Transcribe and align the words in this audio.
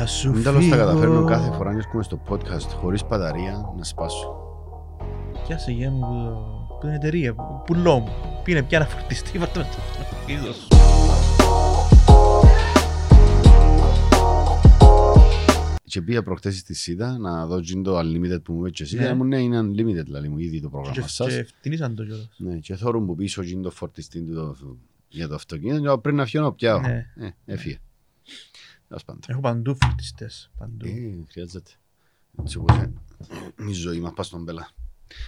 Θα 0.00 0.06
σου 0.08 0.30
Μην 0.32 0.42
τέλος 0.42 0.68
τα 0.68 0.76
καταφέρνω 0.76 1.14
φύγω. 1.14 1.24
κάθε 1.26 1.50
φορά 1.56 1.72
να 1.72 1.78
έρχομαι 1.78 2.02
στο 2.02 2.20
podcast 2.28 2.68
χωρίς 2.80 3.06
μπαταρία 3.08 3.72
να 3.78 3.84
σπάσω. 3.84 4.36
Πιάσε 5.46 5.70
γεια 5.72 5.90
μου 5.90 6.00
που, 6.00 6.06
το- 6.06 6.74
που 6.74 6.78
την 6.80 6.88
εταιρεία, 6.94 7.34
που- 7.34 7.62
πουλό 7.66 7.98
μου. 7.98 8.08
Πήγαινε 8.44 8.66
πια 8.66 8.78
να 8.78 8.84
φορτιστεί, 8.84 9.38
βάρτε 9.38 9.58
με 9.58 9.64
το 9.64 10.16
φίδο 10.26 10.52
σου. 10.52 10.68
Και 15.84 16.02
πήγα 16.02 16.22
προχτές 16.22 16.58
στη 16.58 16.74
ΣΥΤΑ 16.74 17.18
να 17.18 17.46
δω 17.46 17.60
τζιν 17.60 17.82
το 17.82 17.98
unlimited 17.98 18.42
που 18.42 18.52
μου 18.52 18.60
είπε 18.60 18.70
και 18.70 18.82
εσύ. 18.82 18.96
Ναι. 18.96 19.06
Και 19.06 19.12
μου 19.14 19.24
ναι 19.24 19.38
είναι 19.40 19.60
unlimited 19.60 20.04
δηλαδή 20.04 20.28
μου 20.28 20.38
ήδη 20.38 20.60
το 20.60 20.66
Και- 20.68 20.72
πρόγραμμα 20.72 21.06
σας. 21.08 21.34
Και 21.34 21.42
φτηνίσαν 21.44 21.94
το 21.94 22.04
κιόλας. 22.04 22.28
Ναι, 22.36 22.56
και 22.56 22.74
θόρουν 22.74 23.06
που 23.06 23.14
πίσω 23.14 23.42
τζιν 23.42 23.62
το 23.62 23.70
φορτιστή 23.70 24.20
του 24.22 24.34
το- 24.34 24.76
για 25.08 25.28
το 25.28 25.34
αυτοκίνητο 25.34 25.94
και 25.94 26.00
πριν 26.00 26.16
να 26.16 26.26
φύγω 26.26 26.42
να 26.44 26.52
πιάω. 26.52 26.80
Ναι. 26.80 27.06
Ε, 27.16 27.28
έφυγε. 27.44 27.78
Τέλος 28.90 29.04
πάντων. 29.04 29.20
Έχω 29.26 29.40
παντού 29.40 29.76
φορτιστές, 29.80 30.50
παντού. 30.58 30.86
Ε, 30.86 31.24
χρειάζεται. 31.30 31.70
Έτσι 32.40 32.58
όπως 32.58 32.76
είναι 33.60 33.70
η 33.70 33.72
ζωή 33.72 34.00
μας, 34.00 34.12
πας 34.14 34.26
στον 34.26 34.44
πελά. 34.44 34.70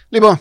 Λοιπόν, 0.08 0.38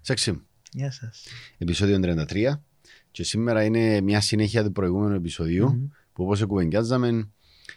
σεξι, 0.00 0.40
Γεια 0.72 0.90
σας. 0.90 1.26
επεισόδιο 1.58 1.98
33 2.00 2.62
και 3.10 3.24
σήμερα 3.24 3.64
είναι 3.64 4.00
μια 4.00 4.20
συνέχεια 4.20 4.64
του 4.64 4.72
προηγούμενου 4.72 5.14
επεισοδίου 5.14 5.68
Μμμ. 5.68 5.88
που 6.12 6.24
όπως 6.24 6.44
κουβεντιάζαμε 6.44 7.28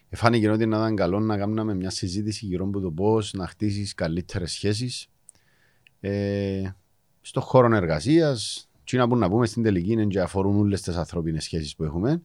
φάνηκε 0.09 0.49
ότι 0.49 0.65
να 0.65 0.77
ήταν 0.77 0.95
καλό 0.95 1.19
να 1.19 1.37
κάνουμε 1.37 1.75
μια 1.75 1.89
συζήτηση 1.89 2.45
γύρω 2.45 2.65
από 2.65 2.79
το 2.79 2.91
πώς 2.91 3.33
να 3.33 3.47
χτίσεις 3.47 3.93
καλύτερες 3.93 4.51
σχέσεις 4.51 5.07
ε, 5.99 6.71
στο 7.21 7.41
χώρο 7.41 7.75
εργασίας 7.75 8.67
τι 8.83 8.97
να, 8.97 9.07
που 9.07 9.15
να 9.15 9.29
πούμε 9.29 9.45
στην 9.45 9.63
τελική 9.63 9.91
είναι 9.91 10.05
και 10.05 10.21
αφορούν 10.21 10.55
όλες 10.57 10.81
τις 10.81 10.95
ανθρώπινες 10.95 11.43
σχέσεις 11.43 11.75
που 11.75 11.83
έχουμε 11.83 12.21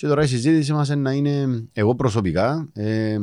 και 0.00 0.06
τώρα 0.06 0.22
η 0.22 0.26
συζήτηση 0.26 0.72
μας 0.72 0.88
είναι 0.88 1.00
να 1.00 1.12
είναι 1.12 1.64
εγώ 1.72 1.94
προσωπικά 1.94 2.68
ε, 2.72 3.18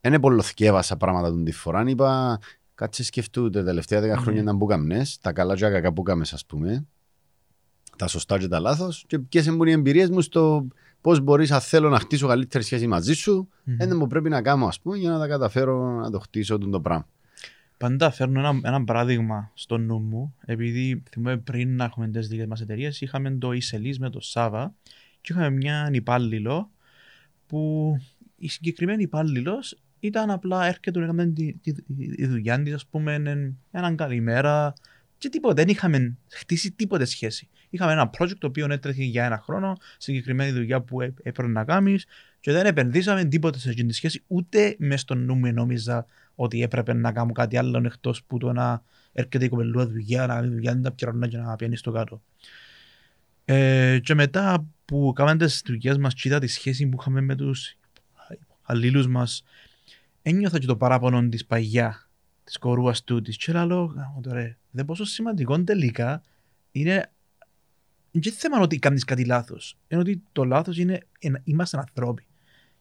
είναι 0.00 0.20
πολλοθκεύασα 0.20 0.96
πράγματα 0.96 1.28
τον 1.28 1.44
τη 1.44 1.52
φορά 1.52 1.84
είπα 1.86 2.38
κάτσε 2.74 3.04
σκεφτού 3.04 3.50
τα 3.50 3.64
τελευταία 3.64 4.00
δέκα 4.00 4.16
χρόνια 4.16 4.40
Μμμ. 4.40 4.46
ήταν 4.46 4.58
που 4.58 4.66
κάμνες 4.66 5.18
τα 5.20 5.32
καλά 5.32 5.54
και 5.54 5.60
τα 5.60 5.70
κακά 5.70 5.92
που 5.92 6.02
κάμες 6.02 6.32
ας 6.32 6.46
πούμε 6.46 6.86
τα 7.96 8.06
σωστά 8.06 8.38
και 8.38 8.48
τα 8.48 8.60
λάθος 8.60 9.04
και 9.06 9.18
ποιες 9.18 9.46
είναι 9.46 9.70
οι 9.70 9.72
εμπειρίες 9.72 10.10
μου 10.10 10.20
στο 10.20 10.66
πώς 11.00 11.20
μπορείς 11.20 11.50
αν 11.50 11.60
θέλω 11.60 11.88
να 11.88 11.98
χτίσω 11.98 12.26
καλύτερη 12.26 12.64
σχέση 12.64 12.86
μαζί 12.86 13.14
σου 13.14 13.48
Μμμ. 13.64 13.76
είναι 13.80 13.94
που 13.94 14.06
πρέπει 14.06 14.28
να 14.28 14.42
κάνω 14.42 14.66
ας 14.66 14.80
πούμε 14.80 14.96
για 14.96 15.10
να 15.10 15.18
τα 15.18 15.26
καταφέρω 15.26 16.00
να 16.00 16.10
το 16.10 16.18
χτίσω 16.18 16.58
τον 16.58 16.70
το 16.70 16.80
πράγμα. 16.80 17.08
Πάντα 17.78 18.10
φέρνω 18.10 18.38
ένα, 18.38 18.60
ένα 18.62 18.84
παράδειγμα 18.84 19.50
στο 19.54 19.78
νου 19.78 19.98
μου, 19.98 20.34
επειδή 20.40 21.02
θυμάμαι 21.10 21.36
πριν 21.36 21.76
να 21.76 21.84
έχουμε 21.84 22.08
τις 22.08 22.28
δικές 22.28 22.46
μας 22.46 22.60
εταιρείες, 22.60 23.00
είχαμε 23.00 23.30
το 23.30 23.48
e 23.48 23.94
με 23.98 24.10
το 24.10 24.20
Σάβα 24.20 24.74
και 25.24 25.32
είχαμε 25.32 25.50
μια 25.50 25.88
υπάλληλο 25.92 26.70
που 27.46 27.92
η 28.36 28.48
συγκεκριμένη 28.48 29.02
υπάλληλος 29.02 29.78
ήταν 30.00 30.30
απλά 30.30 30.66
έρχεται 30.66 30.98
να 30.98 31.04
έκαμε 31.04 31.26
τη, 31.26 31.52
τη, 31.52 31.72
η 32.16 32.26
δουλειά 32.26 32.62
της, 32.62 32.74
ας 32.74 32.86
πούμε, 32.86 33.14
εν- 33.14 33.58
έναν 33.70 33.96
καλημέρα 33.96 34.72
και 35.18 35.28
τίποτα, 35.28 35.54
δεν 35.54 35.68
είχαμε 35.68 36.16
χτίσει 36.30 36.72
τίποτε 36.72 37.04
σχέση. 37.04 37.48
Είχαμε 37.70 37.92
ένα 37.92 38.10
project 38.18 38.36
το 38.38 38.46
οποίο 38.46 38.66
έτρεχε 38.70 39.02
για 39.02 39.24
ένα 39.24 39.38
χρόνο, 39.38 39.76
συγκεκριμένη 39.98 40.50
δουλειά 40.50 40.80
που 40.80 41.00
έ- 41.00 41.18
έπρεπε 41.22 41.52
να 41.52 41.64
κάνεις 41.64 42.06
και 42.40 42.52
δεν 42.52 42.66
επενδύσαμε 42.66 43.24
τίποτε 43.24 43.58
σε 43.58 43.70
εκείνη 43.70 43.88
τη 43.88 43.94
σχέση, 43.94 44.22
ούτε 44.26 44.76
μες 44.78 45.00
στο 45.00 45.14
νου 45.14 45.34
μου 45.34 45.52
νόμιζα 45.52 46.06
ότι 46.34 46.62
έπρεπε 46.62 46.92
να 46.92 47.12
κάνω 47.12 47.32
κάτι 47.32 47.56
άλλο 47.56 47.82
εκτός 47.84 48.24
που 48.24 48.38
το 48.38 48.52
να 48.52 48.82
έρχεται 49.12 49.44
η 49.44 49.48
κοπελούα 49.48 49.86
δουλειά, 49.86 50.26
να 50.26 50.34
κάνει 50.34 50.48
δουλειά, 50.48 50.74
να 50.74 50.80
τα 50.80 50.92
πιερώνω 50.92 51.26
και 51.26 51.36
να 51.36 51.56
πιάνει 51.56 51.76
στο 51.76 51.90
κάτω. 51.90 52.22
Ε, 53.44 53.98
και 54.02 54.14
μετά 54.14 54.66
που 54.84 55.12
κάναμε 55.14 55.44
τις 55.44 55.62
δουλειές 55.66 55.98
μας 55.98 56.14
και 56.14 56.28
είδα 56.28 56.38
τη 56.38 56.46
σχέση 56.46 56.86
που 56.86 56.96
είχαμε 57.00 57.20
με 57.20 57.34
τους 57.34 57.76
αλλήλους 58.62 59.06
μας, 59.06 59.44
ένιωθα 60.22 60.58
και 60.58 60.66
το 60.66 60.76
παράπονο 60.76 61.28
της 61.28 61.44
παγιά, 61.46 62.08
της 62.44 62.58
κορούας 62.58 63.04
του, 63.04 63.22
της 63.22 63.36
και 63.36 63.52
λέω, 63.52 63.84
«Γάμο 63.84 64.20
το 64.22 64.32
ρε, 64.32 64.56
δεν 64.70 64.84
πόσο 64.84 65.04
σημαντικό 65.04 65.62
τελικά 65.62 66.22
είναι 66.70 67.10
δεν 68.20 68.32
θέμα 68.32 68.60
ότι 68.60 68.78
κάνεις 68.78 69.04
κάτι 69.04 69.24
λάθος. 69.24 69.76
Είναι 69.88 70.00
ότι 70.00 70.22
το 70.32 70.44
λάθος 70.44 70.78
είναι 70.78 71.00
εν- 71.18 71.40
είμαστε 71.44 71.78
ανθρώποι. 71.78 72.26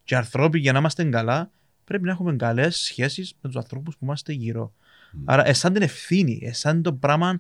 Και 0.04 0.16
ανθρώποι 0.16 0.60
για 0.60 0.72
να 0.72 0.80
είμαστε 0.80 1.04
καλά 1.04 1.52
πρέπει 1.84 2.04
να 2.04 2.12
έχουμε 2.12 2.36
καλές 2.36 2.76
σχέσεις 2.76 3.34
με 3.42 3.50
τους 3.50 3.58
ανθρώπους 3.58 3.98
που 3.98 4.06
είμαστε 4.06 4.34
γύρω. 4.34 4.74
Μμ. 5.12 5.22
Άρα 5.26 5.48
εσάν 5.48 5.74
την 5.74 5.82
ευθύνη, 5.82 6.40
εσάν 6.44 6.82
το 6.82 6.94
πράγμα 6.94 7.40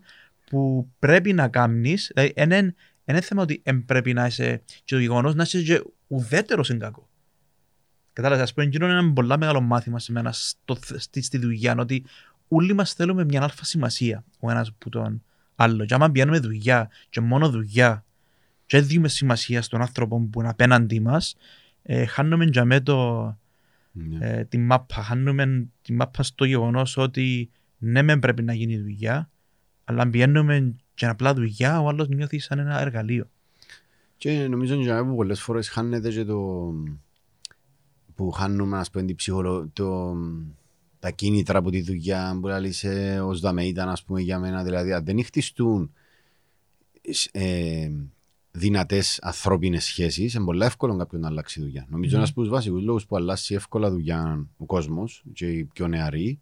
που 0.50 0.90
πρέπει 1.00 1.34
να 1.34 1.48
κάνεις, 1.48 2.12
δηλαδή 2.14 2.34
είναι 2.36 2.76
είναι 3.06 3.22
θέμα 3.22 3.42
ότι 3.42 3.62
εν 3.64 3.86
πρέπει 3.86 4.14
να 4.14 4.26
είσαι 4.26 4.62
και 4.84 4.96
το 4.96 5.00
γεγονός 5.02 5.36
να 5.36 5.44
είσαι 5.44 5.62
και 5.62 5.84
ουδέτερος 6.08 6.70
είναι 6.70 6.80
κακό. 6.80 7.08
Κατάλαβες, 8.14 8.44
ας 8.44 8.54
πούμε, 8.54 8.66
εκείνο 8.66 8.86
είναι 8.86 8.98
ένα 8.98 9.14
πολύ 9.14 9.38
μεγάλο 9.38 9.62
μάθημα 9.62 10.00
σε 10.00 10.12
μένα 10.12 10.32
στο, 10.32 10.78
στη, 10.98 11.22
στη 11.22 11.38
δουλειά, 11.38 11.76
ότι 11.78 12.06
όλοι 12.48 12.74
μας 12.74 12.94
θέλουμε 12.94 13.24
μια 13.24 13.44
αλφα 13.44 13.64
σημασία 13.66 14.24
ο 14.40 14.52
ένας 14.52 14.74
που 14.78 14.90
τον 14.90 15.24
άλλο. 15.56 15.86
Και 15.86 15.94
άμα 15.94 16.12
πιάνουμε 16.12 16.40
δουλειά 16.40 16.90
και 17.10 17.22
μόνο 17.22 17.50
δουλειά 17.50 18.06
και 18.66 18.78
δεν 18.80 18.88
δίνουμε 18.88 19.08
σημασία 19.08 19.62
στον 19.62 19.82
άνθρωπο 19.82 20.20
που 20.32 20.40
είναι 20.40 20.50
απέναντί 20.50 21.00
μας, 21.00 21.36
ε, 21.84 22.06
χάνουμε 22.06 22.46
για 22.46 22.66
με 22.66 22.80
το, 22.82 23.24
Ναι. 23.92 24.30
ε, 24.30 24.44
τη 24.46 24.58
μάπα. 24.58 25.04
Χάνουμε 25.04 25.68
τη 25.82 25.94
μάπα 25.94 26.24
στο 26.24 26.46
γεγονός 26.46 26.98
ότι 26.98 27.50
ναι 27.78 28.02
μεν 28.02 28.20
πρέπει 28.20 28.44
να 28.44 28.54
γίνει 28.54 28.80
δουλειά, 28.80 29.30
αλλά 29.84 30.02
αν 30.02 30.10
πιένουμε 30.10 30.76
και 30.96 31.06
απλά 31.06 31.34
δουλειά, 31.34 31.82
ο 31.82 31.88
άλλος 31.88 32.08
νιώθει 32.08 32.40
σαν 32.40 32.60
ένα 32.60 32.80
εργαλείο. 32.80 33.30
Και 34.18 34.48
νομίζω 34.48 34.76
ότι 34.80 35.08
που 35.10 35.16
πολλές 35.16 35.42
φορές 35.42 35.70
χάνεται 35.70 36.10
και 36.10 36.24
το 36.24 36.74
που 38.16 38.32
χάνουμε 38.32 38.78
ας 38.78 38.90
πούμε 38.90 39.06
την 39.06 39.16
ψυχολο... 39.16 39.70
το... 39.74 40.16
τα 41.00 41.10
κίνητρα 41.12 41.58
από 41.60 41.70
τη 41.70 41.82
δουλειά 41.82 42.38
που 42.42 42.48
λέει 42.48 42.72
σε 42.72 43.22
ως 43.22 43.40
δαμε 43.40 43.66
ήταν 43.66 43.90
ας 43.90 44.04
πούμε 44.04 44.22
για 44.22 44.40
μένα 44.40 44.64
δηλαδή 44.64 44.94
αν 44.94 45.06
δεν 45.06 45.24
χτιστούν 45.24 45.94
ε, 47.32 47.90
δυνατές 48.52 49.20
ανθρώπινες 49.22 49.84
σχέσεις 49.84 50.34
είναι 50.34 50.46
πολύ 50.46 50.64
εύκολο 50.64 50.96
κάποιον 50.96 51.22
να 51.22 51.28
αλλάξει 51.28 51.62
δουλειά. 51.62 51.86
Νομίζω 51.90 52.12
Ναι. 52.12 52.18
ένας 52.18 52.30
από 52.30 52.42
τους 52.42 52.50
βασικούς 52.50 52.84
λόγους 52.84 53.06
που 53.06 53.16
αλλάζει 53.16 53.56
εύκολα 53.56 53.90
δουλειά 53.90 54.48
ο 54.58 54.66
κόσμος 54.66 55.24
και 55.34 55.48
οι 55.48 55.64
πιο 55.64 55.88
νεαροί 55.88 56.40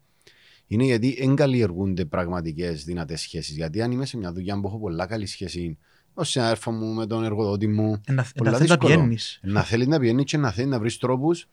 είναι 0.74 0.84
γιατί 0.84 1.16
δεν 1.20 1.36
καλλιεργούνται 1.36 2.06
πραγματικές 2.06 2.84
δυνατές 2.84 3.22
σχέσεις. 3.22 3.56
Γιατί 3.56 3.82
αν 3.82 3.92
είμαι 3.92 4.06
σε 4.06 4.18
μια 4.18 4.34
δουλειά 4.34 4.59
που 4.59 4.68
έχω 4.68 4.80
πολλά 4.80 5.06
καλή 5.06 5.26
σχέση 5.26 5.78
ο 6.14 6.24
συνάδελφο 6.24 6.72
μου, 6.72 6.94
με 6.94 7.06
τον 7.06 7.24
εργοδότη 7.24 7.68
μου, 7.68 8.02
Ε, 8.06 8.12
Να, 8.12 8.26
Πολλά 8.36 8.52
να 8.52 8.58
θέλεις 8.58 8.70
να 8.72 8.76
δύσκολο. 8.78 9.00
πιένεις. 9.00 9.40
να 9.44 9.64
θέλεις 9.64 9.88
να 9.88 10.00
πηγαίνει 10.00 10.24
και 10.24 10.38
να 10.38 10.52
θέλεις 10.52 10.70
να 10.72 10.80
βρεις 10.80 10.98
τρόπους, 10.98 11.48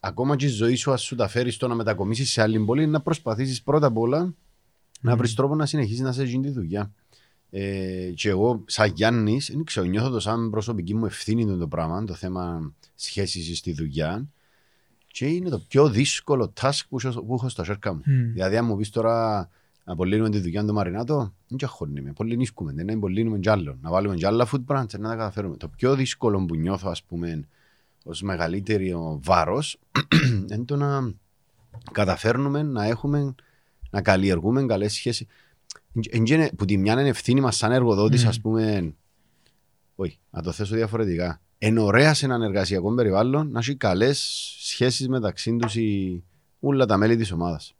ακόμα 0.00 0.36
και 0.36 0.44
η 0.44 0.48
ζωή 0.48 0.74
σου, 0.74 0.92
ας 0.92 1.02
σου 1.02 1.14
τα 1.16 1.28
φέρεις 1.28 1.54
στο 1.54 1.68
να 1.68 1.74
μετακομίσεις 1.74 2.30
σε 2.30 2.42
άλλη 2.42 2.58
πόλη, 2.64 2.86
να 2.86 3.00
προσπαθήσεις 3.00 3.62
πρώτα 3.62 3.86
απ' 3.86 3.98
όλα 3.98 4.34
να 5.00 5.10
Μμμ. 5.10 5.16
βρεις 5.18 5.34
τρόπο 5.34 5.54
να 5.54 5.66
συνεχίσεις 5.66 6.00
να 6.00 6.12
σε 6.12 6.24
γίνει 6.24 6.42
τη 6.42 6.50
δουλειά. 6.50 6.92
Ε, 7.50 8.10
και 8.14 8.28
εγώ, 8.28 8.62
σαν 8.66 8.92
Γιάννης, 8.94 9.50
δεν 9.54 9.64
ξέρω, 9.64 9.86
νιώθω 9.86 10.10
το 10.10 10.20
σαν 10.20 10.50
προσωπική 10.50 10.94
μου 10.94 11.06
ευθύνη 11.06 11.46
το, 11.46 11.56
το 11.56 11.68
πράγμα, 11.68 12.04
το 12.04 12.14
θέμα 12.14 12.72
σχέσης 12.94 13.58
στη 13.58 13.72
δουλειά. 13.72 14.26
Και 15.12 15.26
είναι 15.26 15.48
το 15.48 15.58
πιο 15.68 15.88
δύσκολο 15.90 16.52
task 16.60 16.80
που, 16.88 16.98
έχω- 17.04 17.22
που 17.22 17.34
έχω 17.34 17.48
στα 17.48 17.64
σέρκα 17.64 17.92
μου. 17.94 18.02
Μμ. 18.04 18.32
Δηλαδή, 18.32 18.56
αν 18.56 18.64
μου 18.64 18.76
πεις 18.76 18.90
τώρα 18.90 19.38
να 19.84 19.92
απολύνουμε 19.92 20.30
τη 20.30 20.38
δουλειά 20.40 20.64
του 20.64 20.72
Μαρινάτο, 20.72 21.32
δεν 21.48 21.58
τσαχώνουμε. 21.58 22.10
Απολυνίσκουμε, 22.10 22.72
δεν 22.72 22.82
είναι 22.88 22.92
απολύνουμε 22.96 23.38
κι 23.38 23.48
άλλο. 23.48 23.78
Να 23.82 23.90
βάλουμε 23.90 24.14
κι 24.14 24.26
άλλα 24.26 24.48
food 24.52 24.64
branch, 24.66 24.98
να 24.98 25.08
τα 25.08 25.16
καταφέρουμε. 25.16 25.56
Το 25.56 25.68
πιο 25.68 25.94
δύσκολο 25.94 26.44
που 26.44 26.56
νιώθω, 26.56 26.88
ας 26.90 27.02
πούμε, 27.02 27.44
ως 28.04 28.22
μεγαλύτερο 28.22 29.20
βάρο, 29.24 29.62
είναι 30.52 30.64
το 30.64 30.76
να 30.76 31.12
καταφέρνουμε 31.92 32.62
να 32.62 32.84
έχουμε, 32.84 33.34
να 33.90 34.02
καλλιεργούμε 34.02 34.66
καλές 34.66 34.92
σχέσεις. 34.92 35.26
Που 36.56 36.64
τη 36.64 36.76
μια 36.76 36.92
είναι 36.92 37.08
ευθύνη 37.08 37.40
μας 37.40 37.56
σαν 37.56 37.72
εργοδότης, 37.72 38.22
Μμμ. 38.22 38.28
ας 38.28 38.40
πούμε. 38.40 38.94
Όχι, 39.94 40.18
να 40.30 40.42
το 40.42 40.52
θέσω 40.52 40.74
διαφορετικά. 40.74 41.40
Είναι 41.66 41.80
ωραία 41.80 42.14
σε 42.14 42.24
έναν 42.24 42.42
εργασιακό 42.42 42.94
περιβάλλον 42.94 43.50
να 43.50 43.58
έχει 43.58 43.76
καλές 43.76 44.18
σχέσεις 44.60 45.08
μεταξύ 45.08 45.56
τους 45.56 45.76
όλα 46.60 46.86
τα 46.86 46.96
μέλη 46.96 47.16
της 47.16 47.32
ομάδας. 47.32 47.74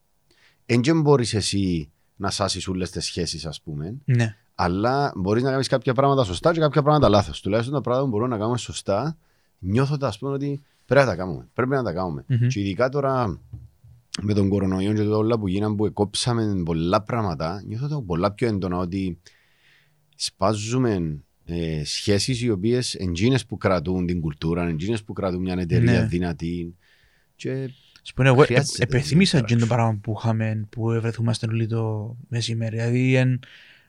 Δεν 0.67 1.01
μπορείς 1.01 1.35
εσύ 1.35 1.91
να 2.17 2.31
σάσεις 2.31 2.69
όλε 2.69 2.87
τις 2.87 3.05
σχέσεις, 3.05 3.47
ας 3.47 3.61
πούμε, 3.61 3.95
Ναι. 4.05 4.37
αλλά 4.55 5.13
μπορείς 5.17 5.43
να 5.43 5.51
κάνεις 5.51 5.69
κάποια 5.69 5.95
πράγματα 5.95 6.25
σωστά 6.25 6.53
και 6.53 6.61
κάποια 6.61 6.83
πράγματα 6.83 7.09
λάθος. 7.09 7.41
Τουλάχιστον 7.41 7.75
τα 7.75 7.81
πράγματα 7.81 8.07
που 8.07 8.13
μπορούμε 8.13 8.31
να 8.35 8.39
κάνουμε 8.39 8.59
σωστά, 8.59 9.17
νιώθω 9.59 9.97
ας 10.01 10.19
πούμε, 10.19 10.33
ότι 10.33 10.63
πρέπει 10.87 11.07
να 11.07 11.11
τα 11.11 11.17
κάνουμε. 11.17 11.49
Πρέπει 11.55 11.71
να 11.71 11.83
τα 11.83 11.93
κάνουμε. 11.93 12.25
Μμμ. 12.29 12.47
Και 12.47 12.61
ειδικά 12.61 12.89
τώρα 12.89 13.41
με 14.23 14.35
τον 14.35 14.49
κορονοϊό 14.49 14.93
και 14.93 15.01
όλα 15.01 15.39
που 15.39 15.49
γίνανε 15.49 15.75
που 15.75 15.93
κόψαμε 15.93 16.63
πολλά 16.65 17.03
πράγματα, 17.03 17.63
νιώθω 17.67 17.89
το 17.89 18.01
πολλά 18.01 18.33
πιο 18.33 18.49
έντονα 18.49 18.77
ότι 18.77 19.19
σπάζουμε 20.17 21.21
ε, 21.45 21.85
σχέσεις 21.85 22.43
οι 22.43 22.51
οποίες 22.51 22.95
εντζήνες 22.95 23.47
που 23.47 23.57
κρατούν 23.57 24.07
την 24.07 24.21
κουλτούρα, 24.21 24.69
εντζήνες 24.69 25.03
που 25.03 25.13
κρατούν 25.13 25.41
μια 25.41 25.57
εταιρεία 25.59 26.01
Ναι. 26.01 26.07
δυνατή. 26.07 26.75
Και 27.37 27.69
Ας 28.05 28.13
πούμε, 28.13 28.29
εγώ 28.29 28.43
Χρειάζεται 28.43 28.83
επεθύμησα 28.83 29.37
ιδιαίτερα. 29.39 29.61
και 29.61 29.67
το 29.67 29.75
πράγμα 29.75 29.99
που 30.03 30.15
είχαμε, 30.19 30.67
που 30.71 30.83
βρεθούμαστε 31.01 31.47
όλοι 31.47 31.67
το 31.67 32.17
μεσημέρι. 32.29 32.77
Δηλαδή, 32.77 33.15
εν, 33.15 33.41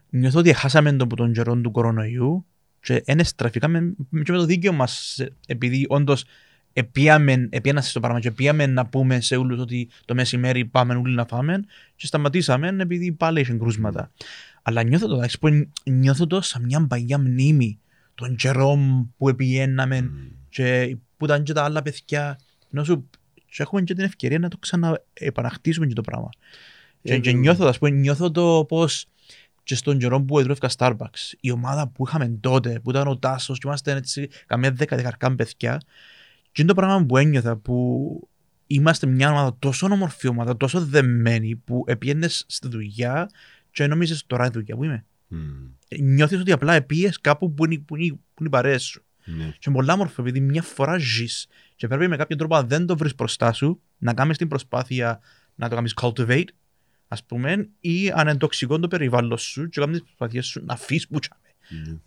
νιώθω 0.10 0.40
ότι 0.40 0.54
χάσαμε 0.54 0.92
το 0.94 1.08
που 1.08 1.16
τον 1.16 1.34
καιρό 1.34 1.56
του 1.56 1.72
κορονοϊού 1.72 2.46
και 2.82 3.04
δεν 3.06 3.24
στραφήκαμε 3.24 3.94
και 4.24 4.32
με 4.32 4.38
το 4.38 4.46
δίκαιο 4.46 4.74
μας, 4.74 5.24
επειδή 5.48 5.86
όντως 5.90 6.26
επίαμε, 6.74 7.48
επίαμε 7.52 7.82
στο 7.82 8.00
πράγμα 8.00 8.20
και 8.20 8.28
επίαμε 8.28 8.66
να 8.66 8.86
πούμε 8.86 9.22
σε 9.22 9.36
όλους 9.36 9.60
ότι 9.60 9.90
το 10.06 10.14
μεσημέρι 10.14 10.66
πάμε 10.66 10.96
όλοι 10.96 11.16
να 11.16 11.26
φάμε 11.26 11.64
και 11.96 12.06
σταματήσαμε 12.06 12.76
επειδή 12.80 13.12
πάλι 13.12 13.40
είχε 13.40 13.54
κρούσματα. 13.54 14.12
Αλλά 14.64 14.84
νιώθω 14.84 15.08
το, 15.08 15.18
ας 15.18 15.40
πούμε, 15.40 15.70
νιώθω 15.84 16.28
το 16.28 16.42
σαν 16.42 16.64
μια 16.64 16.88
παλιά 16.88 17.18
μνήμη 17.18 17.80
των 18.16 18.36
καιρών 18.36 19.10
που 19.18 19.30
επιέναμε 19.30 20.12
και 20.50 20.98
που 21.18 21.26
ήταν 21.26 21.44
και 21.44 21.54
τα 21.54 21.64
άλλα 21.64 21.82
παιδιά. 21.82 22.40
Ενώ 22.72 22.84
σου 22.84 23.10
και 23.46 23.62
έχουμε 23.62 23.82
και 23.82 23.94
την 23.94 24.04
ευκαιρία 24.04 24.40
να 24.40 24.48
το 24.48 24.58
ξαναεπαναχτίσουμε 24.58 25.86
και 25.86 25.94
το 25.94 26.02
πράγμα. 26.02 26.30
Και, 27.02 27.20
και 27.20 27.32
νιώθω, 27.32 27.66
ας 27.66 27.78
πούμε, 27.78 27.92
νιώθω 27.92 28.32
το 28.32 28.66
πώς 28.68 29.06
και 29.64 29.76
στον 29.76 29.98
καιρό 29.98 30.22
που 30.22 30.40
έδρευκα 30.40 30.70
Starbucks, 30.78 31.34
η 31.40 31.52
ομάδα 31.52 31.88
που 31.88 32.08
είχαμε 32.08 32.38
τότε, 32.40 32.80
που 32.84 32.90
ήταν 32.90 33.08
ο 33.08 33.18
Τάσος 33.18 33.60
και 33.60 33.68
είμαστε 33.68 33.92
έτσι 33.92 34.30
καμία 34.46 34.72
δέκα 34.72 34.96
δεκαρκά 34.96 35.36
παιδιά, 35.36 35.82
και 36.52 36.62
είναι 36.62 36.74
το 36.74 36.82
πράγμα 36.82 37.06
που 37.06 37.18
ένιωθα 37.18 37.56
που 37.56 38.28
είμαστε 38.68 39.08
μια 39.08 39.30
ομάδα 39.30 39.56
τόσο 39.60 39.88
όμορφη 39.92 40.28
ομάδα, 40.28 40.58
τόσο 40.58 40.86
δεμένη 40.86 41.56
που 41.56 41.84
επιένες 41.88 42.46
στη 42.48 42.68
δουλειά 42.68 43.30
και 43.74 43.88
νομίζεις 43.88 44.26
τώρα 44.28 44.46
η 44.46 44.50
δουλειά 44.50 44.76
που 44.76 44.84
είμαι. 44.84 45.06
Μμ. 45.28 45.40
Νιώθεις 46.00 46.40
ότι 46.40 46.52
απλά 46.52 46.74
επίες 46.74 47.20
κάπου 47.22 47.54
που 47.54 47.66
είναι, 47.66 47.78
που 47.78 47.96
είναι, 47.96 48.14
που 48.14 48.40
είναι 48.40 48.48
οι 48.48 48.50
παρέες 48.50 48.84
σου. 48.84 49.04
Ναι. 49.26 49.44
Και 49.44 49.66
είναι 49.68 49.76
πολλά 49.76 49.94
όμορφο 49.94 50.22
επειδή 50.22 50.40
μια 50.40 50.62
φορά 50.62 50.98
ζεις 50.98 51.48
και 51.76 51.88
πρέπει 51.88 52.08
με 52.08 52.16
κάποιο 52.16 52.36
τρόπο 52.36 52.56
αν 52.56 52.68
δεν 52.68 52.86
το 52.86 52.98
βρεις 52.98 53.16
μπροστά 53.16 53.54
σου 53.54 53.82
να 53.98 54.14
κάνεις 54.14 54.38
την 54.38 54.48
προσπάθεια 54.48 55.20
να 55.56 55.70
το 55.70 55.76
κάνεις 55.76 55.94
cultivate 56.02 56.48
ας 57.08 57.24
πούμε 57.24 57.70
ή 57.80 58.10
αν 58.10 58.28
είναι 58.28 58.38
τοξικό 58.38 58.80
το 58.80 58.88
περιβάλλον 58.88 59.38
σου 59.38 59.70
και 59.70 59.80
κάνεις 59.80 59.98
τις 59.98 60.06
προσπάθειες 60.06 60.46
σου 60.46 60.64
να 60.66 60.74
αφήσεις 60.74 61.08
που 61.08 61.20
τσάμε. 61.20 61.42
Ναι. 61.90 61.98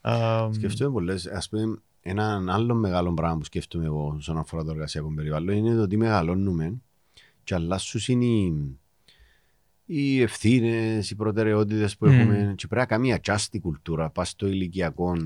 Αμ, 0.00 0.52
Σκεφτούμε 0.52 0.90
πολλές, 0.90 1.26
ας 1.26 1.48
πούμε, 1.48 1.78
ένα 2.00 2.44
άλλο 2.48 2.74
μεγάλο 2.74 3.14
πράγμα 3.14 3.38
που 3.38 3.44
σκέφτομαι 3.44 3.84
εγώ 3.84 4.14
όσον 4.16 4.38
αφορά 4.38 4.64
το 4.64 4.70
εργασιακό 4.70 5.12
περιβάλλον 5.14 5.56
είναι 5.56 5.74
το 5.74 5.82
ότι 5.82 5.96
μεγαλώνουμε 5.96 6.74
και 7.44 7.54
αλλάσουν 7.54 8.20
οι, 8.20 8.54
οι 9.86 10.22
ευθύνες, 10.22 11.10
οι 11.10 11.14
προτεραιότητες 11.14 11.96
που 11.96 12.06
Μμμ. 12.06 12.12
έχουμε 12.12 12.54
και 12.56 12.66
πρέπει 12.66 12.80
να 12.80 12.86
κάνει 12.86 13.06
μια 13.06 13.20
adjust 13.22 13.46
η 13.50 13.60
κουλτούρα 13.60 14.10
πας 14.10 14.28
στο 14.28 14.46
ηλικιακό 14.46 15.16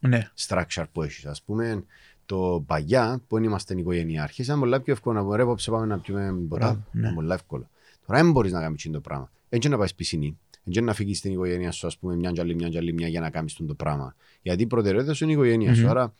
Ναι, 0.00 0.30
structure 0.38 0.84
που 0.92 1.02
έχεις. 1.02 1.26
Α 1.26 1.34
πούμε, 1.44 1.84
το 2.26 2.64
παλιά 2.66 3.20
που 3.28 3.34
δεν 3.34 3.44
ήμασταν 3.44 3.78
οικογενειάρχες 3.78 4.46
ήταν 4.46 4.58
πολλά 4.58 4.80
πιο 4.80 4.92
εύκολο 4.92 5.16
να 5.18 5.24
πούμε 5.24 5.36
ρε, 5.36 5.42
απόψε 5.42 5.70
πάμε 5.70 5.86
να 5.86 5.98
πιούμε 5.98 6.32
ποτά. 6.48 6.66
Μπράβο, 6.66 6.82
ναι. 6.92 7.00
Ήταν 7.00 7.14
πολλά 7.14 7.34
εύκολο. 7.34 7.68
Τώρα 8.06 8.22
δεν 8.22 8.30
μπορείς 8.30 8.52
να 8.52 8.60
κάνεις 8.60 8.88
το 8.92 9.00
πράγμα. 9.00 9.30
Έτσι 9.48 9.68
να 9.68 9.78
πάεις 9.78 9.94
πισινή. 9.94 10.38
Έτσι 10.66 10.80
να 10.80 10.94
φύγεις 10.94 11.18
στην 11.18 11.32
οικογένεια 11.32 11.70
σου, 11.70 11.86
ας 11.86 11.98
πούμε, 11.98 12.16
μια 12.16 12.32
τζαλή, 12.32 12.54
μια 12.54 12.68
τζαλή, 12.68 12.92
μια 12.92 13.08
για 13.08 13.20
να 13.20 13.30
κάνεις 13.30 13.54
το 13.54 13.74
πράγμα. 13.74 14.14
Γιατί 14.42 14.62
η 14.62 14.66
προτεραιότητα 14.66 15.14
σου 15.14 15.24
είναι 15.24 15.32
η 15.32 15.36
οικογένεια 15.36 15.74
σου. 15.74 15.82
Μμμ. 15.82 15.90
Άρα 15.90 16.14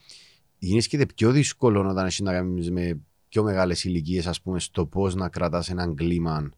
γίνεται 0.59 1.05
πιο 1.15 1.31
δύσκολο 1.31 1.89
όταν 1.89 2.05
έχεις 2.05 2.19
να 2.19 2.31
κάνεις 2.33 2.71
με 2.71 2.97
πιο 3.29 3.43
μεγάλες 3.43 3.83
ηλικίες, 3.83 4.27
ας 4.27 4.41
πούμε, 4.41 4.59
στο 4.59 4.85
πώς 4.85 5.15
να 5.15 5.29
κρατάς 5.29 5.69
έναν 5.69 5.95
κλίμα 5.95 6.49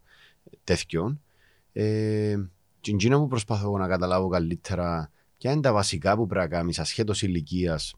τέτοιων. 0.64 1.20
Ε, 1.77 2.36
και 2.80 2.92
εκείνο 2.92 3.19
που 3.19 3.27
προσπαθώ 3.27 3.66
εγώ 3.68 3.77
να 3.77 3.88
καταλάβω 3.88 4.27
καλύτερα, 4.27 5.12
ποια 5.38 5.51
είναι 5.51 5.62
τα 5.62 5.74
βασικά 5.74 6.16
που 6.16 6.27
πρέπει 6.27 6.50
να 6.50 6.57
κάνεις 6.57 6.80
ασχέτως 6.80 7.22
ηλικίας. 7.22 7.94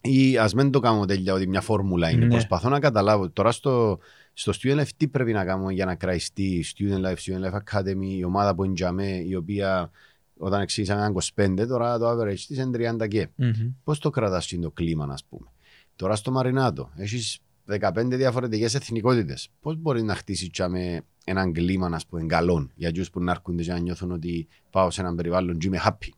Ή 0.00 0.38
ας 0.38 0.54
μην 0.54 0.70
το 0.70 0.80
κάνω 0.80 1.04
τέλεια, 1.04 1.34
ότι 1.34 1.48
μια 1.48 1.60
φόρμουλα 1.60 2.10
είναι. 2.10 2.24
Ναι. 2.24 2.30
Προσπαθώ 2.30 2.68
να 2.68 2.80
καταλάβω. 2.80 3.30
Τώρα 3.30 3.52
στο, 3.52 3.98
στο 4.32 4.52
Student 4.56 4.80
Life 4.80 4.88
τι 4.96 5.08
πρέπει 5.08 5.32
να 5.32 5.44
κάνουμε 5.44 5.72
για 5.72 5.84
να 5.84 5.94
κραιστεί 5.94 6.42
η 6.42 6.64
Student 6.74 7.04
Life, 7.04 7.16
Student 7.16 7.50
Life 7.50 7.58
Academy, 7.64 8.16
η 8.18 8.24
ομάδα 8.24 8.54
που 8.54 8.64
είναι 8.64 8.74
για 8.76 8.92
μέ, 8.92 9.22
η 9.26 9.34
οποία 9.34 9.90
όταν 10.36 10.60
εξήγησαν 10.60 10.98
έναν 10.98 11.16
25, 11.62 11.66
τώρα 11.68 11.98
το 11.98 12.10
average 12.10 12.40
της 12.46 12.58
είναι 12.58 12.94
30 13.04 13.08
και. 13.08 13.28
Μμμ. 13.34 13.52
Πώς 13.84 13.98
το 13.98 14.10
κρατάς 14.10 14.54
το 14.60 14.70
κλίμα, 14.70 15.04
α 15.04 15.16
πούμε; 15.28 15.52
Τώρα 15.96 16.16
στο 16.16 16.30
Μαρινάτο 16.30 16.90
έχεις 16.96 17.38
15 17.80 17.90
διαφορετικές 18.10 18.74
εθνικότητες. 18.74 19.48
Πώς 19.60 19.76
μπορεί 19.76 20.02
να 20.02 20.14
χτίσεις 20.14 20.50
με 20.68 21.02
έναν 21.24 21.52
κλίμα, 21.52 21.86
ας 21.92 22.06
πούμε, 22.06 22.26
καλό 22.26 22.70
για 22.74 22.88
αυτού 22.88 23.10
που 23.10 23.20
να 23.22 23.30
έρχονται 23.30 23.62
και 23.62 23.72
να 23.72 23.78
νιώθουν 23.78 24.10
ότι 24.12 24.48
πάω 24.70 24.90
σε 24.90 25.00
έναν 25.00 25.16
περιβάλλον 25.16 25.58
και 25.58 25.66
είμαι 25.66 25.80
happy. 25.84 26.08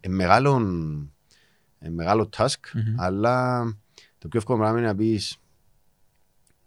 Ε, 0.00 0.08
μεγάλο, 0.08 0.56
ε, 1.78 1.88
μεγάλο 1.88 2.28
task, 2.36 2.54
Μμμ. 2.74 3.00
αλλά 3.00 3.64
το 4.18 4.28
πιο 4.28 4.38
εύκολο 4.38 4.58
πράγμα 4.58 4.78
είναι 4.78 4.86
να 4.88 4.94
πεις 4.94 5.36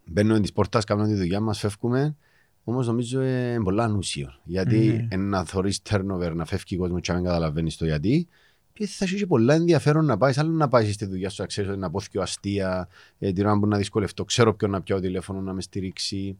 μπαίνουμε 0.04 0.40
της 0.40 0.52
πόρτας, 0.52 0.84
κάνουμε 0.84 1.08
τη 1.08 1.14
δουλειά 1.14 1.40
μας, 1.40 1.58
φεύγουμε. 1.58 2.16
Όμως 2.64 2.86
νομίζω 2.86 3.20
ε, 3.20 3.52
είναι 3.52 3.62
πολλά 3.62 3.84
ανούσιο. 3.84 4.32
Γιατί 4.44 4.78
Ναι. 4.78 5.06
ένα 5.10 5.44
θωρείς 5.44 5.80
turnover 5.88 6.32
να 6.34 6.44
φεύγει 6.44 6.76
ο 6.76 6.78
κόσμος 6.78 7.00
και 7.00 7.12
να 7.12 7.18
μην 7.18 7.26
καταλαβαίνεις 7.26 7.76
το 7.76 7.84
γιατί. 7.84 8.28
Και 8.72 8.86
θα 8.86 9.06
σου 9.06 9.14
είχε 9.14 9.26
πολλά 9.26 9.54
ενδιαφέρον 9.54 10.04
να 10.04 10.16
πάεις, 10.16 10.38
άλλο 10.38 10.50
να 10.50 10.68
πάεις 10.68 10.94
στη 10.94 11.06
δουλειά 11.06 11.30
σου, 11.30 11.40
να 11.40 11.46
ξέρεις 11.46 11.70
ότι 11.70 11.78
να 11.78 11.90
πω 11.90 12.00
πιο 12.10 12.22
αστεία, 12.22 12.88
ε, 13.18 13.32
την 13.32 13.46
ώρα 13.46 13.58
που 13.58 13.66
να 13.66 13.76
δυσκολευτώ, 13.76 14.24
ξέρω 14.24 14.54
ποιον 14.54 14.70
να 14.70 14.82
πιάω 14.82 15.00
τηλέφωνο 15.00 15.40
να 15.40 15.52
με 15.52 15.60
στηρίξει. 15.62 16.38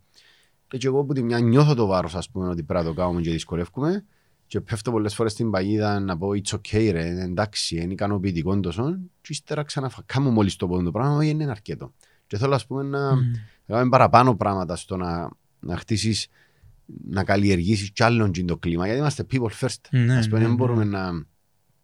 Και, 0.68 0.78
και 0.78 0.86
εγώ 0.86 1.04
που 1.04 1.12
τη 1.12 1.22
μια 1.22 1.38
νιώθω 1.38 1.74
το 1.74 1.86
βάρος, 1.86 2.14
ας 2.14 2.30
πούμε, 2.30 2.48
ότι 2.48 2.62
πρέπει 2.62 2.84
να 2.84 2.90
το 2.90 3.00
κάνουμε 3.00 3.20
και 3.20 3.30
δυσκολεύομαι. 3.30 4.04
Και 4.46 4.60
πέφτω 4.60 4.90
πολλές 4.90 5.14
φορές 5.14 5.32
στην 5.32 5.50
παγίδα 5.50 6.00
να 6.00 6.18
πω 6.18 6.28
It's 6.28 6.54
okay, 6.54 6.88
ρε, 6.92 7.22
εντάξει, 7.22 7.76
είναι 7.76 7.92
ικανοποιητικό 7.92 8.60
τόσο. 8.60 8.98
Και 9.20 9.28
ύστερα 9.32 9.62
ξαναφακάμω 9.62 10.30
μόλις 10.30 10.56
το 10.56 10.68
πω 10.68 10.82
το 10.82 10.90
πράγμα, 10.90 11.16
όχι, 11.16 11.28
είναι 11.28 11.50
αρκετό. 11.50 11.92
Και 12.26 12.36
θέλω, 12.36 12.54
ας 12.54 12.66
πούμε, 12.66 12.82
να 12.82 13.14
Μμμ. 13.14 13.20
κάνουμε 13.66 13.88
παραπάνω 13.88 14.36
πράγματα 14.36 14.76
στο 14.76 14.96
να, 14.96 15.30
να 15.60 15.76
χτίσεις, 15.76 16.28
να 17.08 17.24
καλλιεργήσεις 17.24 17.90
κι 17.90 18.02
άλλον 18.02 18.32
τζιν 18.32 18.46
το 18.46 18.56
κλίμα. 18.56 18.84
Γιατί 18.84 19.00
είμαστε 19.00 19.26
people 19.32 19.50
first. 19.60 19.80
Ναι, 19.90 20.16
Ας 20.16 20.26
πούμε, 20.26 20.38
ναι, 20.38 20.44
δεν 20.44 20.50
ναι. 20.50 20.54
μπορούμε 20.54 20.84
να. 20.84 21.26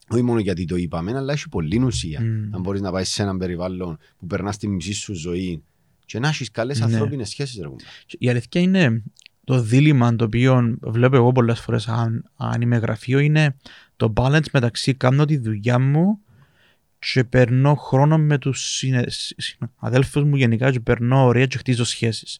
Όχι 0.08 0.22
μόνο 0.22 0.38
γιατί 0.38 0.64
το 0.64 0.76
είπαμε, 0.76 1.16
αλλά 1.16 1.32
έχει 1.32 1.48
πολλή 1.48 1.82
ουσία. 1.82 2.20
Μμ. 2.20 2.54
Αν 2.54 2.60
μπορείς 2.60 2.80
να 2.80 2.90
πάεις 2.90 3.08
σε 3.08 3.22
έναν 3.22 3.38
περιβάλλον 3.38 3.98
που 4.18 4.26
περνάς 4.26 4.56
τη 4.56 4.68
μισή 4.68 4.92
σου 4.92 5.14
ζωή 5.14 5.62
και 6.06 6.18
να 6.18 6.28
έχεις 6.28 6.50
καλές 6.50 6.78
Ναι. 6.78 6.84
ανθρώπινες 6.84 7.28
σχέσεις, 7.28 7.56
ρε 7.60 7.68
κουμπάρε. 7.68 7.84
Η 8.18 8.28
αλήθεια 8.30 8.60
είναι 8.60 9.02
το 9.44 9.60
δίλημα 9.60 10.16
το 10.16 10.24
οποίο 10.24 10.76
βλέπω 10.80 11.16
εγώ 11.16 11.32
πολλές 11.32 11.60
φορές 11.60 11.88
αν, 11.88 12.30
αν 12.36 12.60
είμαι 12.60 12.76
γραφείο 12.76 13.18
είναι 13.18 13.56
το 13.96 14.12
balance 14.16 14.50
μεταξύ 14.52 14.94
κάνω 14.94 15.24
τη 15.24 15.36
δουλειά 15.36 15.78
μου 15.78 16.18
και 16.98 17.24
περνώ 17.24 17.74
χρόνο 17.74 18.18
με 18.18 18.38
τους 18.38 18.76
συνε... 18.76 19.04
συ- 19.08 19.58
αδέλφους 19.76 20.22
μου 20.24 20.36
γενικά 20.36 20.70
και 20.70 20.80
περνώ 20.80 21.24
ωραία 21.24 21.46
και 21.46 21.58
χτίζω 21.58 21.84
σχέσεις. 21.84 22.38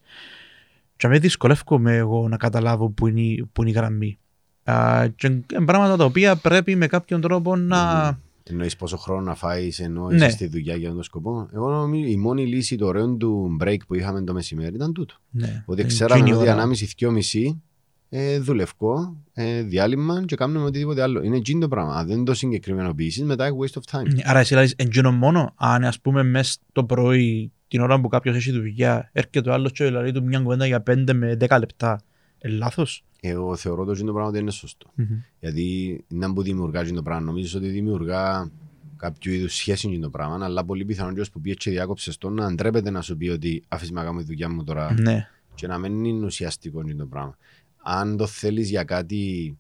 Και 0.96 1.08
με 1.08 1.19
δυσκολεύομαι 1.19 1.96
εγώ 1.96 2.28
να 2.28 2.37
καταλάβω 2.37 2.88
που 2.90 3.06
είναι, 3.06 3.20
η- 3.20 3.44
που 3.52 3.60
είναι 3.62 3.70
η 3.70 3.75
γραμμή. 3.75 4.19
Α, 4.64 5.06
και 5.17 5.26
είναι 5.26 5.64
πράγματα 5.64 5.96
τα 5.96 6.05
οποία 6.05 6.37
πρέπει 6.37 6.76
με 6.76 6.87
κάποιον 6.87 7.20
τρόπο 7.20 7.56
να... 7.56 8.19
Εννοείς 8.50 8.76
πόσο 8.76 8.96
χρόνο 8.96 9.20
να 9.20 9.35
φάεις 9.35 9.81
ενώ 9.81 10.08
Ναι. 10.08 10.17
είσαι 10.17 10.29
στη 10.31 10.46
δουλειά 10.46 10.76
για 10.76 10.93
τον 10.93 11.02
σκοπό. 11.02 11.49
Εγώ 11.55 11.70
νομίζω 11.70 12.05
η 12.11 12.17
μόνη 12.17 12.46
λύση 12.46 12.76
το 12.76 12.87
ωραίο 12.87 13.17
του 13.17 13.56
break 13.61 13.76
που 13.87 13.94
είχαμε 13.94 14.23
το 14.23 14.32
μεσημέρι 14.32 14.75
ήταν 14.75 14.93
τούτο. 14.93 15.15
Ναι, 15.31 15.63
Ότι 15.67 15.81
είναι 15.81 15.89
ξέραμε 15.91 16.15
εκείνη 16.20 16.31
η 16.36 16.39
ότι 16.41 16.43
ώρα. 16.48 16.53
ανάμιση 16.53 16.89
2,5 17.01 17.60
ε, 18.08 18.39
δουλευκό, 18.39 19.17
ε, 19.32 19.63
διάλειμμα 19.63 20.24
και 20.24 20.36
κάνουμε 20.36 20.65
οτιδήποτε 20.67 21.03
άλλο. 21.03 21.22
Είναι 21.22 21.36
εκείνο 21.36 21.60
το 21.60 21.69
πράγμα. 21.69 21.94
Αν 21.94 22.06
δεν 22.06 22.24
το 22.24 22.34
συγκεκριμενοποιήσεις, 22.34 23.22
μετά 23.24 23.46
είναι 23.46 23.56
waste 23.60 23.81
of 23.81 23.98
time. 23.98 24.05
Ναι, 24.15 24.22
Άρα 24.24 24.39
εσύ 24.39 24.55
λες 24.55 24.72
εντζήνω 24.77 25.13
μόνο 25.13 25.53
αν 25.56 25.84
ας 25.84 26.01
πούμε 26.01 26.22
μέσα 26.22 26.56
το 26.72 26.84
πρωί 26.84 27.53
την 27.69 27.81
ώρα 27.81 28.01
που 28.01 28.08
κάποιος 28.08 28.36
έχει 28.36 28.53
δουλειά 28.53 29.10
έρχεται 29.13 29.51
ο 29.51 29.53
άλλος 29.53 29.72
και 29.72 29.84
δηλαδή 29.84 30.13
του 30.13 30.24
μια 30.24 30.41
κουβέντα 30.41 30.67
για 30.67 30.82
5 30.91 31.13
με 31.15 31.36
10 31.41 31.58
λεπτά. 31.58 32.01
Ε, 32.39 32.48
λάθος. 32.48 33.05
Εγώ 33.26 33.56
θεωρώ 33.56 33.84
το 33.84 33.90
εκείνο 33.90 34.06
το 34.06 34.12
πράγμα 34.12 34.31
ότι 34.31 34.38
είναι 34.38 34.50
σωστό. 34.50 34.90
Γιατί 35.40 36.04
είναι 36.08 36.32
που 36.32 36.43
δημιουργά 36.43 36.81
εκείνο 36.81 36.96
το 36.96 37.02
πράγμα. 37.02 37.24
Νομίζω 37.24 37.58
ότι 37.58 37.69
δημιουργά 37.69 38.50
κάποιο 38.96 39.32
είδους 39.32 39.54
σχέση 39.54 39.86
εκείνο 39.88 40.02
το 40.02 40.10
πράγμα, 40.10 40.44
αλλά 40.44 40.64
πολύ 40.64 40.84
πιθανόν 40.84 41.14
και 41.14 41.24
που 41.32 41.40
πήγε 41.40 41.54
και 41.54 41.70
διάκοψες 41.70 42.19
το 42.19 42.31
να 42.31 42.54
ντρέπεται 42.54 42.90
να 42.90 43.00
σου 43.00 43.16
πει 43.16 43.28
ότι 43.28 43.64
αφήσει 43.69 43.93
να 43.93 44.04
κάνω 44.04 44.19
τη 44.19 44.24
δουλειά 44.24 44.48
μου 44.50 44.64
τώρα 44.64 44.94
Ναι. 45.00 45.28
και 45.54 45.66
να 45.66 45.78
μην 45.78 46.04
είναι 46.04 46.26
ουσιαστικό 46.26 46.81
εκείνο 46.81 46.96
το 46.98 47.06
πράγμα. 47.06 47.36
Αν 47.82 48.16
το 48.16 48.26
θέλεις 48.26 48.70
για 48.70 48.84
κάτι 48.84 49.56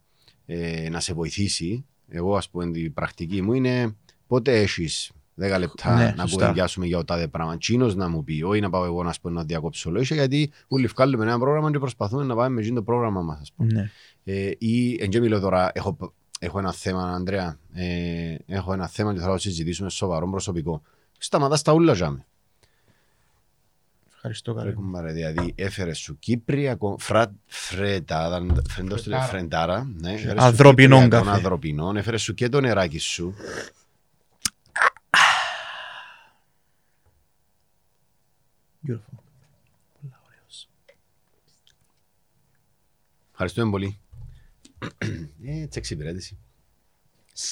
ε, 0.46 0.88
να 0.90 1.00
σε 1.00 1.14
βοηθήσει, 1.14 1.84
εγώ 2.08 2.36
ας 2.36 2.48
πούμε 2.50 2.78
η 2.78 2.90
πρακτική 2.90 3.42
μου 3.42 3.52
είναι 3.52 3.96
πότε 4.26 4.60
έχεις 4.60 5.10
10 5.40 5.58
λεπτά 5.58 5.94
Ναι, 5.96 6.04
να 6.16 6.26
σωστά. 6.26 6.38
κουβεντιάσουμε 6.40 6.86
για 6.86 6.98
οτάδε 6.98 7.28
πράγμα. 7.28 7.58
Τσίνος 7.58 7.94
να 7.94 8.08
μου 8.08 8.24
πει, 8.24 8.42
όχι 8.42 8.60
να 8.60 8.70
πάω 8.70 8.84
εγώ 8.84 9.02
να, 9.02 9.12
σου 9.12 9.20
πω, 9.20 9.30
να 9.30 9.44
διακόψω 9.44 9.90
λόγια, 9.90 10.16
γιατί 10.16 10.50
όλοι 10.68 10.86
βγάλουμε 10.86 11.24
ένα 11.24 11.38
πρόγραμμα 11.38 11.70
και 11.70 11.78
προσπαθούμε 11.78 12.24
να 12.24 12.34
πάμε 12.34 12.48
με 12.54 12.60
εκείνο 12.60 12.74
το 12.74 12.82
πρόγραμμα 12.82 13.20
μας. 13.22 13.52
ναι. 13.56 13.90
Ε, 14.24 14.50
ή 14.58 15.02
εν 15.02 15.08
και 15.10 15.20
μιλώ 15.20 15.40
τώρα, 15.40 15.70
έχω, 15.74 15.96
έχω 16.38 16.58
ένα 16.58 16.72
θέμα, 16.72 17.02
Ανδρέα. 17.02 17.58
Ε, 17.72 18.34
έχω 18.46 18.72
ένα 18.72 18.86
θέμα 18.88 19.14
και 19.14 19.20
θα 19.20 19.26
το 19.28 19.38
συζητήσουμε 19.38 19.90
σοβαρό 19.90 20.30
προσωπικό. 20.30 20.82
Σταματά 21.18 21.58
τα 21.64 21.72
ούλα 21.72 21.92
ζάμε. 21.92 22.24
Ευχαριστώ 24.14 24.52
Ρε 24.52 24.58
καλά. 24.58 24.72
κουμπάρε, 24.72 25.12
Δηλαδή 25.12 25.52
έφερες 25.56 25.98
σου 25.98 26.18
Κύπριακο 26.18 26.96
φρα, 26.98 27.34
φρετάρα, 27.46 28.46
φρεντός 28.68 29.02
του 29.02 29.08
λέει 29.10 29.18
Φρετάρα. 29.18 29.38
φρεντάρα, 29.38 29.90
ναι, 30.00 30.12
έφερες 30.12 30.40
σου 30.42 30.46
Ανθρωπινόν 30.48 31.00
Κυπριακόν 31.02 31.26
καφέ. 31.26 31.36
ανθρωπινόν, 31.38 31.96
έφερες 31.96 32.22
σου 32.22 32.34
και 32.34 32.48
το 32.48 32.60
νεράκι 32.60 32.98
σου. 32.98 33.34
Beautiful. 38.86 39.18
Πολλά 40.00 40.20
ωραίος. 40.26 40.68
Ευχαριστούμε 43.30 43.70
πολύ. 43.70 43.98
ε, 45.44 45.60
έτσι 45.62 45.78
εξυπηρέτηση. 45.78 46.36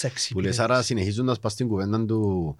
Sexy. 0.00 0.30
Που 0.30 0.40
λες, 0.40 0.58
άρα 0.58 0.82
συνεχίζοντας 0.82 1.38
πας 1.38 1.52
στην 1.52 1.68
κουβέντα 1.68 2.04
του 2.04 2.56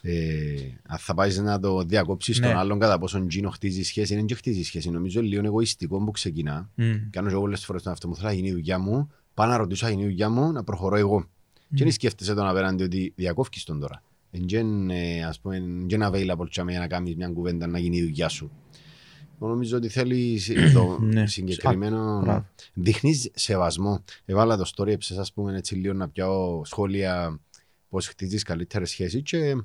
Ε, 0.00 0.54
αν 0.86 0.98
θα 0.98 1.14
πάεις 1.14 1.38
να 1.38 1.60
το 1.60 1.82
διακόψεις 1.82 2.38
Ναι. 2.40 2.46
τον 2.46 2.56
άλλον 2.56 2.78
κατά 2.78 2.98
πόσον 2.98 3.28
Τζίνο 3.28 3.50
χτίζει 3.50 3.82
σχέση, 3.82 4.12
είναι 4.12 4.22
και 4.22 4.34
χτίζει 4.34 4.62
σχέση. 4.62 4.90
Νομίζω 4.90 5.22
λίγο 5.22 5.44
εγωιστικό 5.44 6.04
που 6.04 6.10
ξεκινά. 6.10 6.70
Μμ. 6.74 6.94
Κάνω 7.10 7.28
εγώ 7.30 7.40
πολλές 7.40 7.64
φορές 7.64 7.82
τον 7.82 7.92
αυτό 7.92 8.08
μου. 8.08 8.16
Θέλω 8.16 8.28
να 8.28 8.34
γίνει 8.34 8.48
η 8.48 8.52
δουλειά 8.52 8.78
μου. 8.78 9.10
Πάω 9.34 9.46
να 9.46 9.56
ρωτήσω, 9.56 9.84
θα 9.84 9.90
γίνει 9.90 10.02
η 10.02 10.06
δουλειά 10.06 10.30
μου, 10.30 10.52
να 10.52 10.64
προχωρώ 10.64 10.96
εγώ. 10.96 11.28
Και 11.74 11.82
δεν 11.84 11.92
σκέφτεσαι 11.92 12.34
τον 12.34 12.46
απέναντι 12.46 12.82
ότι 12.82 13.12
διακόφει 13.16 13.64
τον 13.64 13.80
τώρα. 13.80 14.02
Εντζεν, 14.30 14.90
ας 15.28 15.40
πούμε, 15.40 15.56
εντζεν 15.56 16.02
available 16.04 16.46
για 16.50 16.78
να 16.78 16.86
κάνεις 16.86 17.16
μια 17.16 17.28
κουβέντα 17.28 17.66
να 17.66 17.78
γίνει 17.78 17.96
η 17.96 18.02
δουλειά 18.02 18.28
σου. 18.28 18.50
Εγώ 19.40 19.48
νομίζω 19.50 19.76
ότι 19.76 19.88
θέλεις 19.88 20.52
το 20.74 20.98
Ναι. 21.00 21.26
συγκεκριμένο. 21.26 22.20
Μπράβο. 22.24 22.46
Δείχνεις 22.74 23.30
σεβασμό. 23.34 24.04
Έβαλα 24.24 24.56
το 24.56 24.70
story, 24.76 24.86
έψε, 24.88 25.20
ας 25.20 25.32
πούμε, 25.32 25.56
έτσι 25.56 25.74
λίγο 25.74 25.92
να 25.94 26.08
πιάω 26.08 26.64
σχόλια 26.64 27.40
πώς 27.88 28.06
χτίζεις 28.08 28.42
καλύτερες 28.42 28.90
σχέσεις. 28.90 29.22
Και 29.22 29.56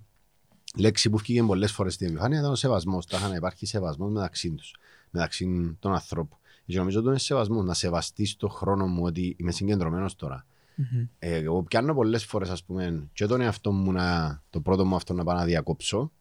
λέξη 0.78 1.10
που 1.10 1.18
βγήκε 1.18 1.44
πολλές 1.44 1.72
φορές 1.72 1.94
στην 1.94 2.08
επιφάνεια 2.08 2.40
ήταν 2.40 2.52
ο 2.52 2.56
σεβασμός. 2.56 3.06
Τα 3.06 3.28
να 3.28 3.36
υπάρχει 3.36 3.66
σεβασμός 3.66 4.12
μεταξύ 4.12 4.52
τους, 4.52 4.76
μεταξύ 5.10 5.76
των 5.80 5.94
ανθρώπων. 5.94 6.38
Και 6.66 6.78
νομίζω 6.78 7.00
ότι 7.00 7.08
είναι 7.08 7.18
σεβασμός 7.20 7.66
να 7.66 7.74
σεβαστείς 7.74 8.36
το 8.36 8.48
χρόνο 8.48 8.88
μου 8.88 9.04
ότι 9.04 9.36
είμαι 9.40 9.52
συγκεντρωμένος 9.52 10.16
τώρα. 10.16 10.46
Μμμ. 10.92 11.08
Ε, 11.20 11.36
εγώ 11.36 11.64
πιάνω 11.64 11.94
πολλές 11.94 12.26
φορές, 12.26 12.50
ας 12.50 12.64
πούμε, 12.64 13.10
και 13.14 13.26
τον 13.26 13.42
εαυτό 13.42 13.72
μου 13.72 13.92
να, 13.92 14.42
το 14.50 14.62
πρώτο 14.62 14.86
μου 14.86 14.96
αυτό 14.96 15.14
να 15.14 15.24
πάω 15.24 15.36
να 15.36 15.46
διακόψω. 15.46 16.12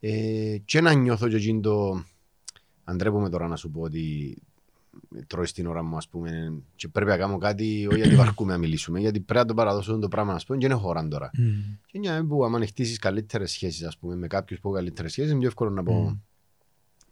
Ε, 0.00 0.56
και 0.64 0.80
να 0.80 0.92
νιώθω 0.92 1.28
και 1.28 1.36
εκείνο 1.36 1.60
το. 1.60 2.04
Αντρέπομαι 2.84 3.28
τώρα 3.30 3.48
να 3.48 3.56
σου 3.56 3.70
πω 3.70 3.80
ότι 3.80 4.36
τρώεις 5.26 5.52
την 5.52 5.66
ώρα 5.66 5.82
μου, 5.82 5.96
ας 5.96 6.08
πούμε, 6.08 6.62
και 6.76 6.88
πρέπει 6.88 7.10
να 7.10 7.16
κάνω 7.16 7.38
κάτι, 7.38 7.86
όχι 7.90 7.96
γιατί 8.00 8.14
βαρκούμε 8.14 8.52
να 8.52 8.58
μιλήσουμε, 8.58 9.00
γιατί 9.00 9.20
πρέπει 9.20 9.40
να 9.40 9.46
το 9.46 9.54
παραδώσω 9.54 9.98
το 9.98 10.08
πράγμα, 10.08 10.34
ας 10.34 10.44
πούμε, 10.44 10.58
και 10.58 10.66
είναι 10.66 10.74
χώρα 10.74 11.08
τώρα. 11.08 11.30
Μμ. 11.38 11.50
Και 11.86 11.98
μια 11.98 12.26
που 12.26 12.44
άμα 12.44 12.66
χτίσει 12.66 12.98
καλύτερες 12.98 13.50
σχέσεις, 13.50 13.84
ας 13.84 13.98
πούμε, 13.98 14.16
με 14.16 14.26
κάποιους 14.26 14.60
που 14.60 14.68
έχουν 14.68 14.78
καλύτερες 14.78 15.12
σχέσεις, 15.12 15.30
είναι 15.30 15.40
πιο 15.40 15.48
εύκολο 15.48 15.70
να 15.70 15.82
πω. 15.82 16.20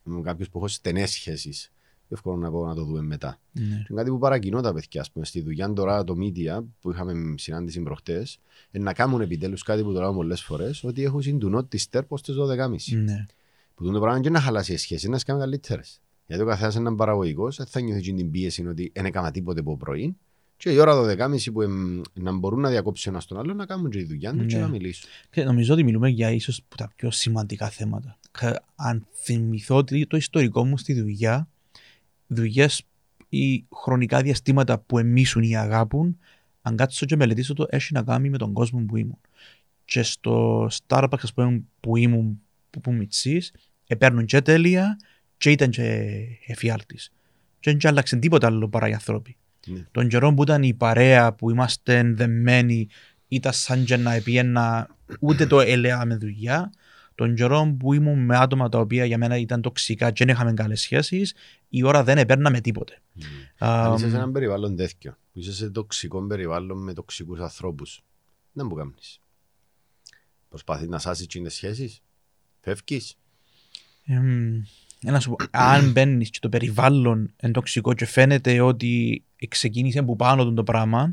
Με 0.02 0.20
κάποιους 0.20 0.48
που 0.48 0.58
έχουν 0.58 0.68
στενές 0.68 1.10
σχέσεις, 1.10 1.66
πιο 1.66 1.73
εύκολο 2.14 2.36
να 2.36 2.50
πω 2.50 2.66
να 2.66 2.74
το 2.74 2.84
δούμε 2.84 3.02
μετά. 3.02 3.38
Ναι. 3.52 3.84
Και 3.88 3.94
κάτι 3.94 4.10
που 4.10 4.18
παρακινώ 4.18 4.60
τα 4.60 4.72
παιδιά, 4.72 5.00
ας 5.00 5.10
πούμε, 5.10 5.24
στη 5.24 5.40
δουλειά 5.42 5.72
τώρα 5.72 6.04
το 6.04 6.14
media 6.18 6.64
που 6.80 6.90
είχαμε 6.90 7.34
συνάντηση 7.36 7.80
προχτές, 7.80 8.38
είναι 8.70 8.84
να 8.84 8.92
κάνουν 8.92 9.20
επιτέλους 9.20 9.62
κάτι 9.62 9.82
που 9.82 9.92
το 9.92 10.00
λέω 10.00 10.14
πολλές 10.14 10.42
φορές, 10.42 10.84
ότι 10.84 11.02
έχουν 11.04 11.22
συντουνό 11.22 11.64
της 11.64 11.82
στέρπο 11.82 12.16
στις 12.16 12.34
12.30. 12.34 12.96
Ναι. 13.04 13.26
Που 13.74 13.92
το 13.92 14.00
πράγμα 14.00 14.20
και 14.20 14.30
να 14.30 14.40
χαλάσει 14.40 14.72
οι 14.72 14.76
σχέσεις, 14.76 15.08
να 15.08 15.18
σε 15.18 15.24
κάνουν 15.24 15.40
καλύτερες. 15.42 16.00
Γιατί 16.26 16.42
ο 16.42 16.46
καθένας 16.46 16.74
είναι 16.74 16.94
παραγωγικός, 16.94 17.56
δεν 17.56 17.66
θα 17.66 17.80
νιώθει 17.80 18.00
και 18.02 18.12
την 18.12 18.30
πίεση 18.30 18.66
ότι 18.66 18.90
δεν 18.94 19.04
έκανα 19.04 19.30
τίποτε 19.30 19.60
από 19.60 19.76
πρωί. 19.76 20.16
Και 20.56 20.70
η 20.70 20.78
ώρα 20.78 20.94
12.30 20.94 21.52
που 21.52 21.62
εμ, 21.62 22.00
να 22.14 22.32
μπορούν 22.32 22.60
να 22.60 22.70
διακόψουν 22.70 23.12
ένας 23.12 23.26
τον 23.26 23.38
άλλο, 23.38 23.54
να 23.54 23.66
κάνουν 23.66 23.90
και 23.90 23.98
τη 23.98 24.04
δουλειά 24.04 24.32
τους 24.32 24.46
και 24.46 24.56
Ναι. 24.56 24.62
να 24.62 24.68
μιλήσουν. 24.68 25.08
Και 25.30 25.44
νομίζω 25.44 25.72
ότι 25.74 25.84
μιλούμε 25.84 26.08
για 26.08 26.30
ίσως 26.30 26.64
τα 26.76 26.92
πιο 26.96 27.10
σημαντικά 27.10 27.68
θέματα. 27.70 28.18
Κα- 28.30 28.64
Αν 28.74 29.06
θυμηθώ 29.22 29.76
ότι 29.76 30.06
το 30.06 30.16
ιστορικό 30.16 30.64
μου 30.64 30.78
στη 30.78 31.00
δουλειά, 31.00 31.48
δουλειές 32.26 32.82
ή 33.28 33.64
χρονικά 33.72 34.22
διαστήματα 34.22 34.78
που 34.78 34.98
εμίσουν 34.98 35.42
ή 35.42 35.56
αγάπουν, 35.56 36.18
αν 36.62 36.76
κάτσω 36.76 37.06
και 37.06 37.16
μελετήσω 37.16 37.54
το, 37.54 37.66
έχει 37.68 37.92
να 37.92 38.02
κάνει 38.02 38.30
με 38.30 38.38
τον 38.38 38.52
κόσμο 38.52 38.80
που 38.80 38.96
ήμουν. 38.96 39.18
Και 39.84 40.02
στο 40.02 40.66
Starbucks, 40.86 41.22
ας 41.22 41.32
πούμε, 41.32 41.62
που 41.80 41.96
ήμουν, 41.96 42.40
που, 42.70 42.80
που 42.80 42.92
μητσής, 42.92 43.52
επέρνουν 43.86 44.24
και 44.24 44.40
τέλεια 44.40 44.96
και 45.36 45.50
ήταν 45.50 45.70
και 45.70 46.16
εφιάλτης. 46.46 47.12
Και 47.60 47.76
δεν 47.76 47.90
άλλαξε 47.90 48.16
τίποτα 48.16 48.46
άλλο 48.46 48.68
παρά 48.68 48.88
οι 48.88 48.92
άνθρωποι. 48.92 49.36
Ναι. 49.66 49.84
Τον 49.90 50.08
καιρό 50.08 50.34
που 50.34 50.42
ήταν 50.42 50.62
η 50.62 50.74
παρέα, 50.74 51.32
που 51.32 51.50
είμαστε 51.50 52.02
δεμένοι, 52.02 52.88
ήταν 53.28 53.52
σαν 53.52 53.84
και 53.84 53.96
να 53.96 54.12
επιένα 54.12 54.88
ούτε 55.20 55.46
το 55.46 55.60
ελέα 55.60 56.04
με 56.04 56.16
δουλειά. 56.16 56.72
Τον 57.14 57.34
καιρό 57.34 57.76
που 57.78 57.92
ήμουν 57.92 58.24
με 58.24 58.36
άτομα 58.36 58.68
τα 58.68 58.78
οποία 58.78 59.04
για 59.04 59.18
μένα 59.18 59.36
ήταν 59.36 59.60
τοξικά 59.60 60.10
και 60.10 60.24
δεν 60.24 60.34
είχαμε 60.34 60.52
καλές 60.52 60.80
σχέσεις, 60.80 61.34
η 61.68 61.82
ώρα 61.82 62.04
δεν 62.04 62.18
επέρναμε 62.18 62.60
τίποτε. 62.60 63.00
Αν 63.58 63.90
Α, 63.90 63.94
είσαι 63.94 64.10
σε 64.10 64.16
έναν 64.16 64.32
περιβάλλον 64.32 64.76
τέτοιο, 64.76 65.16
που 65.32 65.38
είσαι 65.38 65.52
σε 65.52 65.70
τοξικό 65.70 66.26
περιβάλλον 66.26 66.82
με 66.82 66.92
τοξικούς 66.92 67.40
ανθρώπους, 67.40 68.02
δεν 68.52 68.66
μου 68.68 68.74
κάνεις. 68.74 69.20
Προσπαθείς 70.48 70.88
να 70.88 70.98
σάσεις 70.98 71.26
τις 71.26 71.54
σχέσεις, 71.54 72.02
φεύγεις. 72.60 73.16
εμ, 74.04 74.62
ε, 75.04 75.10
να 75.10 75.20
σου 75.20 75.30
πω, 75.30 75.36
αν 75.50 75.90
μπαίνεις 75.92 76.30
και 76.30 76.38
το 76.40 76.48
περιβάλλον 76.48 77.32
είναι 77.42 77.52
τοξικό 77.52 77.94
και 77.94 78.06
φαίνεται 78.06 78.60
ότι 78.60 79.24
ξεκίνησε 79.48 79.98
από 79.98 80.16
πάνω 80.16 80.44
του 80.44 80.54
το 80.54 80.62
πράγμα, 80.62 81.12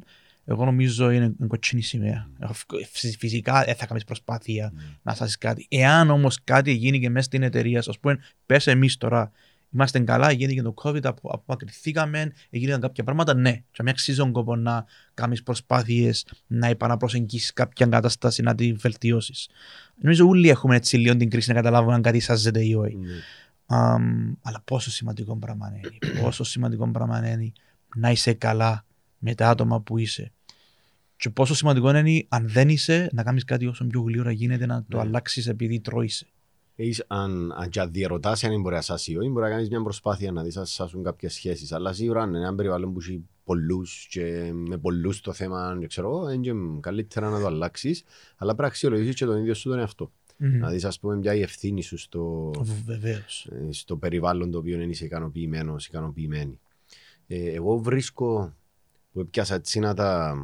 εγώ 0.51 0.65
νομίζω 0.65 1.09
είναι 1.11 1.25
είναι 1.25 1.47
κοτσίνη 1.47 1.81
σημαία. 1.81 2.29
Εγώ 2.39 2.53
φυσ- 2.91 3.17
Φυσικά 3.19 3.63
δεν 3.63 3.75
θα 3.75 3.85
κάνεις 3.85 4.03
προσπάθεια 4.03 4.73
να 5.01 5.13
σάσεις 5.15 5.37
κάτι. 5.37 5.67
Εάν 5.69 6.09
όμως 6.09 6.43
κάτι 6.43 6.71
γίνει 6.71 6.99
και 6.99 7.09
μέσα 7.09 7.25
στην 7.25 7.43
εταιρεία, 7.43 7.79
ας 7.79 7.99
πούμε, 7.99 8.19
πες 8.45 8.67
εμείς 8.67 8.97
τώρα, 8.97 9.31
είμαστε 9.73 9.99
καλά, 9.99 10.31
γίνηκε 10.31 10.61
το 10.61 10.73
COVID, 10.83 11.05
απο- 11.05 11.29
απομακρυνθήκαμε, 11.33 12.31
έγιναν 12.49 12.81
κάποια 12.81 13.03
πράγματα, 13.03 13.33
ναι. 13.35 13.51
Και 13.51 13.83
μην 13.83 13.89
αξίζει 13.89 14.17
τον 14.17 14.31
κόπο 14.31 14.55
να 14.55 14.85
κάνεις 15.13 15.43
προσπάθειες 15.43 16.25
να 16.47 16.67
επαναπροσεγγίσεις 16.67 17.53
κάποια 17.53 17.85
κατάσταση, 17.85 18.41
να 18.41 18.55
τη 18.55 18.73
βελτιώσεις. 18.73 19.49
Νομίζω 20.01 20.27
όλοι 20.27 20.49
έχουμε 20.49 20.75
έτσι 20.75 20.97
λίγο 20.97 21.15
την 21.17 21.29
κρίση 21.29 21.49
να 21.49 21.55
καταλάβουμε 21.55 21.93
αν 21.93 22.01
κάτι 22.01 22.19
σάζεται 22.19 22.65
ή 22.65 22.73
όχι. 22.73 22.95
Ναι. 22.95 23.11
Αμ, 23.65 24.33
αλλά 24.41 24.61
πόσο 24.65 24.91
σημαντικό 24.91 25.37
πράγμα 25.37 25.67
είναι. 25.75 26.21
Πόσο 26.21 26.43
σημαντικό 26.43 26.91
πράγμα 26.91 27.17
είναι 27.31 27.51
να 27.95 28.11
είσαι 28.11 28.33
καλά 28.33 28.85
με 29.17 29.35
τα 29.35 29.49
άτομα 29.49 29.81
που 29.81 29.97
είσαι. 29.97 30.31
Και 31.21 31.29
πόσο 31.29 31.55
σημαντικό 31.55 31.95
είναι 31.95 32.25
αν 32.29 32.47
δεν 32.49 32.69
είσαι 32.69 33.09
να 33.13 33.23
κάνεις 33.23 33.43
κάτι 33.43 33.65
όσο 33.67 33.85
πιο 33.85 34.01
γλύωρα 34.01 34.31
γίνεται 34.31 34.65
να 34.65 34.85
το 34.89 34.97
Ναι. 34.97 35.03
αλλάξεις 35.03 35.47
επειδή 35.47 35.79
τρώεις. 35.79 36.25
Έχεις, 36.75 37.03
αν, 37.07 37.51
αν 37.51 37.69
και 37.69 37.83
διαρωτάς 37.91 38.43
αν 38.43 38.61
μπορεί 38.61 38.75
να 38.75 38.81
σάσει 38.81 39.11
ή 39.11 39.17
όχι, 39.17 39.29
μπορεί 39.29 39.45
να 39.45 39.51
κάνεις 39.51 39.69
μια 39.69 39.81
προσπάθεια 39.81 40.31
να 40.31 40.43
δεις 40.43 40.57
αν 40.57 40.65
σάσουν 40.65 41.03
κάποιες 41.03 41.33
σχέσεις. 41.33 41.71
Αλλά 41.71 41.93
σίγουρα 41.93 42.21
αν 42.21 42.29
είναι 42.29 42.37
ένα 42.37 42.55
περιβάλλον 42.55 42.93
που 42.93 42.99
έχει 42.99 43.23
πολλούς 43.43 44.07
και 44.09 44.51
με 44.53 44.77
πολλούς 44.77 45.21
το 45.21 45.33
θέμα, 45.33 45.75
δεν 45.75 45.87
ξέρω, 45.87 46.07
εγώ, 46.07 46.29
είναι 46.29 46.43
και 46.43 46.79
καλύτερα 46.79 47.29
να 47.29 47.39
το 47.39 47.45
αλλάξεις. 47.45 48.03
Αλλά 48.35 48.45
πρέπει 48.51 48.61
να 48.61 48.67
αξιολογήσεις 48.67 49.15
και 49.15 49.25
τον 49.25 49.37
ίδιο 49.39 49.53
σου 49.53 49.69
τον 49.69 49.79
εαυτό. 49.79 50.11
Να 50.37 50.69
δεις 50.69 50.85
ας 50.85 50.99
πούμε 50.99 51.19
ποια 51.19 51.35
η 51.35 51.41
ευθύνη 51.41 51.81
σου 51.81 51.97
στο, 51.97 52.51
Βεβαίως. 52.85 53.47
ε, 53.51 53.71
στο 53.71 53.95
περιβάλλον 53.97 54.51
το 54.51 54.57
οποίο 54.57 54.77
δεν 54.77 54.89
είσαι 54.89 55.05
ικανοποιημένος, 55.05 55.87
ικανοποιημένη. 55.87 56.59
Ε, 57.27 57.51
εγώ 57.51 57.77
βρίσκω 57.77 58.55
που 59.11 59.19
έπιασα 59.19 59.55
έτσι 59.55 59.79
να 59.79 59.93
τα 59.93 60.35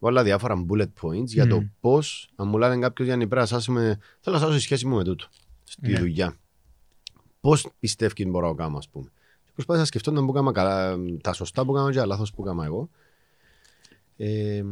βάλα 0.00 0.22
διάφορα 0.22 0.64
bullet 0.68 0.88
points 1.00 1.26
για 1.26 1.46
το 1.46 1.56
Μμμ. 1.60 1.66
πώς, 1.80 2.30
αν 2.36 2.48
μου 2.48 2.58
λένε 2.58 2.78
κάποιος 2.78 3.08
για 3.08 3.16
πρέπει 3.16 3.34
να 3.34 3.46
σάσουμε, 3.46 3.98
θέλω 4.20 4.36
να 4.36 4.42
σάσω 4.42 4.54
τη 4.56 4.60
σχέση 4.62 4.86
μου 4.86 4.96
με 4.96 5.04
τούτο, 5.04 5.28
στη 5.64 5.90
Ναι. 5.90 5.98
δουλειά. 5.98 6.36
Πώς 7.40 7.68
πιστεύεις 7.78 8.12
ότι 8.12 8.30
μπορώ 8.30 8.48
να 8.48 8.54
κάνω, 8.54 8.76
ας 8.76 8.88
πούμε. 8.88 9.10
Και 9.44 9.50
Προσπάθησα 9.54 9.80
να 9.80 9.86
σκεφτώ 9.86 10.10
να 10.10 10.24
που 10.24 10.32
κάμα 10.32 10.52
καλά, 10.52 10.96
τα 11.20 11.32
σωστά 11.32 11.64
που 11.64 11.72
κάνω 11.72 11.90
και 11.90 11.96
τα 11.98 12.06
λάθος 12.06 12.32
που 12.32 12.42
κάνω 12.42 12.62
εγώ. 12.62 12.90
Ε, 14.16 14.62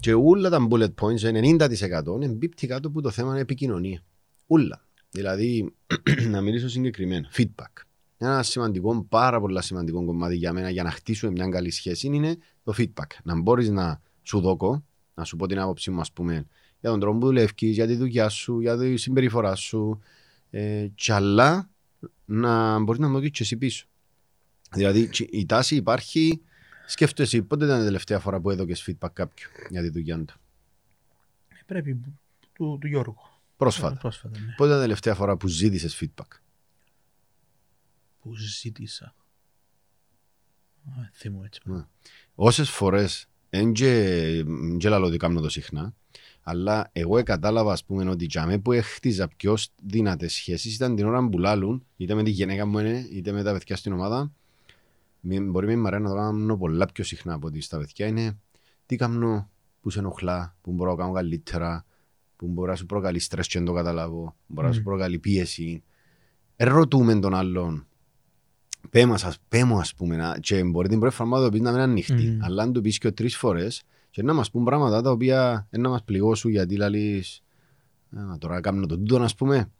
και 0.00 0.14
όλα 0.14 0.50
τα 0.50 0.66
bullet 0.70 0.94
points, 1.00 1.22
90% 1.22 2.20
εμπίπτει 2.20 2.66
κάτω 2.66 2.88
από 2.88 3.00
το 3.00 3.10
θέμα 3.10 3.30
είναι 3.30 3.40
επικοινωνία. 3.40 4.02
Ούλα. 4.46 4.84
Δηλαδή, 5.10 5.74
να 6.30 6.40
μιλήσω 6.40 6.68
συγκεκριμένα. 6.68 7.28
Feedback. 7.32 7.82
Ένα 8.18 8.42
σημαντικό, 8.42 9.06
πάρα 9.08 9.40
πολύ 9.40 9.62
σημαντικό 9.62 10.04
κομμάτι 10.04 10.36
για 10.36 10.52
μένα 10.52 10.70
για 10.70 10.82
να 10.82 10.90
χτίσουμε 10.90 11.32
μια 11.32 11.48
καλή 11.48 11.70
σχέση 11.70 12.06
είναι 12.06 12.36
το 12.64 12.74
feedback. 12.78 13.06
Να 13.22 13.40
μπορείς 13.40 13.68
να 13.70 14.00
σου 14.30 14.40
δώκω, 14.40 14.84
να 15.14 15.24
σου 15.24 15.36
πω 15.36 15.46
την 15.46 15.58
άποψή 15.58 15.90
μου, 15.90 16.00
ας 16.00 16.12
πούμε, 16.12 16.46
για 16.80 16.90
τον 16.90 17.00
τρόπο 17.00 17.18
που 17.18 17.26
δουλεύει, 17.26 17.52
για 17.66 17.86
τη 17.86 17.96
δουλειά 17.96 18.28
σου, 18.28 18.60
για 18.60 18.78
τη 18.78 18.96
συμπεριφορά 18.96 19.54
σου. 19.54 20.00
Ε, 20.50 20.86
και 20.94 21.12
αλλά 21.12 21.70
να 22.24 22.78
μπορείς 22.78 23.00
να 23.00 23.08
μου 23.08 23.18
δώσει 23.18 23.30
και 23.30 23.42
εσύ 23.42 23.56
πίσω. 23.56 23.86
Δηλαδή, 24.72 25.08
τσι- 25.08 25.28
η 25.34 25.46
τάση 25.46 25.76
υπάρχει. 25.76 26.42
Σκέφτεσαι 26.86 27.42
πότε 27.42 27.64
ήταν 27.64 27.80
η 27.80 27.84
τελευταία 27.84 28.18
φορά 28.18 28.40
που 28.40 28.50
έδωκες 28.50 28.88
feedback 28.88 29.12
κάποιου 29.12 29.48
για 29.70 29.82
τη 29.82 29.88
δουλειά 29.88 30.24
του; 30.24 30.34
Πρέπει 31.66 32.00
του, 32.52 32.78
του 32.80 32.86
Γιώργου. 32.86 33.16
Πρόσφατα. 33.56 33.96
Πρόσφατα, 33.96 34.38
ναι. 34.38 34.54
Πότε 34.56 34.68
ήταν 34.68 34.78
η 34.78 34.82
τελευταία 34.82 35.14
φορά 35.14 35.36
που 35.36 35.48
ζήτησες 35.48 36.00
feedback; 36.00 36.38
Που 38.20 38.36
ζήτησα. 38.36 39.14
Α, 40.84 41.10
Θυμώ 41.12 41.42
έτσι. 41.44 41.60
Ναι. 41.64 41.84
Όσες 42.34 42.70
φορές, 42.70 43.29
δεν 43.50 43.72
και 43.72 44.88
λαλώ 44.88 45.06
ότι 45.06 45.16
κάνω 45.16 45.40
το 45.40 45.48
συχνά, 45.48 45.94
αλλά 46.42 46.88
εγώ 46.92 47.22
κατάλαβα 47.22 47.72
ας 47.72 47.84
πούμε, 47.84 48.10
ότι 48.10 48.24
για 48.24 48.46
μέ 48.46 48.58
που 48.58 48.72
έχτιζα 48.72 49.28
πιο 49.28 49.56
δυνατέ 49.86 50.28
σχέσεις 50.28 50.74
ήταν 50.74 50.96
την 50.96 51.06
ώρα 51.06 51.28
που 51.28 51.38
λάλουν, 51.38 51.84
είτε 51.96 52.14
με 52.14 52.22
τη 52.22 52.30
γυναίκα 52.30 52.66
μου 52.66 52.78
είναι, 52.78 53.06
είτε 53.12 53.32
με 53.32 53.42
τα 53.42 53.52
παιδιά 53.52 53.76
στην 53.76 53.92
ομάδα. 53.92 54.32
Μη- 55.20 55.40
Μπορεί 55.50 55.66
με 55.66 55.72
η 55.72 55.76
Μαρία 55.76 55.98
να 55.98 56.08
το 56.08 56.14
κάνω 56.14 56.56
πολλά 56.56 56.86
πιο 56.86 57.04
συχνά 57.04 57.34
από 57.34 57.46
ότι 57.46 57.60
στα 57.60 57.78
παιδιά 57.78 58.06
είναι 58.06 58.38
τι 58.86 58.96
κάνω 58.96 59.50
που 59.80 59.90
σε 59.90 59.98
ενοχλά, 59.98 60.56
που 60.60 60.72
μπορώ 60.72 60.90
να 60.90 60.96
κάνω 60.96 61.12
καλύτερα, 61.12 61.84
που 62.36 62.46
μπορεί 62.46 62.70
να 62.70 62.76
σου 62.76 62.86
προκαλεί 62.86 63.18
στρες 63.18 63.46
και 63.46 63.58
δεν 63.58 63.66
το 63.66 63.72
καταλάβω, 63.72 64.36
μπορεί 64.46 64.66
να 64.66 64.72
σου 64.72 64.80
Μμ. 64.80 64.84
προκαλεί 64.84 65.18
πίεση. 65.18 65.82
Ερωτούμε 66.56 67.18
τον 67.18 67.34
άλλον. 67.34 67.86
Πέ 68.90 69.06
μας, 69.06 69.24
ας, 69.24 69.38
πέ 69.48 69.64
μου 69.64 69.78
ας 69.78 69.94
πούμε, 69.94 70.16
να, 70.16 70.38
και 70.40 70.64
μπορεί 70.64 70.88
την 70.88 70.98
πρώτη 71.00 71.14
φορά 71.14 71.28
να 71.28 71.40
το 71.40 71.48
πεις 71.48 71.60
να 71.60 71.70
μην 71.70 71.80
είναι 71.80 71.90
ανοιχτή, 71.90 72.30
Μμμ. 72.30 72.44
αλλά 72.44 72.62
αν 72.62 72.72
το 72.72 72.80
πεις 72.80 72.98
και 72.98 73.10
τρεις 73.10 73.36
φορές 73.36 73.82
και 74.10 74.22
να 74.22 74.32
μας 74.32 74.50
πούν 74.50 74.64
πράγματα 74.64 75.02
τα 75.02 75.10
οποία 75.10 75.66
δεν 75.70 75.80
να 75.80 75.88
μας 75.88 76.02
πληγώσουν 76.04 76.50
γιατί 76.50 76.76
λαλείς 76.76 77.42
Α, 78.16 78.38
τώρα 78.38 78.60
κάνω 78.60 78.86
το 78.86 78.98
τούτο, 78.98 79.22
ας 79.22 79.34
πούμε. 79.34 79.70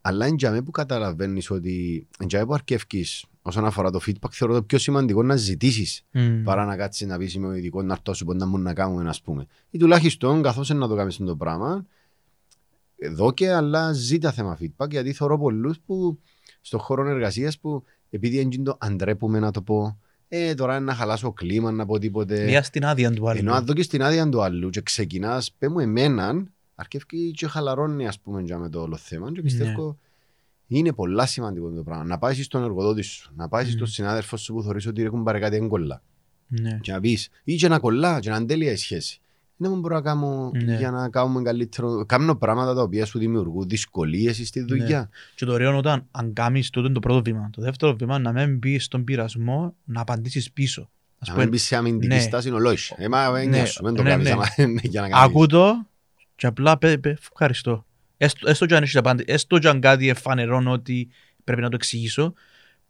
Αλλά 0.00 0.26
είναι 0.26 0.36
για 0.38 0.50
μέ 0.50 0.62
που 0.62 0.70
καταλαβαίνεις 0.70 1.50
ότι 1.50 2.06
είναι 2.20 2.28
για 2.28 2.38
μέ 2.38 2.46
που 2.46 2.54
αρκεύκεις 2.54 3.24
όσον 3.42 3.64
αφορά 3.64 3.90
το 3.90 4.00
feedback, 4.06 4.30
θεωρώ 4.30 4.54
το 4.54 4.62
πιο 4.62 4.78
σημαντικό 4.78 5.22
να 5.22 5.36
ζητήσεις 5.36 6.02
Μμμ. 6.12 6.42
παρά 6.42 6.64
να 6.64 6.76
κάτσεις 6.76 7.06
να 7.06 7.18
πεις 7.18 7.34
είμαι 7.34 7.46
ο 7.46 7.54
ειδικός 7.54 7.84
να 7.84 7.92
έρθω 7.92 8.14
σου 8.14 8.24
πω 8.24 8.34
να 8.34 8.46
μου 8.46 8.58
να 8.58 8.74
κάνουμε, 8.74 9.08
ας 9.08 9.22
πούμε. 9.22 9.46
Ή 9.70 9.78
τουλάχιστον, 9.78 10.42
καθώς 10.42 10.68
είναι 10.70 10.78
να 10.78 10.88
το 10.88 10.94
κάνεις 10.94 11.16
το 11.16 11.36
πράγμα, 11.36 11.86
εδώ 12.96 13.32
και 13.32 13.52
αλλά 13.52 13.92
ζήτα 13.92 14.32
θέμα 14.32 14.58
feedback, 14.60 14.90
γιατί 14.90 15.12
θεωρώ 15.12 15.38
πολλούς 15.38 15.80
που 15.86 16.18
στον 16.60 16.80
χώρο 16.80 17.08
εργασίας 17.08 17.58
που 17.58 17.84
επειδή 18.14 18.40
είναι 18.40 18.62
το 18.62 18.76
αντρέπουμε 18.80 19.38
να 19.38 19.50
το 19.50 19.62
πω, 19.62 19.98
ε, 20.28 20.54
τώρα 20.54 20.76
είναι 20.76 20.84
να 20.84 20.94
χαλάσω 20.94 21.32
κλίμα, 21.32 21.70
να 21.70 21.86
πω 21.86 21.98
τίποτε. 21.98 22.44
Μία 22.44 22.62
στην 22.62 22.84
άδεια 22.84 23.12
του 23.12 23.28
άλλου. 23.28 23.38
Ενώ 23.38 23.52
αν 23.52 23.64
δω 23.66 23.72
και 23.72 23.82
στην 23.82 24.02
άδεια 24.02 24.28
του 24.28 24.42
άλλου 24.42 24.70
και 24.70 24.80
ξεκινάς, 24.80 25.52
πέ 25.58 25.68
μου 25.68 25.78
εμέναν, 25.78 26.52
αρκεύει 26.74 27.30
και 27.30 27.46
χαλαρώνει 27.46 28.06
ας 28.06 28.20
πούμε 28.20 28.42
για 28.42 28.58
με 28.58 28.68
το 28.68 28.80
όλο 28.80 28.96
θέμα 28.96 29.32
και 29.32 29.42
πιστεύω 29.42 29.98
είναι 30.66 30.92
πολλά 30.92 31.26
σημαντικό 31.26 31.70
το 31.70 31.82
πράγμα. 31.82 32.04
Να 32.04 32.18
πάει 32.18 32.42
στον 32.42 32.62
εργοδότη 32.62 33.02
σου, 33.02 33.32
να 33.36 33.48
πάει 33.48 33.64
στον 33.64 33.86
συνάδελφο 33.86 34.36
σου 34.36 34.52
που 34.54 34.62
θεωρείς 34.62 34.86
ότι 34.86 35.02
έχουν 35.02 35.22
πάρει 35.22 35.40
κάτι 35.40 35.56
έγκολα 35.56 36.02
Ναι. 36.48 36.78
και 36.82 36.92
να 36.92 37.00
πεις 37.00 37.28
ή 37.44 37.54
και 37.56 37.68
να 37.68 37.78
κολλά 37.78 38.20
και 38.20 38.30
να 38.30 38.36
είναι 38.36 38.46
τέλεια 38.46 38.72
η 38.72 38.76
σχέση. 38.76 39.20
Δεν 39.56 39.70
μου 39.70 39.80
μπορώ 39.80 39.94
να 39.94 40.00
κάνω 40.00 40.50
Ναι. 40.64 40.76
για 40.76 40.90
να 40.90 41.08
κάνουμε 41.08 41.42
καλύτερο. 41.42 42.04
Κάνω 42.06 42.34
πράγματα 42.34 42.74
τα 42.74 42.82
οποία 42.82 43.06
σου 43.06 43.18
δημιουργούν 43.18 43.68
δυσκολίες 43.68 44.46
στη 44.46 44.60
δουλειά. 44.60 45.08
Και 45.34 45.44
το 45.44 45.52
ωραίο 45.52 45.68
είναι 45.68 45.78
όταν 45.78 46.06
αν 46.10 46.32
κάνεις 46.32 46.70
τούτο 46.70 46.86
είναι 46.86 46.94
το 46.94 47.00
πρώτο 47.00 47.22
βήμα. 47.22 47.50
Το 47.52 47.62
δεύτερο 47.62 47.94
βήμα 47.94 48.18
να 48.18 48.32
μην 48.32 48.58
μπεις 48.58 48.84
στον 48.84 49.04
πειρασμό 49.04 49.74
να 49.84 50.00
απαντήσεις 50.00 50.52
πίσω. 50.52 50.90
Ας 51.18 51.28
Να 51.28 51.34
πούμε, 51.34 51.44
μην 51.44 51.52
μπεις 51.54 51.62
σε 51.62 51.76
αμυντική 51.76 52.14
ναι. 52.14 52.20
στάση 52.20 52.48
είναι 52.48 52.56
ολόι. 52.56 52.76
Ε, 52.96 53.08
μα 53.08 53.30
δεν 53.32 53.48
Ναι, 53.48 53.56
νοιάσου, 53.56 53.82
δεν 53.82 53.94
το 53.94 54.02
ναι, 54.02 54.10
κάνεις 54.10 54.26
ναι. 54.26 54.32
άμα 54.32 54.46
είναι 54.56 54.80
για 54.84 55.00
να 55.00 55.08
κάνεις. 55.08 55.24
Ακού 55.24 55.46
το 55.46 55.86
και 56.36 56.46
απλά 56.46 56.78
πέ, 56.78 56.98
πέ, 56.98 57.16
ευχαριστώ. 57.30 57.84
Έστω, 58.16 58.48
έστω 58.48 58.66
και 58.66 58.76
αν 58.76 58.82
έχεις 58.82 58.96
απάντηση, 58.96 59.32
έστω 59.32 59.58
και 59.58 59.68
αν 59.68 59.80
κάτι 59.80 60.08
εφανερώνω 60.08 60.72
ότι 60.72 61.08
πρέπει 61.44 61.60
να 61.60 61.68
το 61.68 61.76
εξηγήσω, 61.76 62.32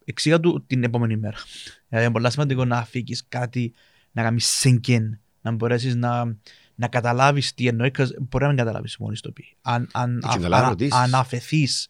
εξήγα 0.04 0.40
του 0.40 0.64
την 0.66 0.84
επόμενη 0.84 1.16
μέρα. 1.16 1.36
Δηλαδή 1.88 2.06
είναι 2.06 2.14
πολύ 2.14 2.30
σημαντικό 2.30 2.64
να 2.64 2.76
αφήγεις 2.76 3.24
κάτι, 3.28 3.72
να 4.12 4.22
κάνεις 4.22 4.62
sink 4.64 4.90
in, 4.90 5.02
να 5.44 5.50
μπορέσεις 5.52 5.94
να, 5.94 6.36
να 6.74 6.88
καταλάβεις 6.88 7.54
τι 7.54 7.66
εννοεί, 7.66 7.90
'cause 7.98 8.08
μπορεί 8.20 8.42
να 8.44 8.48
μην 8.48 8.56
καταλάβεις 8.58 8.96
μόλις 8.96 9.20
το 9.20 9.32
πει. 9.32 9.56
Αν, 9.62 9.88
αν, 9.92 10.18
Και 10.20 10.28
α- 10.28 10.38
καλά 10.40 10.56
αν, 10.62 10.68
ρωτήσεις. 10.68 10.92
αν 10.94 11.14
αφαιθείς 11.14 11.88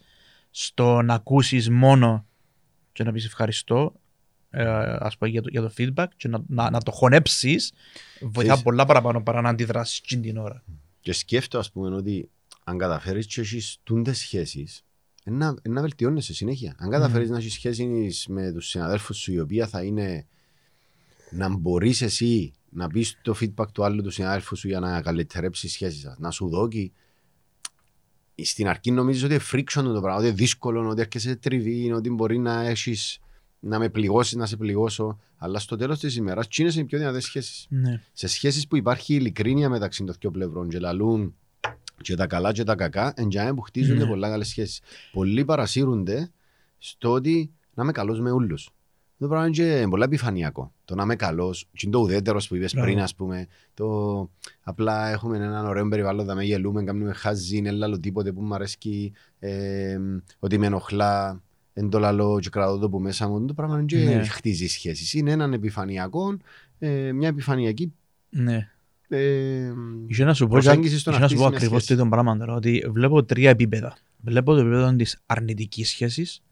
στο 0.50 1.02
να 1.02 1.14
ακούσεις 1.14 1.70
μόνο 1.70 2.26
και 2.92 3.04
να 3.04 3.12
πεις 3.12 3.24
ευχαριστώ, 3.24 3.94
ε, 4.50 4.64
ας 4.98 5.16
πω 5.16 5.26
για 5.26 5.42
το, 5.42 5.48
για 5.50 5.60
το 5.60 5.72
feedback 5.76 6.06
και 6.16 6.28
να, 6.28 6.42
να, 6.46 6.70
να 6.70 6.80
το 6.80 6.90
χωνέψεις, 6.90 7.72
βοηθά 8.20 8.40
Ξέρεις- 8.42 8.62
πολλά 8.62 8.84
παραπάνω 8.84 9.22
παρά 9.22 9.40
να 9.40 9.48
αντιδράσεις 9.48 9.98
εκείνη 9.98 10.22
την 10.22 10.36
ώρα. 10.36 10.62
Και 11.00 11.12
σκέφτομαι, 11.12 11.62
ας 11.62 11.70
πούμε, 11.72 11.96
ότι 11.96 12.30
αν 12.64 12.78
καταφέρεις 12.78 13.26
και 13.26 13.40
έχεις 13.40 13.78
τούντες 13.82 14.18
σχέσεις, 14.18 14.84
είναι 15.24 15.36
να, 15.36 15.46
είναι 15.46 15.74
να 15.74 15.80
βελτιώνεσαι 15.80 16.34
συνέχεια. 16.34 16.74
Αν 16.78 16.90
καταφέρεις 16.90 17.30
να 17.30 17.36
έχεις 17.36 17.52
σχέσεις 17.52 18.26
με 18.28 18.52
τους 18.52 18.68
συναδέλφους 18.68 19.16
σου, 19.18 19.32
η 19.32 19.40
οποία 19.40 19.66
θα 19.66 19.82
είναι 19.82 20.26
να 21.30 21.48
μπορείς 21.56 22.02
εσύ 22.02 22.52
να 22.74 22.86
πεις 22.88 23.18
το 23.22 23.34
feedback 23.40 23.66
του 23.72 23.84
άλλου 23.84 24.02
του 24.02 24.10
συναδέλφου 24.10 24.56
σου 24.56 24.68
για 24.68 24.80
να 24.80 25.02
καλυτερέψεις 25.02 25.72
σχέσεις 25.72 26.00
σας, 26.00 26.18
να 26.18 26.30
σου 26.30 26.48
δώκει. 26.48 26.92
Στην 28.42 28.68
αρχή 28.68 28.90
νομίζεις 28.90 29.22
ότι 29.22 29.34
είναι 29.34 29.42
friction 29.52 29.82
το 29.82 30.00
πράγμα, 30.00 30.14
ότι 30.14 30.26
είναι 30.26 30.34
δύσκολο, 30.34 30.88
ότι 30.88 31.00
έρχεσαι 31.00 31.28
σε 31.28 31.36
τριβή, 31.36 31.92
ότι 31.92 32.10
μπορεί 32.10 32.38
να 32.38 32.60
έχεις 32.60 33.18
να 33.60 33.78
με 33.78 33.88
πληγώσεις, 33.88 34.34
να 34.36 34.46
σε 34.46 34.56
πληγώσω. 34.56 35.18
Αλλά 35.36 35.58
στο 35.58 35.76
τέλος 35.76 35.98
της 35.98 36.16
ημέρας, 36.16 36.48
τσίνες 36.48 36.74
είναι 36.74 36.82
οι 36.82 36.86
πιο 36.86 36.98
δυνατές 36.98 37.24
σχέσεις 37.24 37.66
Ναι. 37.70 38.00
σε 38.12 38.26
σχέσεις 38.26 38.66
που 38.66 38.76
υπάρχει 38.76 39.14
ειλικρίνεια 39.14 39.68
μεταξύ 39.68 40.04
των 40.04 40.14
δύο 40.20 40.30
πλευρών 40.30 40.68
και 40.68 40.78
λαλούν 40.78 41.34
και 42.02 42.14
τα 42.14 42.26
καλά 42.26 42.52
και 42.52 42.64
τα 42.64 42.74
κακά, 42.74 43.12
εντιαμέ 43.16 43.54
που 43.54 43.60
χτίζονται 43.60 44.02
Ναι. 44.02 44.08
πολλά 44.08 44.28
καλές 44.28 44.48
σχέσεις. 44.48 44.80
Πολλοί 45.12 45.44
παρασύρονται 45.44 46.30
στο 46.78 47.10
ότι 47.12 47.52
να 47.74 47.82
είμαι 47.82 47.92
καλός 47.92 48.20
με 48.20 48.30
όλους. 48.30 48.68
Το 49.18 49.28
πράγμα 49.28 49.46
είναι 49.46 49.54
και 49.54 49.86
πολύ 49.90 50.02
επιφανειακό. 50.02 50.72
Το 50.84 50.94
να 50.94 51.02
είμαι 51.02 51.16
καλός, 51.16 51.66
και 51.72 51.80
είναι 51.82 51.92
το 51.92 51.98
ουδέτερος 52.00 52.48
που 52.48 52.54
είπες 52.56 52.72
Μπράβο. 52.74 52.88
πριν, 52.88 53.02
ας 53.02 53.14
πούμε. 53.14 53.46
Το 53.74 54.30
απλά 54.62 55.08
έχουμε 55.08 55.36
έναν 55.36 55.66
ωραίο 55.66 55.88
περιβάλλον, 55.88 56.26
θα 56.26 56.34
με 56.34 56.44
γελούμε, 56.44 56.82
κάνουμε 56.84 57.12
χάζι, 57.12 57.56
είναι 57.56 57.68
άλλο 57.82 58.00
τίποτε 58.00 58.32
που 58.32 58.42
μου 58.42 58.54
αρέσει, 58.54 59.12
ε, 59.38 59.98
ότι 60.38 60.58
με 60.58 60.66
ενοχλά, 60.66 61.42
εν 61.72 61.88
το 61.88 61.98
λαλώ 61.98 62.38
και 62.40 62.48
κρατώ 62.48 62.78
το 62.78 62.88
που 62.90 63.00
μέσα 63.00 63.28
μου. 63.28 63.44
Το 63.46 63.54
πράγμα 63.54 63.76
είναι 63.76 63.84
και 63.84 63.96
Ναι. 63.96 64.24
χτίζει 64.24 64.66
σχέσεις. 64.66 65.12
Είναι 65.14 65.30
έναν 65.30 65.52
επιφανειακό, 65.52 66.36
ε, 66.78 67.12
μια 67.12 67.28
επιφανειακή 67.28 67.92
Ναι. 68.30 68.68
ε, 69.08 69.72
Είχε 70.06 70.24
να 70.24 70.34
σου 70.34 70.44
πω, 70.44 70.50
προσέγγιση 70.52 70.98
στο 70.98 71.10
να 71.10 71.16
είχε 71.16 71.24
να 71.24 71.30
σου 71.30 71.36
πω 71.36 71.42
χτίσεις 71.44 71.50
μια 71.50 71.66
ακριβώς 71.66 71.82
σχέση. 71.82 71.86
το 71.86 71.94
ίδιο 72.06 72.08
πράγμα 72.16 72.36
τώρα, 72.38 72.54
ότι 72.54 72.84
βλέπω 72.92 73.24
τρία 73.24 73.50
επίπεδα. 73.50 73.96
Βλέπω 74.22 74.54
το 74.54 74.60
επίπεδο 74.60 74.96
της 74.96 75.22
αρνητικής 75.26 75.88
σχέσης, 75.88 76.42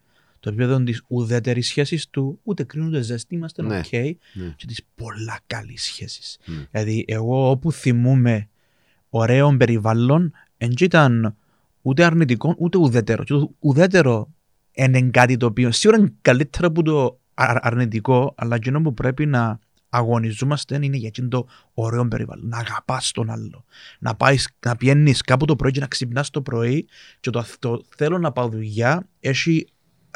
το 0.43 0.49
επίπεδο 0.49 0.83
της 0.83 1.03
ουδέτερης 1.07 1.67
σχέσης, 1.67 2.09
του 2.11 2.39
ούτε 2.43 2.65
κρύο 2.65 2.89
ούτε 2.89 3.01
ζέστη, 3.01 3.35
είμαστε 3.35 3.63
Ναι. 3.63 3.79
οκ, 3.79 3.93
Ναι. 3.93 4.55
και 4.57 4.67
της 4.67 4.81
πολλά 4.95 5.41
καλή 5.47 5.79
σχέσης. 5.79 6.39
Ναι. 6.45 6.67
Δηλαδή, 6.71 7.05
εγώ 7.09 7.51
όπου 7.51 7.73
θυμούμαι 7.73 8.49
ωραίο 9.09 9.57
περιβάλλον, 9.57 10.33
δεν 10.57 10.73
ήταν 10.81 11.37
ούτε 11.83 12.05
αρνητικό, 12.05 12.55
ούτε 12.59 12.79
ουδέτερο. 12.79 13.25
Και 13.25 13.33
το 13.33 13.55
ουδέτερο 13.59 14.29
είναι 14.73 15.03
κάτι 15.03 15.37
το 15.37 15.47
οποίο 15.47 15.71
σίγουρα 15.73 16.01
είναι 16.01 16.13
καλύτερο 16.23 16.67
από 16.69 16.83
το 16.83 17.19
αρ- 17.35 17.67
αρνητικό, 17.67 18.35
αλλά 18.37 18.55
εκείνο 18.57 18.81
που 18.81 18.95
πρέπει 18.95 19.27
να 19.27 19.59
αγωνιζόμαστε 19.89 20.79
είναι 20.85 20.97
για 20.97 21.09
εκείνο 21.09 21.29
το 21.29 21.47
ωραίο 21.75 22.09
περιβάλλον. 22.09 22.49
Να 22.49 22.59
αγαπάς 22.59 23.11
τον 23.13 23.31
άλλο. 23.31 23.65
Να, 23.99 24.15
πάεις, 24.15 24.49
να 24.67 24.77
πιένεις 24.77 25.21
κάπου 25.21 25.45
το 25.45 25.57
πρωί 25.57 25.71
και 25.71 25.81
να 25.81 25.87
ξυπνάς 25.87 26.31
το 26.31 26.43
πρωί 26.43 26.87
και 27.21 27.31
το, 27.31 27.45
το 27.59 27.83
θέλω 27.97 28.19
να 28.19 28.33
πάω 28.33 28.49
δουλειά 28.49 29.09
έχει 29.21 29.67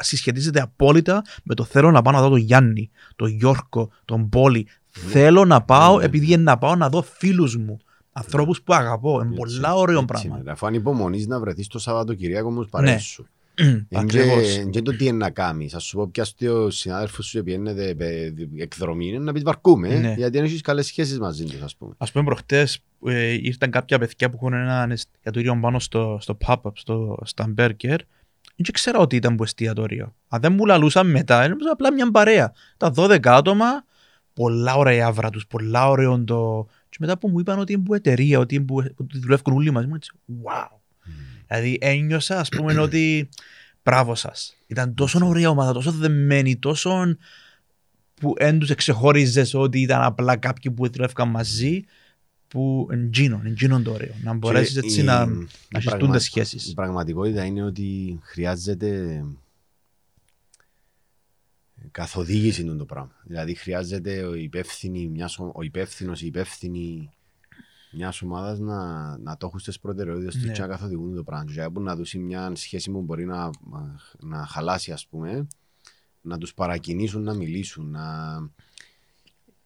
συσχετίζεται 0.01 0.61
απόλυτα 0.61 1.21
με 1.43 1.53
το 1.53 1.63
θέλω 1.63 1.91
να 1.91 2.01
πάω 2.01 2.13
να 2.13 2.21
δω 2.21 2.29
τον 2.29 2.37
Γιάννη, 2.39 2.89
τον 3.15 3.29
Γιώργο, 3.29 3.89
τον 4.05 4.29
Πόλη. 4.29 4.67
Θέλω 4.89 5.45
να 5.45 5.61
πάω 5.61 5.97
Ναι. 5.97 6.03
επειδή 6.05 6.25
είναι 6.33 6.41
να 6.43 6.57
πάω 6.57 6.75
να 6.75 6.89
δω 6.89 7.01
φίλους 7.01 7.57
μου. 7.57 7.77
Ανθρώπους 8.11 8.61
που 8.61 8.73
αγαπώ. 8.73 9.11
Είναι 9.21 9.23
Έτσι, 9.29 9.35
πολλά 9.37 9.75
ωραίο 9.75 9.95
έτσι 10.01 10.05
πράγμα. 10.05 10.37
είναι. 10.41 10.51
Αφού 10.51 10.65
ανυπομονείς 10.67 11.27
να 11.27 11.39
βρεθείς 11.39 11.67
το 11.67 11.79
Σαββατοκυριακό 11.79 12.51
μου 12.51 12.65
παρέες 12.69 12.93
Ναι. 12.93 12.99
σου. 12.99 13.27
Ακριβώς. 13.93 14.57
Εν 14.57 14.69
και 14.69 14.81
το 14.81 14.95
τι 14.95 15.05
είναι 15.05 15.17
να 15.17 15.29
κάνεις. 15.29 15.73
Ας 15.73 15.83
σου 15.83 15.95
πω 15.97 16.07
πια 16.07 16.23
στο 16.25 16.69
συνάδελφο 16.71 17.21
σου 17.21 17.43
πιένετε 17.43 17.95
εκδρομή 18.57 19.07
είναι 19.07 19.19
να 19.19 19.31
πεις 19.33 19.43
βαρκούμε. 19.43 19.99
Ναι. 19.99 20.13
Γιατί 20.17 20.37
αν 20.37 20.43
έχεις 20.43 20.61
καλές 20.61 20.85
σχέσεις 20.85 21.19
μαζί 21.19 21.43
τους 21.45 21.61
ας 21.61 21.75
πούμε. 21.75 21.93
Ας 21.97 22.11
πούμε 22.11 22.23
προχτές 22.25 22.79
ε, 23.05 23.31
ήρθαν 23.31 23.71
κάποια 23.71 23.99
παιδιά 23.99 24.29
που 24.29 24.35
έχουν 24.41 24.53
ένα 24.53 24.87
εστιατόριο 24.91 25.59
πάνω 25.61 25.79
στο, 25.79 26.17
στο 26.21 26.37
pop-up, 26.45 26.71
στο, 26.73 27.17
στα 27.23 27.53
burger. 27.57 27.97
Δεν 28.59 28.73
ξέρω 28.73 29.01
ότι 29.01 29.15
ήταν 29.15 29.35
που 29.35 29.43
εστιατόριο. 29.43 30.15
Αν 30.27 30.41
δεν 30.41 30.53
μου 30.53 30.65
λαλούσαν 30.65 31.09
μετά, 31.09 31.45
είναι 31.45 31.55
απλά 31.71 31.93
μια 31.93 32.11
παρέα. 32.11 32.53
Τα 32.77 32.93
12 32.95 33.27
άτομα, 33.27 33.65
πολλά 34.33 34.75
ωραία 34.75 34.95
η 34.95 35.01
άβρα 35.01 35.29
τους, 35.29 35.47
πολλά 35.47 35.89
ωραίο 35.89 36.23
το... 36.23 36.67
Και 36.89 36.97
μετά 36.99 37.17
που 37.17 37.29
μου 37.29 37.39
είπαν 37.39 37.59
ότι 37.59 37.73
είναι 37.73 37.83
που 37.83 37.93
εταιρεία, 37.93 38.39
ότι, 38.39 38.55
είναι 38.55 38.65
που, 38.65 38.75
ότι 38.75 39.19
δουλεύουν 39.19 39.53
όλοι 39.53 39.71
μαζί, 39.71 39.87
μου 39.87 39.95
έτσι, 39.95 40.11
wow. 40.43 40.77
Δηλαδή 41.47 41.77
ένιωσα 41.81 42.39
ας 42.39 42.49
πούμε 42.49 42.79
ότι 42.79 43.29
μπράβο 43.83 44.15
σας. 44.15 44.55
Ήταν 44.67 44.93
τόσο 44.93 45.27
ωραία 45.27 45.49
ομάδα, 45.49 45.73
τόσο 45.73 45.91
δεμένη, 45.91 46.57
τόσο 46.57 47.17
που 48.13 48.33
δεν 48.37 48.59
τους 48.59 48.69
εξεχώριζες 48.69 49.53
ότι 49.53 49.81
ήταν 49.81 50.01
απλά 50.01 50.35
κάποιοι 50.35 50.71
που 50.71 50.89
δουλεύκαν 50.89 51.29
μαζί 51.29 51.83
που 52.47 52.87
εντζίνον, 52.91 53.45
εντζίνον 53.45 53.83
το 53.83 53.91
ωραίο. 53.91 54.13
Να 54.23 54.33
μπορέσεις 54.33 54.73
Και 54.73 54.79
έτσι 54.79 54.99
η- 54.99 55.03
να, 55.03 55.13
η 55.21 55.25
να 55.27 55.33
έχεις 55.69 55.85
πραγμα- 55.85 55.97
τούντες 56.05 56.21
Η 56.21 56.25
σχέσεις. 56.25 56.73
πραγματικότητα 56.73 57.43
είναι 57.45 57.63
ότι 57.63 58.19
χρειάζεται 58.23 59.23
καθοδήγηση 61.91 62.63
του 62.65 62.75
το 62.77 62.85
πράγμα. 62.85 63.11
Δηλαδή 63.23 63.55
χρειάζεται 63.55 64.23
ο, 64.23 64.33
υπεύθυνη, 64.33 65.07
μιας, 65.07 65.39
ο 65.39 65.61
υπεύθυνος, 65.61 66.21
η 66.21 66.25
υπεύθυνη 66.25 67.09
μιας 67.91 68.21
ομάδας 68.21 68.59
να, 68.59 69.17
να 69.17 69.37
το 69.37 69.45
έχουν 69.45 69.59
στις 69.59 69.79
προτεραιότητες 69.79 70.33
τους 70.35 70.43
Ναι. 70.45 70.51
και 70.51 70.61
να 70.61 70.67
καθοδηγούν 70.67 71.15
το 71.15 71.23
πράγμα. 71.23 71.51
Και 71.53 71.69
που 71.73 71.81
να 71.81 71.95
δώσει 71.95 72.17
μια 72.17 72.51
σχέση 72.55 72.91
που 72.91 73.01
μπορεί 73.01 73.25
να, 73.25 73.49
να 74.19 74.45
χαλάσει, 74.45 74.91
ας 74.91 75.07
πούμε, 75.07 75.47
να 76.21 76.37
τους 76.37 76.53
παρακινήσουν 76.53 77.23
να 77.23 77.33
μιλήσουν. 77.33 77.89
Να... 77.89 78.03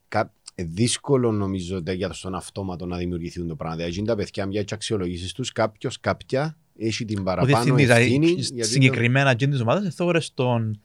Κα... 0.08 0.34
ε, 0.56 0.64
Δύσκολο 0.64 1.32
νομίζω 1.32 1.78
ότι 1.78 1.94
για 1.96 2.12
τον 2.22 2.36
αυτόματο 2.36 2.86
να 2.86 2.98
δημιουργηθούν 2.98 3.48
το 3.48 3.56
πράγμα. 3.56 3.76
Δηλαδή, 3.76 4.02
τα 4.04 4.16
παιδιά, 4.16 4.46
μια 4.46 4.64
και 4.64 4.74
αξιολογήσεις 4.74 5.32
τους, 5.34 5.52
κάποιος, 5.52 6.00
κάποια 6.00 6.58
έχει 6.78 7.06
την 7.06 7.20
Ο 7.20 7.24
παραπάνω 7.24 7.64
διευθυντής, 7.64 7.90
ευθύνη. 7.90 8.26
δηλαδή, 8.26 8.42
γιατί 8.42 8.58
το- 8.58 8.64
συγκεκριμένα 8.68 9.30
εκείνη 9.30 9.52
της 9.52 9.62
ομάδας, 9.62 9.86
εθώρες 9.86 10.34
τον, 10.34 10.82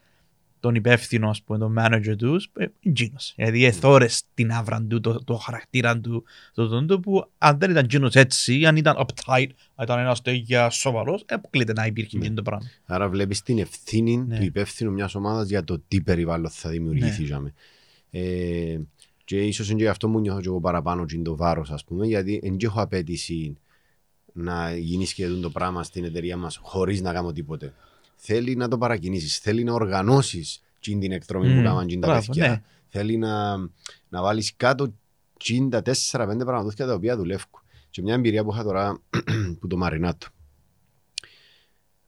τον 0.61 0.74
υπεύθυνο, 0.74 1.29
ας 1.29 1.42
πούμε, 1.42 1.59
τον 1.59 1.74
manager 1.79 2.14
τους, 2.18 2.50
ε, 2.57 2.66
εκείνος. 2.83 3.33
Δηλαδή, 3.37 3.64
εθώρες 3.64 4.22
την 4.35 4.52
άβρα 4.52 4.83
του, 4.88 5.00
το, 5.00 5.24
το 5.24 5.35
χαρακτήρα 5.35 6.00
του, 6.00 6.24
το, 6.55 6.68
το, 6.68 6.85
το, 6.87 7.00
που 7.00 7.31
αν 7.38 7.59
δεν 7.59 7.70
ήταν 7.70 7.85
εκείνος 7.85 8.14
έτσι, 8.14 8.64
αν 8.66 8.76
ήταν 8.76 8.96
uptight, 8.98 9.46
αν 9.74 9.85
ήταν 9.85 9.98
ένας 9.98 10.22
τέτοια 10.22 10.70
σοβαρός, 10.70 11.20
ε, 11.26 11.35
αποκλείται 11.35 11.72
να 11.72 11.87
υπήρχε 11.87 12.16
Ναι. 12.16 12.22
εκείνο 12.22 12.37
το 12.37 12.42
πράγμα. 12.42 12.66
Άρα 12.85 13.09
βλέπεις 13.09 13.42
την 13.42 13.59
ευθύνη 13.59 14.16
Ναι. 14.16 14.37
του 14.38 14.44
υπεύθυνου 14.44 14.92
μιας 14.92 15.14
ομάδας 15.14 15.48
για 15.48 15.64
το 15.64 15.83
τι 15.88 16.00
περιβάλλον 16.00 16.50
θα 16.50 16.70
δημιουργηθεί. 16.70 17.20
Ναι. 17.20 17.26
για 17.26 17.38
με. 17.40 17.52
Ε, 18.11 18.79
και 19.27 19.41
ίσως 19.41 19.69
είναι 19.69 19.77
και 19.77 19.83
γι' 19.83 19.91
αυτό 19.91 20.09
μου 20.09 20.21
νιώθω 20.21 20.41
και 20.41 20.49
εγώ 20.49 20.61
παραπάνω 20.61 21.05
και 21.05 21.15
είναι 21.15 21.25
το 21.25 21.37
βάρος, 21.37 21.71
ας 21.71 21.85
πούμε, 21.85 22.07
γιατί 22.07 22.41
δεν 22.43 22.57
έχω 22.61 22.81
απέτηση 22.81 23.57
να 24.33 24.77
γίνει 24.77 25.07
σχεδόν 25.07 25.41
το 25.41 25.51
πράγμα 25.51 25.83
στην 25.83 26.05
εταιρεία 26.05 26.37
μας 26.37 26.59
χωρίς 26.62 27.01
να 27.01 27.12
κάνω 27.12 27.33
τίποτε. 27.33 27.75
Θέλει 28.17 28.57
να 28.57 28.69
το 28.69 28.79
παρακινήσεις, 28.79 29.39
θέλει 29.39 29.65
να 29.65 29.73
οργανώσεις 29.73 30.61
την 30.81 31.12
εκδρομή 31.12 31.47
που 31.47 31.53
Μμμ, 31.55 31.62
κάνουν 31.62 31.89
τα 31.89 31.97
μπράβο, 32.07 32.27
παιδιά. 32.27 32.49
ναι. 32.49 32.62
Θέλει 32.89 33.17
να, 33.17 33.57
να 34.09 34.23
βάλεις 34.23 34.57
κάτω 34.57 34.95
τα 35.71 35.83
4-5 36.11 36.39
πραγματούθια 36.39 36.87
τα 36.87 36.95
οποία 36.95 37.17
δουλεύουν. 37.17 37.51
Και 37.91 38.03
μια 38.03 38.15
εμπειρία 38.15 38.45
που 38.45 38.53
είχα 38.53 38.62
τώρα 38.62 39.01
που 39.61 39.67
το 39.67 39.77
Μαρινάτο. 39.77 40.27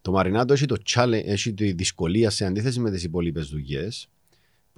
Το 0.00 0.12
Μαρινάτο 0.12 0.52
έχει, 0.52 0.66
το 0.66 0.76
challenge, 0.88 1.22
έχει 1.24 1.54
τη 1.54 1.72
δυσκολία 1.72 2.30
σε 2.30 2.44
αντίθεση 2.44 2.80
με 2.80 2.90
τις 2.90 3.04
υπόλοιπες 3.04 3.48
δουλειές 3.48 4.08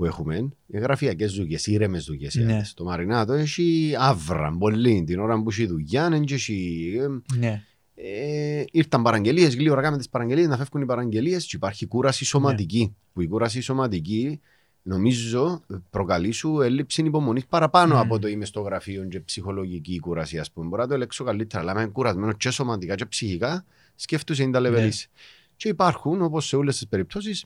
που 0.00 0.06
έχουμε, 0.06 0.48
γραφειακές 0.72 1.32
δουλειές, 1.32 1.66
ήρεμες 1.66 2.04
δουλειές. 2.04 2.34
Ναι. 2.34 2.62
Το 2.74 2.84
Μαρινάτο 2.84 3.32
έχει 3.32 3.92
άβρα 3.98 4.56
πολύ. 4.58 5.04
Την 5.06 5.18
ώρα 5.20 5.42
που 5.42 5.50
έχει 5.50 5.66
δουλειά, 5.66 6.08
δεν 6.08 6.24
έχει. 6.30 6.92
ε, 7.00 7.36
Ναι. 7.38 7.62
ε, 7.94 8.64
ήρθαν 8.72 9.02
παραγγελίες, 9.02 9.54
γλύωρα 9.56 9.80
κάνουμε 9.80 9.98
τις 9.98 10.08
παραγγελίες, 10.08 10.46
να 10.48 10.56
φεύγουν 10.56 10.82
οι 10.82 10.84
παραγγελίες 10.84 11.46
και 11.46 11.56
υπάρχει 11.56 11.86
κούραση 11.86 12.24
σωματική. 12.24 12.96
Που 13.12 13.20
η 13.20 13.26
κούραση 13.28 13.60
σωματική 13.60 14.40
νομίζω 14.82 15.62
προκαλεί 15.90 16.30
σου 16.30 16.60
έλλειψη 16.60 17.02
υπομονής 17.02 17.46
παραπάνω 17.46 17.94
Μμμ. 17.94 18.00
από 18.00 18.18
το 18.18 18.28
είμαι 18.28 18.44
στο 18.44 18.60
γραφείο 18.60 19.04
και 19.04 19.20
ψυχολογική 19.20 19.98
κούραση, 19.98 20.38
ας 20.38 20.50
πούμε. 20.50 20.66
Μπορώ 20.66 20.82
να 20.82 20.88
το 20.88 20.94
ελέγξω 20.94 21.24
καλύτερα, 21.24 21.62
αλλά 21.62 21.72
είμαι 21.82 21.90
κουρασμένος 21.90 22.34
και 22.36 22.50
σωματικά 22.50 22.94
και 22.94 23.06
ψυχικά, 23.06 23.64
σκέφτομαι 23.94 24.42
είναι 24.42 24.52
τα 24.52 24.60
Ναι. 24.60 24.68
λεβελίσει. 24.68 25.08
Και 25.56 25.68
υπάρχουν, 25.68 26.22
όπως 26.22 26.46
σε 26.46 26.56
όλες 26.56 26.76
τις 26.76 26.88
περιπτώσεις, 26.88 27.44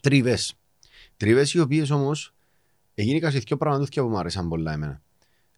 Τρίβες. 0.00 0.57
Τρίβες. 1.18 1.50
Τρίβε 1.50 1.58
οι 1.58 1.60
οποίες 1.60 1.90
όμως 1.90 2.34
έγινε 2.94 3.30
σε 3.30 3.38
δύο 3.38 3.56
πραγματούθια 3.56 4.02
που 4.02 4.08
μου 4.08 4.18
άρεσαν 4.18 4.48
πολλά 4.48 4.72
εμένα. 4.72 5.02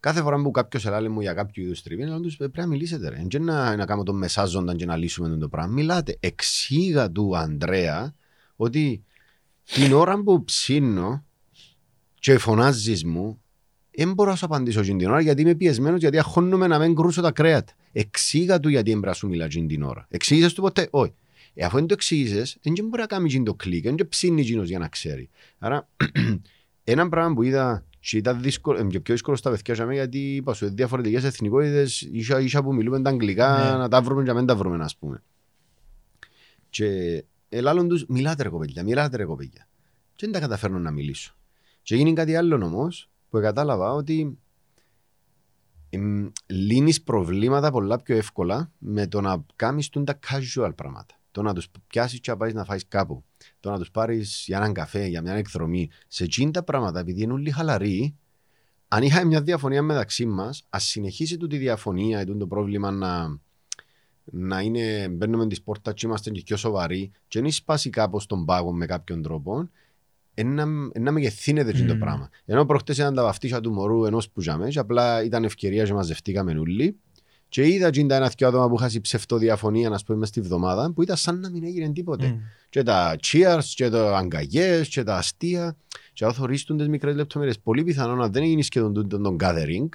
Κάθε 0.01 0.23
φορά 0.23 0.43
που 0.43 0.51
κάποιος 0.51 0.87
ελάλε 0.87 1.09
μου 1.09 1.21
για 1.21 1.35
κάποιο 1.35 1.63
είδους 1.63 1.83
τριβή, 1.83 2.05
λέω 2.05 2.21
τους 2.21 2.37
πρέπει 2.37 2.59
να 2.59 2.67
μιλήσετε. 2.67 3.09
Ρε. 3.09 3.23
Δεν 3.31 3.45
να, 3.45 3.77
να 3.77 3.87
κάνουμε 3.87 4.05
τον 4.05 4.17
μεσάζοντα 4.17 4.75
και 4.75 4.85
να 4.85 4.97
λύσουμε 4.97 5.37
το 5.37 5.49
πράγμα. 5.49 5.73
Μιλάτε. 5.73 6.17
Εξήγα 6.21 7.11
του 7.11 7.37
Ανδρέα 7.37 8.15
ότι 8.57 9.05
την 9.65 9.93
ώρα 9.93 10.23
που 10.23 10.45
ψήνω 10.45 11.25
και 12.15 12.39
φωνάζεις 12.39 13.05
μου, 13.05 13.41
δεν 13.91 14.13
μπορώ 14.13 14.31
να 14.31 14.37
σου 14.37 14.45
απαντήσω 14.45 14.81
εκείνη 14.81 14.99
την 14.99 15.09
ώρα 15.09 15.21
γιατί 15.21 15.43
είμαι 15.43 15.55
πιεσμένος, 15.55 16.01
γιατί 16.01 16.19
αγχώνομαι 16.19 16.67
να 16.67 16.79
μην 16.79 16.95
κρούσω 16.95 17.23
τα 17.23 17.33
κρέατα. 17.33 17.73
Εξήγα 17.93 18.61
του 18.61 18.69
γιατί 18.69 18.91
δεν 18.91 19.01
πρέπει 19.01 19.15
να 19.15 19.21
σου 19.21 19.29
μιλά 19.29 19.45
εκείνη 19.45 19.67
την 19.67 19.83
ώρα. 19.83 20.07
Εξήγησες 20.11 20.53
του 20.53 20.61
ποτέ, 20.61 20.89
όχι. 20.91 21.13
Ε, 21.55 21.65
αφού 21.65 21.77
δεν 21.77 21.87
το 21.87 21.95
εξήγησες, 21.95 22.59
δεν 22.63 22.87
μπορεί 22.89 23.01
να 23.01 23.07
κάνει 23.07 23.25
εκείνο 23.25 23.45
το 23.45 23.55
κλικ, 23.55 23.85
δεν 23.85 24.09
ψήνει 24.09 24.41
εκείνο 24.41 24.63
για 24.63 24.79
να 24.79 24.89
ξέρει. 24.89 25.29
Άρα, 25.59 25.89
ένα 26.85 27.09
πράγμα 27.09 27.35
που 27.35 27.43
είδα 27.43 27.85
και 28.01 28.17
ήταν 28.17 28.43
δύσκολο, 28.43 28.79
ε, 28.79 28.85
και 28.85 29.01
πιο 29.01 29.15
δύσκολο 29.15 29.37
στα 29.37 29.51
παιδιά 29.51 29.75
για 29.75 29.85
μένα, 29.85 29.97
γιατί 29.97 30.35
είπα 30.35 30.55
σου, 30.55 30.75
διαφορετικές 30.75 31.25
εθνικότητες, 31.25 32.01
ίσα, 32.01 32.41
ίσα 32.41 32.63
που 32.63 32.75
μιλούμε 32.75 33.03
τα 33.03 33.11
αγγλικά, 33.11 33.71
Ναι. 33.73 33.79
να 33.79 33.89
τα 33.89 34.03
βρούμε 34.03 34.23
και 34.23 34.29
να 34.29 34.35
μην 34.35 34.47
τα 34.47 34.57
βρούμε, 34.57 34.85
ας 34.85 34.97
πούμε. 34.97 35.23
Και 36.71 37.25
ελάλλον 37.49 37.89
τους, 37.89 38.05
μιλάτε 38.09 38.43
ρε 38.43 38.49
κοπέλια, 38.49 38.83
μιλάτε 38.83 39.17
ρε 39.17 39.25
κοπέλια. 39.25 39.69
Και 40.15 40.27
δεν 40.27 40.33
τα 40.33 40.41
καταφέρνω 40.41 40.79
να 40.79 40.91
μιλήσω. 40.91 41.35
Και 41.83 41.95
έγινε 41.95 42.13
κάτι 42.13 42.37
άλλο 42.37 42.65
όμως, 42.65 43.11
που 43.31 43.41
κατάλαβα 43.41 43.93
ότι 43.93 44.39
εμ, 45.91 46.29
λύνεις 46.47 47.03
προβλήματα 47.03 47.71
πολλά 47.71 48.01
πιο 48.01 48.17
εύκολα 48.17 48.71
με 48.79 49.07
το 49.07 49.21
να 49.21 49.45
κάνεις 49.57 49.89
τούν 49.89 50.05
τα 50.05 50.19
casual 50.29 50.73
πράγματα. 50.75 51.20
Το 51.31 51.43
να 51.43 51.55
τους 51.55 51.69
πιάσεις 51.87 52.21
και 52.21 52.31
να 52.31 52.37
πάεις 52.37 52.55
να 52.55 52.65
φάεις 52.65 52.89
κάπου. 52.89 53.25
Το 53.61 53.71
να 53.71 53.79
τους 53.79 53.91
πάρεις 53.91 54.45
για 54.47 54.57
έναν 54.57 54.73
καφέ, 54.73 55.07
για 55.07 55.23
μια 55.23 55.35
εκδρομή. 55.35 55.91
Σε 56.09 56.25
εκείνα 56.25 56.51
τα 56.51 56.63
πράγματα, 56.63 57.01
επειδή 57.01 57.23
είναι 57.23 57.33
όλοι 57.33 57.51
χαλαροί, 57.51 58.15
αν 58.89 59.03
είχαμε 59.03 59.25
μια 59.25 59.43
διαφωνία 59.43 59.83
μεταξύ 59.83 60.27
μας, 60.27 60.67
ας 60.69 60.85
συνεχίσει 60.85 61.37
τούτη 61.37 61.57
η 61.57 61.59
διαφωνία 61.59 62.21
ή 62.21 62.25
τούτο 62.25 62.39
το 62.39 62.47
πρόβλημα 62.47 62.91
να, 62.91 63.39
να 64.25 64.61
είναι, 64.61 65.09
μπαίνουμε 65.09 65.47
τη 65.47 65.61
πόρτας 65.61 65.95
και 65.95 66.07
είμαστε 66.07 66.31
και 66.31 66.43
πιο 66.45 66.57
σοβαροί, 66.57 67.11
και 67.29 67.41
δεν 67.41 67.51
σπάσει 67.51 67.91
κάπως 67.91 68.27
τον 68.27 68.45
πάγο 68.45 68.73
με 68.73 68.87
κάποιον 68.87 69.23
τρόπο, 69.23 69.69
ένα, 70.35 70.67
ένα 70.93 71.11
μεγεθύνεται 71.11 71.71
mm. 71.71 71.87
το 71.87 71.93
Μμμ. 71.95 71.99
πράγμα. 71.99 72.31
Ενώ 72.45 72.65
προχτές 72.65 72.99
ήταν 72.99 73.15
τα 73.15 73.23
βαφτίσια 73.23 73.61
του 73.61 73.73
μωρού 73.73 74.05
ενός 74.05 74.31
που 74.31 74.41
ζαμε, 74.41 74.69
και 74.69 74.79
απλά 74.79 75.25
ήταν 75.25 75.45
ευκαιρία 75.45 75.85
και 75.85 75.93
μαζευτήκαμε 75.93 76.59
όλοι. 76.59 76.97
Και 77.51 77.69
είδα 77.69 77.91
και 77.91 78.05
τα 78.05 78.15
ένα 78.15 78.33
δυο 78.37 78.49
άτομα 78.49 78.69
που 78.69 78.77
είχαν 78.79 79.01
ψευτοδιαφωνία, 79.01 79.89
να 79.89 79.99
πούμε, 80.07 80.19
μες 80.19 80.29
στη 80.29 80.41
βδομάδα, 80.41 80.93
που 80.93 81.03
ήταν 81.03 81.17
σαν 81.17 81.41
να 81.41 81.51
μην 81.51 81.65
έγινε 81.65 81.93
τίποτε 81.93 82.27
Μμ. 82.27 82.39
και 82.69 82.83
τα 82.83 83.17
cheers 83.23 83.65
και 83.75 83.89
τα 83.89 84.17
αγκαγιές 84.17 84.89
και 84.89 85.03
τα 85.03 85.17
αστεία 85.17 85.77
και 86.13 86.25
αν 86.25 86.33
θωρίστουν 86.33 86.77
τις 86.77 86.89
μικρές 86.89 87.15
λεπτομέρειες 87.15 87.59
πολύ 87.59 87.85
πιθανό 87.85 88.15
να 88.15 88.29
δεν 88.29 88.43
έγινε 88.43 88.63
σχεδόν 88.63 88.93
τον, 88.93 89.09
τον, 89.09 89.23
τον 89.23 89.37
gathering 89.41 89.89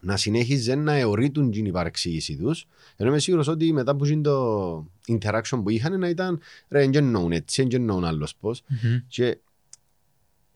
να 0.00 0.16
συνέχιζε 0.16 0.74
να 0.74 0.92
εωρείτουν 0.92 1.50
την 1.50 1.64
υπαρεξήγηση 1.64 2.36
τους 2.36 2.66
ενώ 2.96 3.08
είμαι 3.08 3.18
σίγουρος 3.18 3.48
ότι 3.48 3.72
μετά 3.72 3.96
που 3.96 4.04
γίνει 4.04 4.22
το 4.22 4.76
interaction 5.08 5.60
που 5.62 5.70
είχαν 5.70 5.98
να 5.98 6.08
ήταν 6.08 6.40
ρε 6.68 6.78
δεν 6.80 6.94
εννοούν 6.94 7.32
έτσι, 7.32 7.62
δεν 7.62 7.80
εννοούν 7.80 8.04
άλλος 8.04 8.34
πώς 8.40 8.62
Μμμ. 8.68 8.98
και 9.08 9.38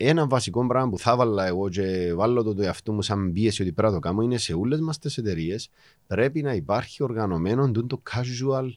ένα 0.00 0.26
βασικό 0.26 0.66
πράγμα 0.66 0.90
που 0.90 0.98
θα 0.98 1.16
βάλω 1.16 1.40
εγώ 1.40 1.68
και 1.68 2.12
βάλω 2.14 2.42
το, 2.42 2.54
το 2.54 2.62
εαυτό 2.62 2.92
μου 2.92 3.02
σαν 3.02 3.32
πίεση 3.32 3.62
ότι 3.62 3.72
πρέπει 3.72 3.88
να 3.88 3.94
το 3.94 4.00
κάνω 4.00 4.22
είναι 4.22 4.38
σε 4.38 4.54
όλες 4.54 4.80
μας 4.80 4.98
τις 4.98 5.18
εταιρείες 5.18 5.70
πρέπει 6.06 6.42
να 6.42 6.54
υπάρχει 6.54 7.02
οργανωμένο 7.02 7.70
τούτο 7.70 7.86
το 7.86 8.02
casual 8.10 8.68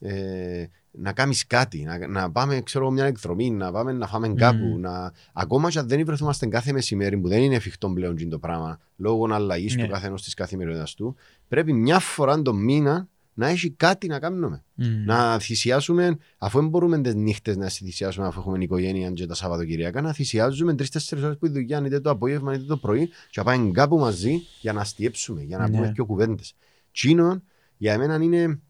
ε, 0.00 0.66
να 0.90 1.12
κάνεις 1.12 1.46
κάτι, 1.46 1.82
να, 1.82 2.06
να 2.08 2.30
πάμε 2.30 2.60
ξέρω, 2.60 2.84
εγώ, 2.84 2.92
μια 2.92 3.04
εκδρομή, 3.04 3.50
να 3.50 3.72
πάμε 3.72 3.92
να 3.92 4.06
φάμε 4.06 4.28
κάπου. 4.28 4.64
Μμμ. 4.64 4.80
Να... 4.80 5.12
Ακόμα 5.32 5.70
και 5.70 5.78
αν 5.78 5.88
δεν 5.88 6.04
βρεθούμαστε 6.04 6.46
κάθε 6.46 6.72
μεσημέρι 6.72 7.18
που 7.18 7.28
δεν 7.28 7.42
είναι 7.42 7.54
εφικτό 7.54 7.88
πλέον 7.88 8.16
τζιν 8.16 8.30
το 8.30 8.38
πράγμα 8.38 8.80
λόγω 8.96 9.28
αλλαγή 9.30 9.76
Ναι. 9.76 9.84
του 9.84 9.90
καθενό 9.90 10.14
της 10.14 10.34
καθημερινότητας 10.34 10.94
του, 10.94 11.16
πρέπει 11.48 11.72
μια 11.72 11.98
φορά 11.98 12.42
το 12.42 12.54
μήνα 12.54 13.08
να 13.38 13.48
έχει 13.48 13.70
κάτι 13.70 14.06
να 14.06 14.18
κάνουμε. 14.18 14.64
Μμμ. 14.74 15.04
Να 15.04 15.38
θυσιάσουμε, 15.38 16.16
αφού 16.38 16.58
δεν 16.60 16.68
μπορούμε 16.68 17.00
τις 17.00 17.14
νύχτες 17.14 17.56
να 17.56 17.68
θυσιάσουμε, 17.68 18.26
αφού 18.26 18.40
έχουμε 18.40 18.58
οικογένεια 18.64 19.10
και 19.10 19.26
τα 19.26 19.34
Σαββατοκυριακά, 19.34 20.00
να 20.00 20.12
θυσιάζουμε 20.12 20.74
τρει-τέσσερι 20.74 21.22
ώρες 21.22 21.36
που 21.38 21.46
η 21.46 21.48
δουλειά, 21.48 21.82
είτε 21.86 22.00
το 22.00 22.10
απόγευμα 22.10 22.54
είτε 22.54 22.62
το 22.64 22.76
πρωί, 22.76 23.06
και 23.06 23.40
να 23.40 23.44
πάμε 23.44 23.70
κάπου 23.70 23.98
μαζί 23.98 24.40
για 24.60 24.72
να 24.72 24.80
αστιέψουμε, 24.80 25.42
για 25.42 25.58
να 25.58 25.68
Ναι. 25.68 25.76
πούμε 25.76 25.92
πιο 25.92 26.06
κουβέντες. 26.06 26.54
Τσίνον, 26.92 27.42
για 27.76 27.98
μένα 27.98 28.14
είναι 28.22 28.60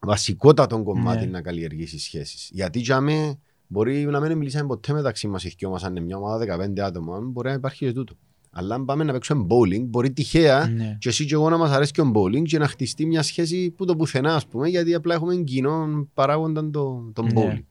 βασικότατο 0.00 0.82
κομμάτι 0.82 1.24
Ναι. 1.24 1.30
να 1.30 1.40
καλλιεργήσεις 1.42 2.02
σχέσεις. 2.02 2.50
Γιατί 2.52 2.78
για 2.78 3.00
μέ 3.00 3.38
μπορεί 3.66 4.04
να 4.04 4.20
μην 4.20 4.36
μιλήσαμε 4.36 4.66
ποτέ 4.66 4.92
μεταξύ 4.92 5.28
μας 5.28 5.44
οι 5.44 5.54
δυο 5.58 5.70
μας, 5.70 5.84
αν 5.84 5.96
είναι 5.96 6.04
μια 6.04 6.16
ομάδα 6.16 6.38
15 6.38 6.80
άτομα, 6.84 7.20
μπορεί 7.20 7.48
να 7.48 7.54
υπάρχει 7.54 7.84
και 7.86 7.92
τούτο. 7.92 8.16
Αλλά 8.58 8.74
αν 8.74 8.84
πάμε 8.84 9.04
να 9.04 9.12
παίξουμε 9.12 9.46
bowling, 9.48 9.80
μπορεί 9.86 10.12
τυχαία 10.12 10.66
Ναι. 10.66 10.96
και 11.00 11.08
εσύ 11.08 11.24
και 11.24 11.34
εγώ 11.34 11.50
να 11.50 11.56
μας 11.56 11.70
αρέσει 11.70 11.92
και 11.92 12.00
ο 12.00 12.10
bowling 12.14 12.42
και 12.42 12.58
να 12.58 12.68
χτιστεί 12.68 13.06
μια 13.06 13.22
σχέση 13.22 13.70
που 13.70 13.84
το 13.84 13.96
πουθενά, 13.96 14.34
ας 14.34 14.46
πούμε, 14.46 14.68
γιατί 14.68 14.94
απλά 14.94 15.14
έχουμε 15.14 15.36
κοινό 15.36 16.08
παράγοντα 16.14 16.70
το, 16.70 17.10
το 17.12 17.22
Ναι. 17.22 17.30
bowling. 17.34 17.64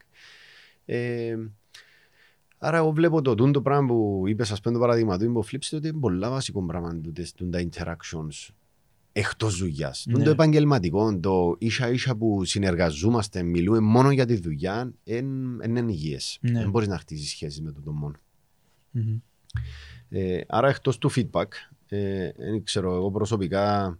Ε, 0.85 1.35
άρα, 2.57 2.77
εγώ 2.77 2.91
βλέπω 2.91 3.21
το, 3.21 3.35
τούτο 3.35 3.61
πράγμα 3.61 3.87
που 3.87 4.23
είπες, 4.27 4.51
ας 4.51 4.61
πούμε, 4.61 4.73
το 4.73 4.79
παράδειγμα 4.79 5.17
του 5.17 5.33
Infoflips, 5.33 5.67
ότι 5.73 5.87
είναι 5.87 5.99
πολλά 5.99 6.29
βασικό 6.29 6.65
πράγμα 6.65 6.99
τούτες- 7.03 7.33
τούτα 7.33 7.67
interactions 7.69 8.49
εκτός 9.11 9.57
δουλειάς. 9.57 10.05
Ναι. 10.09 10.23
Το 10.23 10.29
επαγγελματικό, 10.29 11.19
το 11.19 11.55
ίσα 11.59 11.89
ίσα 11.91 12.15
που 12.15 12.43
συνεργαζόμαστε, 12.45 13.43
μιλούμε 13.43 13.79
μόνο 13.79 14.11
για 14.11 14.25
τη 14.25 14.35
δουλειά, 14.35 14.93
δεν 15.03 15.25
είναι 15.65 15.91
υγιές. 15.91 16.37
Ναι. 16.41 16.59
Δεν 16.59 16.69
μπορείς 16.69 16.87
να 16.87 16.97
χτίσει 16.97 17.27
σχέσεις 17.27 17.61
με 17.61 17.71
το 17.71 17.91
μόνο. 17.91 18.15
Μμμ. 18.91 19.17
Ε, 20.17 20.41
άρα 20.47 20.69
εκτός 20.69 20.97
του 20.97 21.11
feedback, 21.15 21.47
ε, 21.87 22.31
δεν 22.37 22.63
ξέρω, 22.63 22.95
εγώ 22.95 23.11
προσωπικά 23.11 23.97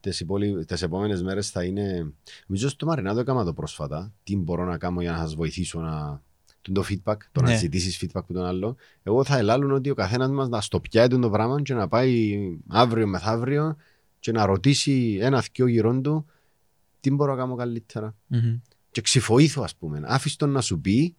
τις, 0.00 0.20
υπόλοι... 0.20 0.64
τις 0.64 0.82
επόμενες 0.82 1.22
μέρες 1.22 1.50
θα 1.50 1.64
είναι... 1.64 2.12
Νομίζω 2.46 2.68
στο 2.68 2.86
Μαρινά 2.86 3.14
το 3.14 3.20
έκανα 3.20 3.44
το 3.44 3.52
πρόσφατα. 3.52 4.12
Τι 4.22 4.36
μπορώ 4.36 4.64
να 4.64 4.78
κάνω 4.78 5.00
για 5.00 5.12
να 5.12 5.18
σας 5.18 5.34
βοηθήσω 5.34 5.80
να... 5.80 6.22
τον 6.62 6.74
το 6.74 6.84
feedback, 6.88 7.16
το 7.32 7.40
να 7.40 7.48
Ναι. 7.48 7.56
ζητήσεις 7.56 7.98
feedback 8.02 8.10
από 8.20 8.32
τον 8.32 8.44
άλλο. 8.44 8.76
Εγώ 9.02 9.24
θα 9.24 9.36
ελάλουν 9.38 9.72
ότι 9.72 9.90
ο 9.90 9.94
καθένας 9.94 10.30
μας 10.30 10.48
να 10.48 10.60
στο 10.60 10.80
πιάει 10.80 11.08
το 11.08 11.30
πράγμα 11.30 11.62
και 11.62 11.74
να 11.74 11.88
πάει 11.88 12.38
αύριο 12.68 13.06
μεθαύριο 13.06 13.76
και 14.20 14.32
να 14.32 14.46
ρωτήσει 14.46 15.18
ένα 15.20 15.40
θκιο 15.40 15.66
γύρω 15.66 16.02
του 16.02 16.26
τι 17.00 17.10
μπορώ 17.10 17.32
να 17.34 17.38
κάνω 17.38 17.54
καλύτερα 17.54 18.14
Μμμ. 18.26 18.58
και 18.90 19.00
ξυφοήθω, 19.00 19.62
ας 19.62 19.74
πούμε. 19.76 20.00
Άφησε 20.04 20.36
τον 20.36 20.50
να 20.50 20.60
σου 20.60 20.80
πει 20.80 21.14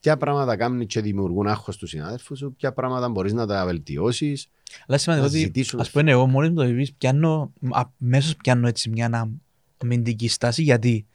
ποια 0.00 0.16
πράγματα 0.16 0.56
κάνουν 0.56 0.86
και 0.86 1.00
δημιουργούν 1.00 1.46
άγχος 1.46 1.76
του 1.76 1.86
συνάδελφους 1.86 2.38
σου, 2.38 2.54
ποια 2.56 2.72
πράγματα 2.72 3.08
μπορείς 3.08 3.32
να 3.32 3.46
τα 3.46 3.64
βελτιώσεις. 3.64 4.50
Αλλά 4.86 4.98
σημαίνει 4.98 5.20
Να 5.20 5.26
ότι, 5.26 5.38
ζητήσουμε- 5.38 5.82
ας 5.82 5.90
πούμε, 5.90 6.10
εγώ 6.10 6.26
μόλις 6.26 6.50
μου 6.50 6.56
το 6.56 6.64
είπες, 6.64 6.92
πιάνω, 6.92 7.52
αμέσως 7.98 8.36
πιάνω 8.36 8.66
έτσι 8.68 8.90
μια 8.90 9.30
αμυντική 9.78 10.28
στάση, 10.28 10.62
γιατί 10.62 11.06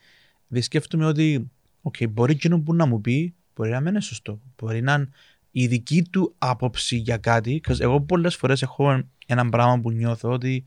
δεν 0.48 0.62
σκέφτομαι 0.62 1.06
ότι, 1.06 1.52
οκ, 1.82 1.96
μπορεί 2.10 2.34
εκείνο 2.34 2.60
που 2.60 2.74
να 2.74 2.86
μου 2.86 3.02
πει, 3.02 3.34
μπορεί 3.56 3.70
να 3.70 3.80
μην 3.80 3.88
είναι 3.88 4.02
σωστό. 4.02 4.40
Μπορεί 4.58 4.82
να 4.82 4.94
είναι 4.94 5.10
η 5.52 5.68
δική 5.68 6.04
του 6.04 6.36
άποψη 6.38 6.96
για 6.96 7.18
κάτι. 7.18 7.62
'Cause 7.68 7.80
εγώ 7.80 8.02
πολλές 8.02 8.36
φορές 8.36 8.62
έχω 8.62 9.04
ένα 9.26 9.50
πράγμα 9.50 9.80
που 9.80 9.92
νιώθω 9.92 10.30
ότι 10.32 10.64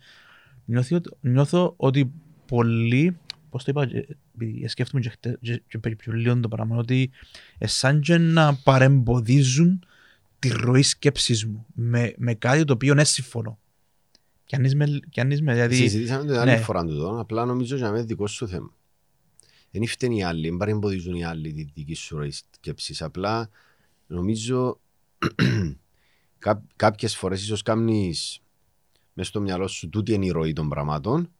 νιώθω, 0.65 0.97
ότι- 0.97 1.11
νιώθω 1.21 1.75
ότι 1.77 2.11
πολλοί, 2.47 3.17
πώς 3.51 3.65
το 3.65 3.71
είπα, 3.71 3.83
ε, 3.83 4.07
επειδή 4.35 4.69
σκέφτομαι 4.69 5.03
και, 5.03 5.09
χτε- 5.09 5.39
και, 5.41 5.63
και 5.69 5.79
περί 5.79 5.97
πιο 5.97 6.13
λίγο 6.13 6.41
το 6.41 6.49
πράγμα, 6.49 6.77
ότι 6.77 7.11
ε, 7.59 7.67
σαν 7.67 8.01
και 8.01 8.19
να 8.19 8.55
παρεμποδίζουν 8.55 9.85
τη 10.39 10.49
ροή 10.49 10.83
σκέψης 10.83 11.45
μου 11.45 11.67
με, 11.75 12.15
με 12.17 12.35
κάτι 12.35 12.65
το 12.65 12.73
οποίο 12.73 12.93
είναι 12.93 13.05
σύμφωνο. 13.05 13.59
Κι 14.45 14.57
αν 14.57 14.65
είσαι, 14.65 15.01
κι 15.11 15.21
αν 15.21 15.31
είσαι 15.31 15.43
δηλαδή... 15.43 15.77
Συζητήσαμε 15.77 16.25
το 16.25 16.39
άλλη 16.39 16.51
ναι. 16.51 16.57
φορά 16.57 16.85
του 16.85 16.91
εδώ, 16.91 17.21
απλά 17.21 17.45
νομίζω 17.45 17.77
για 17.77 17.91
μένα 17.91 18.05
δικό 18.05 18.27
σου 18.27 18.49
θέμα. 18.49 18.73
Δεν 19.71 19.87
φταίνει 19.87 20.17
οι 20.17 20.23
άλλοι, 20.23 20.49
δεν 20.49 20.57
παρεμποδίζουν 20.57 21.15
οι 21.15 21.25
άλλοι 21.25 21.53
τη 21.53 21.71
δική 21.75 21.95
σου 21.95 22.17
ροή 22.17 22.31
σκέψης. 22.31 23.03
Απλά 23.03 23.49
νομίζω 24.07 24.81
κά, 26.39 26.63
κάποιες 26.77 27.17
φορές 27.17 27.43
ίσως 27.43 27.63
κάνεις 27.63 28.41
μέσα 29.13 29.29
στο 29.29 29.41
μυαλό 29.41 29.67
σου 29.67 29.89
τούτη 29.89 30.13
είναι 30.13 30.27
η 30.27 30.31
ροή 30.31 30.53
των 30.53 30.69
πραγμάτων 30.69 31.31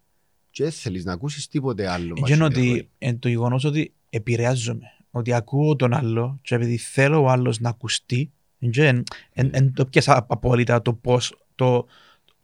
και 0.51 0.63
δεν 0.63 0.73
θέλεις 0.73 1.05
να 1.05 1.13
ακούσεις 1.13 1.49
τίποτε 1.49 1.89
άλλο. 1.91 2.17
μαζί 2.21 2.33
Είναι 2.33 2.43
με 2.43 2.51
τη 2.51 2.59
ότι 2.61 2.69
ροή. 2.71 2.89
εν 2.99 3.19
το 3.19 3.29
γεγονός 3.29 3.65
ότι 3.65 3.93
επηρεάζομαι. 4.11 4.87
Ότι 5.11 5.33
ακούω 5.33 5.77
τον 5.77 5.95
άλλο 5.95 6.39
και 6.43 6.55
επειδή 6.55 6.77
θέλω 6.77 7.23
ο 7.23 7.29
άλλος 7.29 7.61
να 7.61 7.69
ακουστεί, 7.69 8.31
δεν 8.59 9.05
Ναι. 9.35 9.71
το 9.71 9.87
πιάσα 9.87 10.27
απόλυτα 10.29 10.83
το 10.83 10.93
πώς 10.93 11.39
το, 11.55 11.87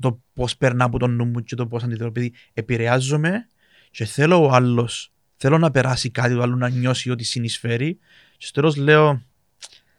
το 0.00 0.20
πώς 0.34 0.56
περνά 0.56 0.84
από 0.84 0.98
τον 0.98 1.10
νου 1.16 1.24
μου 1.24 1.42
και 1.42 1.54
το 1.54 1.66
πώς 1.66 1.82
αντιδρώ. 1.82 2.06
Επειδή 2.06 2.32
επηρεάζομαι 2.54 3.48
και 3.90 4.04
θέλω 4.04 4.44
ο 4.44 4.48
άλλος, 4.50 5.12
θέλω 5.36 5.58
να 5.58 5.70
περάσει 5.70 6.10
κάτι, 6.10 6.34
ο 6.34 6.42
άλλο 6.42 6.56
να 6.56 6.68
νιώσει 6.68 7.10
ότι 7.10 7.24
συνεισφέρει. 7.24 7.98
Και 8.36 8.46
στο 8.46 8.60
τέλος 8.60 8.76
λέω, 8.76 9.22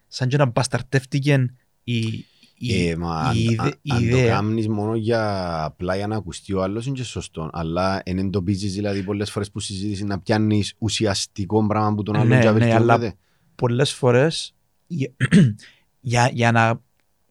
σαν 0.08 0.28
και 0.28 0.38
να 0.38 0.46
μπασταρτεύτηκε 0.46 1.54
η, 1.84 2.26
η, 2.58 2.88
Ε, 2.90 2.96
μα 2.96 3.20
αν, 3.20 3.36
η, 3.36 3.40
ιδε- 3.44 3.60
αν, 3.60 3.74
η 3.82 3.92
αν 3.92 3.98
το 4.00 4.06
ιδέα. 4.18 4.30
κάνεις 4.36 4.68
μόνο 4.68 4.96
για 4.96 5.64
απλά 5.64 5.96
για 5.96 6.08
να 6.08 6.16
ακουστεί 6.16 6.54
ο 6.54 6.64
άλλος 6.64 6.86
είναι 6.86 6.96
και 6.96 7.04
σωστό. 7.04 7.50
Αλλά 7.54 8.02
εν 8.06 8.18
εντοπίζεις 8.18 8.74
δηλαδή 8.74 9.04
πολλές 9.04 9.32
φορές 9.32 9.52
που 9.52 9.60
συζήτηση 9.60 10.04
να 10.04 10.20
πιάνεις 10.20 10.74
ουσιαστικό 10.78 11.68
πράγμα 11.68 11.96
που 11.96 12.04
τον 12.04 12.16
άλλον 12.16 12.28
Ναι, 12.28 12.40
και 12.40 12.46
ναι, 12.46 12.52
βελτιώνεται. 12.52 12.94
αλλά- 12.94 13.14
πολλές 13.56 13.94
φορές 13.94 14.56
για, 14.88 15.10
για, 16.02 16.30
για 16.34 16.52
να, 16.52 16.82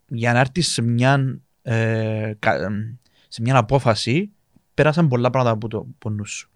για 0.08 0.32
να 0.32 0.38
έρθεις 0.40 0.68
σε 0.72 0.82
μια, 0.82 1.40
ε, 1.62 2.32
κα- 2.38 2.70
σε 3.28 3.42
μια 3.42 3.56
απόφαση 3.56 4.30
πέρασαν 4.74 5.08
πολλά 5.08 5.30
πράγματα 5.30 5.54
από 5.56 5.68
το 5.68 5.78
από 5.94 6.10
νους 6.10 6.30
σου. 6.32 6.48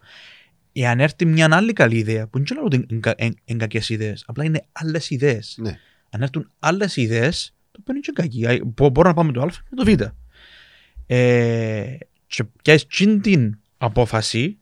Εάν 0.72 1.00
έρθει 1.00 1.24
μια 1.24 1.48
άλλη 1.50 1.72
καλή 1.72 1.96
ιδέα, 1.96 2.22
που 2.24 2.30
δεν 2.32 2.44
ξέρω 2.44 2.62
ότι 2.64 2.86
είναι 2.90 3.00
κα- 3.00 3.14
είναι- 3.18 3.34
είναι 3.44 3.58
κακές 3.58 3.88
ιδέες, 3.88 4.24
απλά 4.26 4.44
είναι 4.44 4.66
άλλες 4.72 5.10
ιδέες. 5.10 5.56
Ναι. 5.60 5.78
Αν 6.10 6.22
έρθουν 6.22 6.50
άλλες 6.58 6.96
ιδέες, 6.96 7.54
το 7.78 7.82
παίρνει 7.84 8.00
και 8.00 8.12
κακή. 8.14 8.46
Α, 8.46 8.58
μπο- 8.64 8.88
Μπορώ 8.90 9.08
να 9.08 9.14
πάμε 9.14 9.32
το 9.32 9.40
α 9.40 9.44
με 9.44 9.84
το 9.84 9.84
β. 9.84 10.00
Ε, 11.06 11.96
και 12.26 12.44
πιάσεις 12.62 12.86
τσιν 12.86 13.20
την 13.20 13.58
απόφαση, 13.78 14.58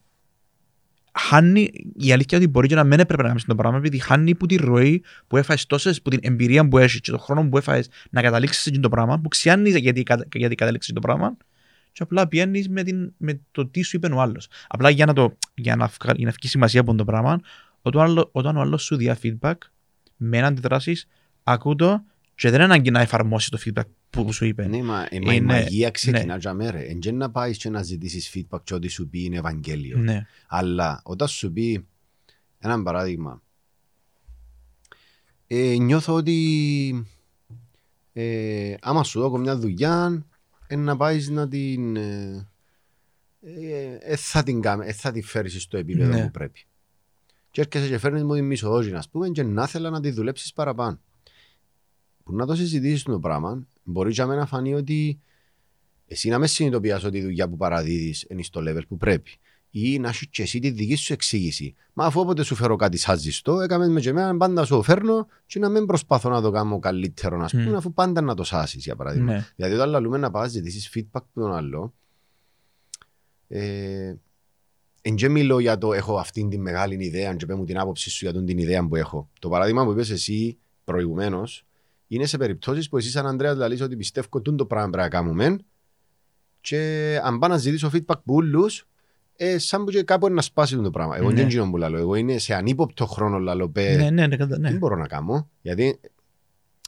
χάνει 1.18 1.70
η 1.96 2.12
αλήθεια 2.12 2.38
ότι 2.38 2.48
μπορεί 2.48 2.68
και 2.68 2.74
να 2.74 2.84
μην 2.84 3.00
έπρεπε 3.00 3.22
να 3.22 3.28
κάνεις 3.28 3.44
το 3.44 3.54
πράγμα 3.54 3.78
επειδή 3.78 3.98
χάνει 3.98 4.34
που 4.34 4.46
τη 4.46 4.56
ροή 4.56 5.02
που 5.26 5.36
έφαγες 5.36 5.66
τόσες, 5.66 6.02
που 6.02 6.10
την 6.10 6.18
εμπειρία 6.22 6.68
που 6.68 6.78
έχεις 6.78 7.00
και 7.00 7.10
τον 7.10 7.20
χρόνο 7.20 7.48
που 7.48 7.58
έφαγες 7.58 7.88
να 8.10 8.22
καταλήξεις 8.22 8.62
σε 8.62 8.68
εκείνο 8.68 8.82
το 8.82 8.88
πράγμα 8.88 9.18
που 9.20 9.28
ξιάνεις 9.28 9.76
γιατί, 9.76 10.02
κατα- 10.02 10.26
γιατί 10.34 10.54
καταλήξεις 10.54 10.92
το 10.92 11.00
πράγμα 11.00 11.36
και 11.92 12.02
απλά 12.02 12.28
πιάνεις 12.28 12.68
με, 12.68 12.82
την, 12.82 13.12
με 13.16 13.40
το 13.50 13.66
τι 13.66 13.82
σου 13.82 13.96
είπε 13.96 14.06
ο 14.12 14.20
άλλος. 14.20 14.48
Απλά 14.66 14.90
για 14.90 15.06
να, 15.06 15.12
το, 15.12 15.36
για 15.54 15.76
να, 15.76 15.86
βγα- 15.86 16.14
για 16.16 16.26
να 16.26 16.32
βγει 16.32 16.48
σημασία 16.48 16.80
από 16.80 16.94
το 16.94 17.04
πράγμα 17.04 17.40
όταν, 17.82 18.00
ο 18.00 18.04
άλλο- 18.04 18.28
όταν 18.32 18.56
ο 18.56 18.60
άλλος 18.60 18.82
σου 18.84 18.96
διά 18.96 19.18
feedback 19.22 19.54
με 20.16 20.38
ένα 20.38 20.46
αντιδράσεις 20.46 21.06
ακού 21.42 21.74
το 21.74 22.04
και 22.36 22.50
δεν 22.50 22.54
είναι 22.54 22.64
ανάγκη 22.64 22.90
να 22.90 23.00
εφαρμόσει 23.00 23.50
το 23.50 23.58
feedback 23.64 23.84
που, 24.10 24.24
που 24.24 24.32
σου 24.32 24.44
είπε. 24.44 24.66
Ναι, 24.66 24.82
μα, 24.82 25.06
ε, 25.10 25.18
μα 25.24 25.32
η 25.32 25.36
Είναι- 25.36 25.40
μαγεία 25.40 25.90
ξεκινά 25.90 26.24
ναι. 26.24 26.36
για 26.40 26.52
μέρα. 26.54 26.78
Εν 26.78 26.98
και 26.98 27.12
να 27.12 27.30
πάεις 27.30 27.58
και 27.58 27.70
να 27.70 27.82
ζητήσεις 27.82 28.30
feedback 28.34 28.60
και 28.64 28.74
ό,τι 28.74 28.88
σου 28.88 29.08
πει 29.08 29.24
είναι 29.24 29.36
Ευαγγέλιο. 29.36 29.98
Ναι. 29.98 30.26
Αλλά 30.46 31.00
όταν 31.04 31.28
σου 31.28 31.52
πει 31.52 31.86
ένα 32.58 32.82
παράδειγμα, 32.82 33.42
ε, 35.46 35.76
νιώθω 35.78 36.14
ότι 36.14 37.06
ε, 38.12 38.74
άμα 38.80 39.04
σου 39.04 39.20
δω 39.20 39.36
μια 39.38 39.56
δουλειά, 39.56 40.26
ε, 40.66 40.76
να 40.76 40.96
πάεις 40.96 41.28
να 41.28 41.48
την. 41.48 41.96
Ε, 41.96 42.48
ε, 43.42 43.98
ε, 44.00 44.16
θα 44.16 44.42
την, 44.42 44.60
κάμε, 44.60 44.86
ε, 44.86 44.92
θα 44.92 45.12
την 45.12 45.22
φέρεις 45.24 45.62
στο 45.62 45.76
επίπεδο 45.76 46.12
Ναι. 46.14 46.22
που 46.24 46.30
πρέπει. 46.30 46.64
Και 47.50 47.60
έρχεσαι 47.60 47.88
και 47.88 47.98
φέρνεις 47.98 48.22
μου 48.22 48.34
τη 48.34 48.42
μισοδόζη, 48.42 48.92
ας 48.92 49.08
πούμε, 49.08 49.28
και 49.28 49.42
να 49.42 49.62
ήθελα 49.62 49.90
να 49.90 50.00
τη 50.00 50.10
δουλέψεις 50.10 50.52
παραπάνω. 50.52 51.00
Που 52.26 52.34
να 52.34 52.46
το 52.46 52.54
συζητήσεις 52.54 53.02
το 53.02 53.18
πράγμα, 53.18 53.66
μπορεί 53.82 54.12
για 54.12 54.26
μένα 54.26 54.40
να 54.40 54.46
φανεί 54.46 54.74
ότι 54.74 55.18
εσύ 56.06 56.28
να 56.28 56.38
με 56.38 56.46
συνειδητοποιάς 56.46 57.04
ότι 57.04 57.18
η 57.18 57.22
δουλειά 57.22 57.48
που 57.48 57.56
παραδίδεις 57.56 58.26
είναι 58.28 58.42
στο 58.42 58.60
level 58.64 58.86
που 58.88 58.96
πρέπει. 58.96 59.30
Ή 59.70 59.98
να 59.98 60.08
έχει 60.08 60.28
και 60.28 60.42
εσύ 60.42 60.58
τη 60.58 60.70
δική 60.70 60.94
σου 60.94 61.12
εξήγηση. 61.12 61.74
Μα 61.92 62.04
αφού 62.04 62.20
όποτε 62.20 62.42
σου 62.42 62.54
φέρω 62.54 62.76
κάτι 62.76 62.96
σαν 62.96 63.18
ζεστό, 63.18 63.60
έκαμε 63.60 63.88
με 63.88 64.00
και 64.00 64.08
εμένα 64.08 64.36
πάντα 64.36 64.64
σου 64.64 64.74
το 64.74 64.82
φέρνω 64.82 65.26
και 65.46 65.58
να 65.58 65.68
μην 65.68 65.86
προσπαθώ 65.86 66.30
να 66.30 66.40
το 66.40 66.50
κάνω 66.50 66.78
καλύτερο, 66.78 67.36
να 67.36 67.46
πούμε, 67.46 67.70
Μμ. 67.70 67.74
αφού 67.76 67.92
πάντα 67.92 68.20
να 68.20 68.34
το 68.34 68.44
σάσεις, 68.44 68.84
για 68.84 68.96
παράδειγμα. 68.96 69.32
Ναι. 69.32 69.46
Δηλαδή 69.56 69.74
όταν 69.74 69.88
λαλούμε 69.88 70.18
να 70.18 70.30
πας 70.30 70.50
ζητήσεις 70.50 70.90
feedback 70.94 71.22
που 71.32 71.40
τον 71.40 71.54
άλλο, 71.54 71.94
ε, 73.48 74.14
εν 75.02 75.14
και 75.14 75.28
μιλώ 75.28 75.58
για 75.58 75.78
το 75.78 75.92
έχω 75.92 76.16
αυτήν 76.16 76.48
την 76.48 76.60
μεγάλη 76.60 77.04
ιδέα 77.04 77.34
και 77.34 77.46
πέ 77.46 77.54
μου 77.54 77.64
την 77.64 77.78
άποψη 77.78 78.10
σου 78.10 78.24
για 78.24 78.32
τον 78.32 78.46
την 78.46 78.58
ιδέα 78.58 78.86
που 78.86 78.96
έχω. 78.96 79.28
Το 79.38 79.48
παράδειγμα 79.48 79.84
που 79.84 79.90
είπες 79.90 80.10
εσύ 80.10 80.58
προηγουμένως 80.84 81.66
είναι 82.06 82.26
σε 82.26 82.36
περιπτώσεις 82.36 82.88
που 82.88 82.96
εσύ 82.96 83.10
σαν 83.10 83.26
Ανδρέας 83.26 83.56
λαλείς 83.56 83.80
ότι 83.80 83.96
πιστεύω 83.96 84.40
τούν 84.40 84.56
το 84.56 84.66
πράγμα 84.66 84.90
πρέπει 84.90 85.02
να 85.04 85.08
κάνουμε 85.20 85.56
και 86.60 87.20
αν 87.22 87.38
πάω 87.38 87.50
να 87.50 87.56
ζητήσω 87.56 87.90
feedback 87.92 88.20
που 88.24 88.34
όλους 88.34 88.86
ε, 89.36 89.58
σαν 89.58 89.84
που 89.84 89.90
και 89.90 90.02
κάπου 90.02 90.26
είναι 90.26 90.34
να 90.34 90.42
σπάσει 90.42 90.76
το 90.76 90.90
πράγμα. 90.90 91.16
Εγώ 91.16 91.24
Ναι. 91.28 91.34
δεν 91.34 91.38
είναι 91.42 91.52
εκείνο 91.52 91.70
που 91.70 91.76
λαλώ. 91.76 91.98
Εγώ 91.98 92.14
είναι 92.14 92.38
σε 92.38 92.54
ανύποπτο 92.54 93.06
χρόνο 93.06 93.38
λαλώ 93.38 93.68
πέ, 93.68 93.96
Ναι, 93.96 94.10
ναι, 94.10 94.26
ναι, 94.26 94.36
κατα- 94.36 94.58
ναι. 94.58 94.68
δεν 94.70 94.78
μπορώ 94.78 94.96
να 94.96 95.06
κάνω. 95.06 95.48
Γιατί 95.62 96.00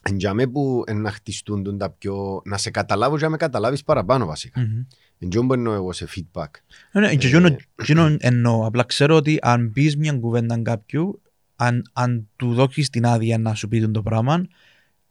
εν 0.02 0.16
για 0.16 0.34
με 0.34 0.46
που 0.46 0.82
εν 0.86 1.00
να 1.00 1.10
χτιστούν 1.10 1.62
τον 1.62 1.78
τα 1.78 1.90
πιο... 1.90 2.42
Να 2.44 2.56
σε 2.58 2.70
καταλάβω 2.70 3.16
και 3.16 3.24
να 3.24 3.30
με 3.30 3.36
καταλάβεις 3.36 3.84
παραπάνω 3.84 4.26
βασικά. 4.26 4.60
Μμμ. 4.60 4.84
Εν 5.18 5.28
τζον 5.28 5.46
που 5.46 5.52
εννοώ 5.52 5.74
εγώ 5.74 5.92
σε 5.92 6.06
feedback. 6.16 6.46
Ναι, 6.92 7.00
ναι, 7.00 7.14
και 7.14 7.26
Ε, 7.26 7.28
εκείνο- 7.30 7.56
εκείνο 7.76 8.16
εννοώ. 8.18 8.66
Απλά 8.66 8.84
ξέρω 8.84 9.16
ότι 9.16 9.38
αν 9.42 9.70
πεις 9.72 9.96
μια 9.96 10.12
κουβέντα 10.12 10.62
κάποιου, 10.62 11.20
αν, 11.56 11.82
αν 11.92 12.28
του 12.36 12.54
δώσεις 12.54 12.90
την 12.90 13.06
άδεια 13.06 13.38
να 13.38 13.54
σου 13.54 13.68
πει 13.68 13.88
το 13.90 14.02
πράγμα, 14.02 14.34
ε, 14.34 14.46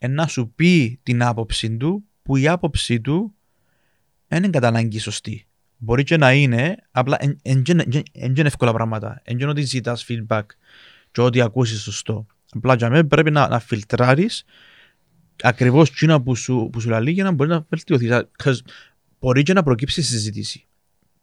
να 0.10 0.28
σου 0.28 0.52
πει 0.56 1.00
την 1.04 1.24
άποψη 1.24 1.78
του, 1.78 2.04
που 2.22 2.38
η 2.38 2.48
άποψη 2.48 3.02
του 3.02 3.34
δεν 4.28 4.38
είναι 4.44 4.50
κατά 4.50 4.68
ανάγκη 4.68 5.00
σωστή. 5.00 5.48
Μπορεί 5.78 6.04
και 6.04 6.18
να 6.18 6.34
είναι, 6.34 6.76
απλά 6.92 7.18
δεν 7.44 7.64
είναι 8.36 8.42
εύκολα 8.48 8.74
πράγματα. 8.74 9.22
Δεν 9.26 9.40
είναι 9.40 9.50
ότι 9.50 9.62
ζητάς 9.62 10.06
feedback 10.10 10.46
και 11.12 11.22
ότι 11.22 11.42
ακούσεις 11.42 11.82
σωστό. 11.82 12.26
Απλά 12.52 12.76
για 12.76 12.90
μένα 12.90 13.08
πρέπει 13.08 13.32
να, 13.32 13.48
να 13.48 13.60
φιλτράρεις 13.60 14.44
ακριβώς 15.44 15.90
εκείνα 15.90 16.22
που 16.22 16.36
σου, 16.36 16.70
που 16.72 16.80
σου 16.80 16.90
λέει 16.90 17.14
για 17.14 17.24
να 17.24 17.32
μπορεί 17.32 17.50
να 17.50 17.66
βελτιωθείς. 17.70 18.12
Α, 18.12 18.30
'cause 18.44 18.58
Μπορεί 19.20 19.44
και 19.44 19.54
να 19.54 19.64
προκύψει 19.64 20.02
συζήτηση 20.02 20.68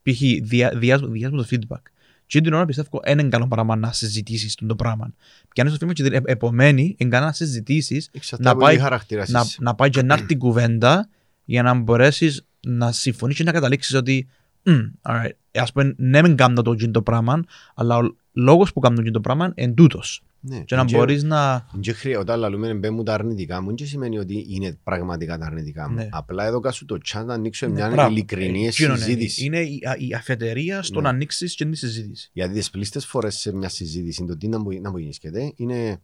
π.χ. 0.03 0.21
δια, 0.43 0.71
διάσ- 0.75 1.05
διάσμο 1.07 1.37
το 1.37 1.47
feedback. 1.51 1.83
Και 2.27 2.41
την 2.41 2.53
ώρα 2.53 2.65
πιστεύω 2.65 3.01
δεν 3.05 3.19
είναι 3.19 3.29
καλό 3.29 3.49
πράγμα 3.49 3.77
να 3.77 3.93
συζητήσεις 3.93 4.55
το 4.67 4.77
πράγμα. 4.77 5.13
Και 5.53 5.61
αν 5.61 5.67
είσαι 5.67 5.77
στο 5.77 5.87
feedback 5.87 5.93
και 5.93 6.03
την 6.03 6.13
ε- 6.13 6.21
επομένη, 6.25 6.95
είναι 6.99 7.11
καλό 7.11 7.25
να 7.27 7.33
συζητήσεις, 7.33 8.09
Εξαρτάται 8.13 8.49
Να 8.49 8.55
από 8.55 8.65
πάει- 8.65 8.77
τι 8.77 8.83
χαρακτήρα 8.83 9.25
να, 9.29 9.41
είσαι. 9.41 9.57
να 9.61 9.75
πάει 9.75 9.91
και 9.91 10.03
να 10.03 10.15
έρθει 10.15 10.27
την 10.27 10.39
κουβέντα 10.39 11.09
για 11.45 11.63
να 11.63 11.75
μπορέσεις 11.75 12.45
να 12.67 12.93
συμφωνήσεις 12.93 13.41
και 13.45 13.47
να 13.51 13.53
καταλήξεις 13.57 13.95
ότι 13.95 14.29
«Μμ, 14.63 14.73
alright, 15.03 15.31
ε, 15.51 15.61
ας 15.61 15.73
πούμε 15.73 15.95
ναι 15.97 16.23
μεν 16.23 16.37
κάνω 16.37 16.63
το 16.63 16.73
εκείνο 16.73 16.91
το 16.91 17.03
πράγμα, 17.03 17.43
αλλά 17.75 17.97
ο 17.97 18.17
λόγος 18.33 18.73
που 18.73 18.81
κάνω 18.81 18.95
εκείνο 18.99 19.11
το 19.13 19.21
πράγμα 19.21 19.53
είναι 19.55 19.73
τούτος. 19.73 20.23
Ναι. 20.47 20.59
Και 20.61 20.75
να 20.75 20.81
Εν 20.81 20.87
μπορείς 20.93 21.23
να... 21.23 21.67
εν 21.75 21.81
και 21.81 21.93
χρεια- 21.93 22.19
Όταν 22.19 22.39
λαλούμε 22.39 22.75
μπέ 22.75 22.91
μου 22.91 23.03
τα 23.03 23.15
αρνητικά 23.15 23.61
μου, 23.63 23.77
δεν 23.77 23.87
σημαίνει 23.87 24.19
ότι 24.19 24.47
είναι 24.49 24.79
πραγματικά 24.83 25.39
τα 25.39 25.47
αρνητικά 25.47 25.89
μου. 25.89 25.95
Ναι. 25.95 26.09
Απλά 26.13 26.45
εδώ 26.45 26.73
σου 26.73 26.85
το 26.85 26.99
chance 27.13 27.25
να 27.25 27.35
ανοίξω 27.35 27.67
Ναι, 27.67 27.73
μια 27.73 27.91
μπράβο. 27.91 28.11
ειλικρινή 28.13 28.67
Εκείνο 28.67 28.89
είναι; 28.95 29.03
συζήτηση. 29.05 29.45
Είναι 29.45 29.61
η, 29.61 29.81
α- 29.89 29.97
η 29.99 30.15
αφετηρία 30.15 30.83
στο 30.83 30.95
Ναι. 31.01 31.03
να 31.03 31.09
ανοίξεις 31.09 31.55
και 31.55 31.65
τη 31.65 31.77
συζήτηση. 31.77 32.31
Γιατί 32.33 32.55
τις 32.55 32.71
πλήστες 32.71 33.07
φορές 33.07 33.35
σε 33.35 33.55
μια 33.55 33.69
συζήτηση, 33.69 34.25
το 34.25 34.37
τι 34.37 34.49
να 34.49 34.59
μου, 34.59 34.81
να 34.81 34.91
μου 34.91 34.97
γεννήσκεται, 34.99 35.53
είναι 35.57 36.01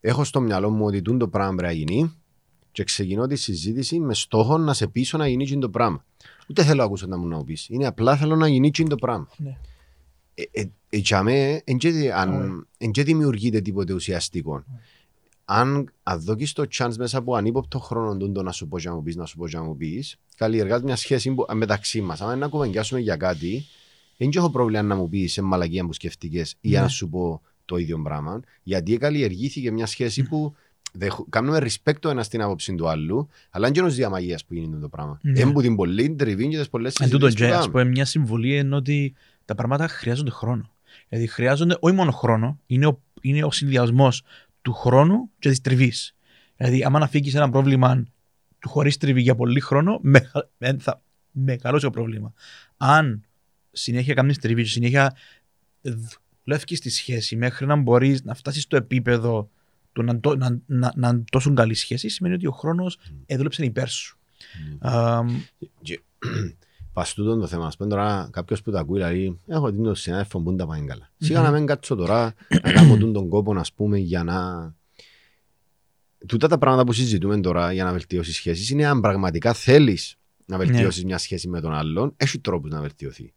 έχω 0.00 0.24
στο 0.24 0.40
μυαλό 0.40 0.70
μου 0.70 0.84
ότι 0.84 1.02
τούν 1.02 1.18
το 1.18 1.28
πράγμα 1.28 1.54
πρέπει 1.54 1.72
να 1.72 1.78
γίνει 1.78 2.14
και 2.72 2.84
ξεκινώ 2.84 3.26
τη 3.26 3.36
συζήτηση 3.36 4.00
με 4.00 4.14
στόχο 4.14 4.58
να 4.58 4.74
σε 4.74 4.86
πείσω 4.86 5.18
να 5.18 5.28
γίνει 5.28 5.42
εκείνο 5.42 5.60
το 5.60 5.68
πράγμα. 5.70 6.04
Ούτε 6.48 6.64
θέλω 6.64 6.76
να 6.76 6.84
ακούσω 6.84 7.06
να 7.06 7.18
μου 7.18 7.26
να 7.28 7.36
μου 7.36 7.44
πεις. 7.44 7.68
Είναι 7.68 7.86
απλά 7.86 8.16
θέλω 8.16 8.36
να 8.36 8.48
γίνει 8.48 8.66
εκείνο 8.66 8.88
το 8.88 8.96
πράγμα. 8.96 9.28
Ναι. 10.52 10.60
Ε, 10.60 10.60
ε, 10.60 10.70
ε, 10.90 10.96
για 10.96 11.22
μέ, 11.22 11.60
εν 11.64 11.78
και 11.78 11.90
δη- 11.90 12.10
αν- 12.10 12.66
εν 12.78 12.90
και 12.90 13.02
δημιουργείται 13.02 13.60
τίποτε 13.60 13.92
ουσιαστικό. 13.92 14.64
Αν, 15.44 15.92
αν 16.02 16.20
δοκείς 16.20 16.52
το 16.52 16.66
chance 16.78 16.94
μέσα 16.98 17.18
από 17.18 17.34
ανύποπτο 17.34 17.78
χρόνο 17.78 18.16
τούν 18.16 18.32
το 18.32 18.42
να 18.42 18.52
σου 18.52 18.68
πω 18.68 18.78
και 18.78 18.88
να 18.88 18.94
μου 18.94 19.02
πεις, 19.02 19.16
να 19.16 19.26
σου 19.26 19.36
πω 19.36 19.48
και 19.48 19.56
να 19.56 19.62
μου 19.62 19.76
πεις, 19.76 20.16
καλλιεργάς 20.36 20.82
μια 20.82 20.96
σχέση 20.96 21.30
που, 21.34 21.46
μεταξύ 21.54 22.00
μας. 22.00 22.20
Αν 22.20 22.28
είναι 22.28 22.36
να 22.36 22.48
κουβεντιάσουμε 22.48 23.00
για 23.00 23.16
κάτι, 23.16 23.64
δεν 24.16 24.30
έχω 24.34 24.50
πρόβλημα 24.50 24.82
να 24.82 24.94
μου 24.96 25.08
πεις 25.08 25.32
σε 25.32 25.42
μαλακία 25.42 25.84
που 25.86 25.92
σκεφτικές 25.92 26.56
ή 26.60 26.70
Ναι. 26.70 26.80
να 26.80 26.88
σου 26.88 27.08
πω 27.08 27.42
το 27.64 27.76
ίδιο 27.76 28.02
πράγμα, 28.02 28.40
γιατί 28.62 28.96
καλλιεργήθηκε 28.96 29.70
μια 29.70 29.86
σχέση 29.86 30.22
που 30.22 30.54
δεχ- 30.92 31.24
κάνουμε 31.28 31.58
respect 31.62 31.94
το 32.00 32.08
ένας 32.08 32.26
στην 32.26 32.42
άποψη 32.42 32.74
του 32.74 32.88
άλλου, 32.88 33.28
αλλά 33.50 33.66
είναι 33.66 33.74
και 33.74 33.80
ένας 33.80 33.94
διαμαγείας 33.94 34.44
που 34.44 34.54
γίνεται 34.54 34.76
το 34.78 34.88
πράγμα. 34.88 35.18
Ναι. 35.22 35.32
Δεν 35.32 35.52
που 35.52 35.60
την 35.62 35.76
πολύ 35.76 36.14
τριβή 36.14 36.48
και 36.48 36.58
τις 36.58 36.68
πολλές 36.68 36.94
Εν 36.94 37.10
τούτο 37.10 37.24
συζητήσεις 37.26 37.46
και, 37.50 37.52
που 37.52 37.58
ας 37.58 37.64
κάνουμε. 37.66 37.80
πούμε, 37.82 37.92
μια 37.94 38.04
συμβουλή 38.04 38.56
είναι 38.58 38.74
ότι 38.76 39.14
τα 39.50 39.56
πράγματα 39.56 39.88
χρειάζονται 39.88 40.30
χρόνο. 40.30 40.70
Δηλαδή 41.08 41.26
χρειάζονται 41.26 41.76
όχι 41.80 41.94
μόνο 41.94 42.10
χρόνο, 42.10 42.58
είναι 42.66 42.86
ο, 42.86 43.02
είναι 43.20 43.44
ο 43.44 43.50
συνδυασμός 43.50 44.22
του 44.62 44.72
χρόνου 44.72 45.30
και 45.38 45.48
της 45.48 45.60
τριβής. 45.60 46.14
Δηλαδή, 46.56 46.84
άμα 46.84 46.98
να 46.98 47.08
φύγει 47.08 47.36
ένα 47.36 47.50
πρόβλημα 47.50 48.04
του 48.58 48.68
χωρίς 48.68 48.96
τριβή 48.96 49.20
για 49.20 49.34
πολύ 49.34 49.60
χρόνο, 49.60 49.98
με, 50.02 50.30
εν 50.58 50.80
θα, 50.80 51.02
μεγάλο 51.30 51.90
πρόβλημα. 51.90 52.32
Αν 52.76 53.24
συνέχεια 53.70 54.14
κάνεις 54.14 54.38
τριβή, 54.38 54.64
συνέχεια 54.64 55.16
δουλεύει 55.80 56.76
στη 56.76 56.90
σχέση 56.90 57.36
μέχρι 57.36 57.66
να 57.66 57.76
μπορείς 57.76 58.24
να 58.24 58.34
φτάσεις 58.34 58.62
στο 58.62 58.76
επίπεδο 58.76 59.50
του 59.92 60.02
να, 60.02 60.20
να, 60.36 60.60
να, 60.66 60.92
να 60.96 61.08
είναι 61.08 61.24
τόσο 61.30 61.54
καλή 61.54 61.74
σχέση, 61.74 62.08
σημαίνει 62.08 62.34
ότι 62.34 62.46
ο 62.46 62.52
χρόνος 62.52 62.98
mm. 62.98 63.14
έδουλεψε 63.26 63.64
υπέρ 63.64 63.88
σου. 63.88 64.18
Παστούτο 66.92 67.36
το 67.36 67.46
θέμα. 67.46 67.66
Ας 67.66 67.76
πούμε 67.76 67.88
τώρα 67.88 68.28
κάποιος 68.32 68.62
που 68.62 68.70
τα 68.70 68.80
ακούει, 68.80 68.98
δηλαδή, 68.98 69.38
έχω 69.46 69.70
την 69.72 69.82
το 69.82 69.94
συνάδελφο 69.94 70.40
που 70.40 70.56
τα 70.56 70.66
πάει 70.66 70.84
καλά. 70.84 71.10
Σίγα 71.18 71.40
να 71.42 71.50
μην 71.50 71.66
κάτσω 71.66 71.94
τώρα 71.94 72.34
να 72.62 72.72
κάνω 72.72 72.96
τον 73.12 73.28
κόπο, 73.28 73.54
να 73.54 73.64
πούμε, 73.74 73.98
για 73.98 74.24
να... 74.24 74.74
Τούτα 76.26 76.48
τα 76.48 76.58
πράγματα 76.58 76.84
που 76.84 76.92
συζητούμε 76.92 77.40
τώρα 77.40 77.72
για 77.72 77.84
να 77.84 77.92
βελτιώσεις 77.92 78.34
σχέσεις 78.34 78.70
είναι 78.70 78.86
αν 78.86 79.00
πραγματικά 79.00 79.52
θέλεις 79.52 80.16
να 80.44 80.56
βελτιώσεις 80.56 81.04
μια 81.04 81.18
σχέση 81.18 81.48
με 81.48 81.60
τον 81.60 81.72
άλλον, 81.72 82.12
έχει 82.16 82.38
τρόπο 82.38 82.68
να 82.68 82.80
βελτιωθεί. 82.80 83.32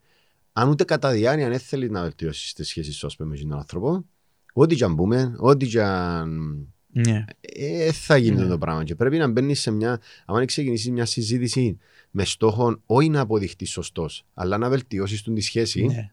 Αν 0.54 0.70
ούτε 0.70 0.84
κατά 0.84 1.12
διάνοια 1.12 1.50
δεν 1.50 1.60
θέλει 1.60 1.90
να 1.90 2.02
βελτιώσεις 2.02 2.54
τις 2.54 2.68
σχέσεις 2.68 2.96
σου 2.96 3.08
με 3.18 3.38
τον 3.38 3.54
άνθρωπο, 3.54 4.06
ό,τι 4.54 4.76
και 4.76 4.84
αν 4.84 4.96
πούμε, 4.96 5.36
ό,τι 5.38 5.68
και 5.68 5.82
αν. 5.82 6.68
Ναι. 6.88 7.26
Ε, 7.40 7.92
θα 7.92 8.18
γίνει 8.18 8.42
ναι. 8.42 8.48
το 8.48 8.58
πράγμα. 8.58 8.84
Και 8.84 8.96
πρέπει 8.96 9.18
να 9.18 9.28
μπαίνεις 9.28 9.62
σε 9.62 9.72
μια. 9.72 10.00
Αν 10.26 10.46
ξεκινήσεις 10.46 10.92
μια 10.92 11.06
συζήτηση 11.06 11.78
με 12.16 12.26
στόχο 12.26 12.82
όχι 12.86 13.10
να 13.10 13.20
αποδειχτείς 13.20 13.72
σωστός, 13.72 14.26
αλλά 14.34 14.58
να 14.58 14.70
βελτιώσεις 14.70 15.24
τη 15.24 15.42
σχέση, 15.42 15.86
ναι. 15.86 16.12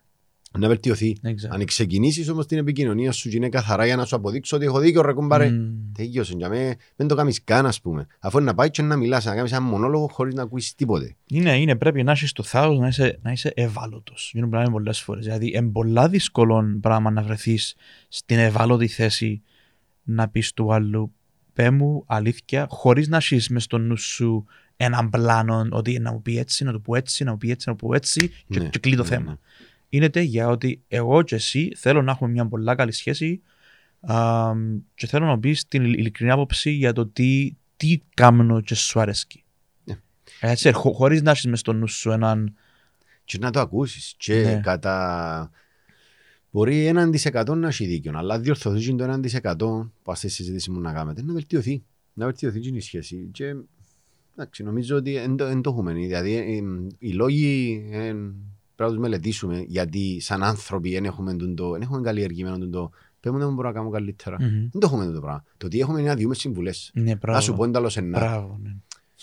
να 0.59 0.69
βελτιωθεί. 0.69 1.17
Exactly. 1.23 1.49
Αν 1.49 1.65
ξεκινήσεις 1.65 2.29
όμως 2.29 2.47
την 2.47 2.59
επικοινωνία 2.59 3.13
σου 3.13 3.29
και 3.29 3.37
είναι 3.37 3.49
καθαρά 3.49 3.87
για 3.87 3.97
να 3.97 4.05
σου 4.05 4.17
αποδείξω 4.17 4.57
ότι 4.57 4.65
έχω 4.65 4.79
δίκιο, 4.79 5.03
ρε 5.03 5.13
κουμπάρε. 5.13 5.51
Mm. 5.53 5.73
Τέλειωσε. 5.95 6.35
Για 6.37 6.49
μέ, 6.49 6.77
δεν 6.97 7.07
το 7.07 7.15
κάνεις 7.15 7.45
καν, 7.45 7.67
ας 7.67 7.81
πούμε. 7.81 8.07
Αφού 8.21 8.39
είναι 8.39 8.47
να 8.47 8.55
πάει 8.55 8.71
και 8.71 8.83
να 8.83 8.97
μιλάς, 8.97 9.25
να 9.25 9.35
κάνεις 9.35 9.53
ένα 9.53 9.61
μονόλογο 9.61 10.09
χωρίς 10.13 10.35
να 10.35 10.43
ακούσεις 10.43 10.75
τίποτε. 10.75 11.17
Είναι, 11.27 11.61
είναι, 11.61 11.77
πρέπει 11.77 12.03
να 12.03 12.13
είσαι 12.13 12.33
το 12.33 12.43
θάρρος 12.43 12.79
να 12.79 12.89
είσαι, 12.89 13.19
να 13.23 13.33
είσαι 13.33 13.53
ευάλωτος. 13.55 14.33
Είναι 14.35 14.47
πράγμα 14.47 14.71
πολλές 14.71 15.01
φορές. 15.01 15.25
Δηλαδή, 15.25 15.47
είναι 15.47 15.71
πολλά 15.71 16.09
δύσκολο 16.09 16.79
πράγμα 16.81 17.11
να 17.11 17.23
βρεθείς 17.23 17.75
στην 18.09 18.39
ευάλωτη 18.39 18.87
θέση 18.87 19.43
να 20.03 20.29
πεις 20.29 20.53
του 20.53 20.73
άλλου 20.73 21.13
πέ 21.61 21.71
μου 21.71 22.05
αλήθεια, 22.07 22.67
χωρίς 22.71 23.09
να 23.09 23.17
είσαι 23.17 23.53
μες 23.53 23.63
στο 23.63 23.79
νου 23.79 23.97
σου 23.97 24.47
έναν 24.77 25.11
πλάνο 25.11 25.67
ότι 25.71 25.99
να 25.99 26.13
μου 26.13 26.23
πει 26.23 26.39
έτσι, 26.39 26.65
να 26.65 26.73
το 26.73 26.79
πω 26.79 26.97
έτσι, 26.97 27.25
να 27.25 27.31
μου 27.31 27.37
πει 27.37 27.51
έτσι, 27.51 27.69
να 27.69 27.77
το 27.77 27.87
πω 27.87 27.95
έτσι 27.95 28.29
και, 28.49 28.59
ναι, 28.61 28.69
και 28.69 28.79
κλείνει 28.79 28.97
το 28.97 29.03
ναι, 29.03 29.09
θέμα. 29.09 29.31
Ναι. 29.31 29.37
Είναι 29.89 30.09
τέτοια 30.09 30.49
ότι 30.49 30.83
εγώ 30.89 31.23
και 31.23 31.35
εσύ 31.35 31.73
θέλω 31.77 32.03
να 32.03 32.11
έχουμε 32.11 32.31
μια 32.31 32.47
πολλά 32.47 32.75
καλή 32.75 32.93
σχέση 32.93 33.43
α, 34.01 34.53
και 34.95 35.07
θέλω 35.07 35.27
να 35.27 35.39
πεις 35.39 35.69
την 35.69 35.85
ειλικρινή 35.85 36.31
άποψη 36.31 36.71
για 36.71 36.93
το 36.93 37.07
τι, 37.07 37.57
τι 37.77 38.03
κάνω 38.15 38.61
και 38.61 38.75
σου 38.75 39.01
αρέσει. 39.01 39.45
Ναι. 39.85 39.99
Έτσι, 40.41 40.73
χω, 40.73 40.93
χωρίς 40.93 41.23
να 41.23 41.31
έχεις 41.31 41.47
μες 41.47 41.61
στο 41.61 41.73
νου 41.73 41.89
σου 41.89 42.11
έναν... 42.11 42.55
Και 43.25 43.39
να 43.41 43.51
το 43.51 43.61
ακούσεις 43.61 44.15
και 44.17 44.35
ναι. 44.35 44.61
κατά... 44.61 45.51
Μπορεί 46.51 46.87
έναν 46.87 47.13
δισεκατό 47.13 47.55
να 47.55 47.69
έχει 47.69 47.87
δίκιο, 47.87 48.13
αλλά 48.15 48.39
διορθωθεί 48.39 48.95
το 48.95 49.05
έναν 49.05 49.23
δισεκατό 49.23 49.93
που 50.03 50.13
αυτή 50.13 50.29
συζήτηση 50.29 50.71
μου 50.71 50.81
να 50.81 50.93
κάνετε, 50.93 51.23
να 51.23 51.33
βελτιωθεί. 51.33 51.83
Να 52.13 52.25
βελτιωθεί 52.25 52.77
η 52.77 52.81
σχέση. 52.81 53.29
Και 53.33 53.55
Εντάξει, 54.35 54.63
νομίζω 54.63 54.97
ότι 54.97 55.13
δεν 55.37 55.61
το 55.63 55.71
έχουμε. 55.71 55.93
Δηλαδή, 55.93 56.35
ε, 56.35 56.63
οι 56.99 57.13
λόγοι 57.13 57.83
ε, 57.91 57.99
πρέπει 58.01 58.33
να 58.77 58.89
τους 58.89 58.99
μελετήσουμε 58.99 59.65
γιατί 59.67 60.21
σαν 60.21 60.43
άνθρωποι 60.43 60.91
δεν 60.91 61.05
έχουμε, 61.05 61.37
το, 61.37 61.71
δεν 61.71 61.83
έχουμε 61.83 62.01
καλλιεργημένο 62.01 62.69
το 62.69 62.91
Πες 63.21 63.33
μου 63.33 63.39
δεν 63.39 63.55
μπορώ 63.55 63.69
να 63.69 63.75
κάνω 63.75 63.91
καλύτερα. 63.91 64.37
Mm-hmm. 64.37 64.69
Δεν 64.71 64.81
το 64.81 64.87
έχουμε 64.87 65.07
το 65.07 65.21
πράγμα. 65.21 65.45
Το 65.57 65.67
ότι 65.67 65.81
έχουμε 65.81 66.01
είναι 66.01 66.09
να 66.09 66.15
διούμε 66.15 66.35
συμβουλές. 66.35 66.91
Ναι, 66.95 67.15
να 67.27 67.41
σου 67.41 67.55
πω 67.55 67.65
εντάλλως 67.65 67.97
ένα. 67.97 68.19
Μπράβο, 68.19 68.59
ναι. 68.63 68.77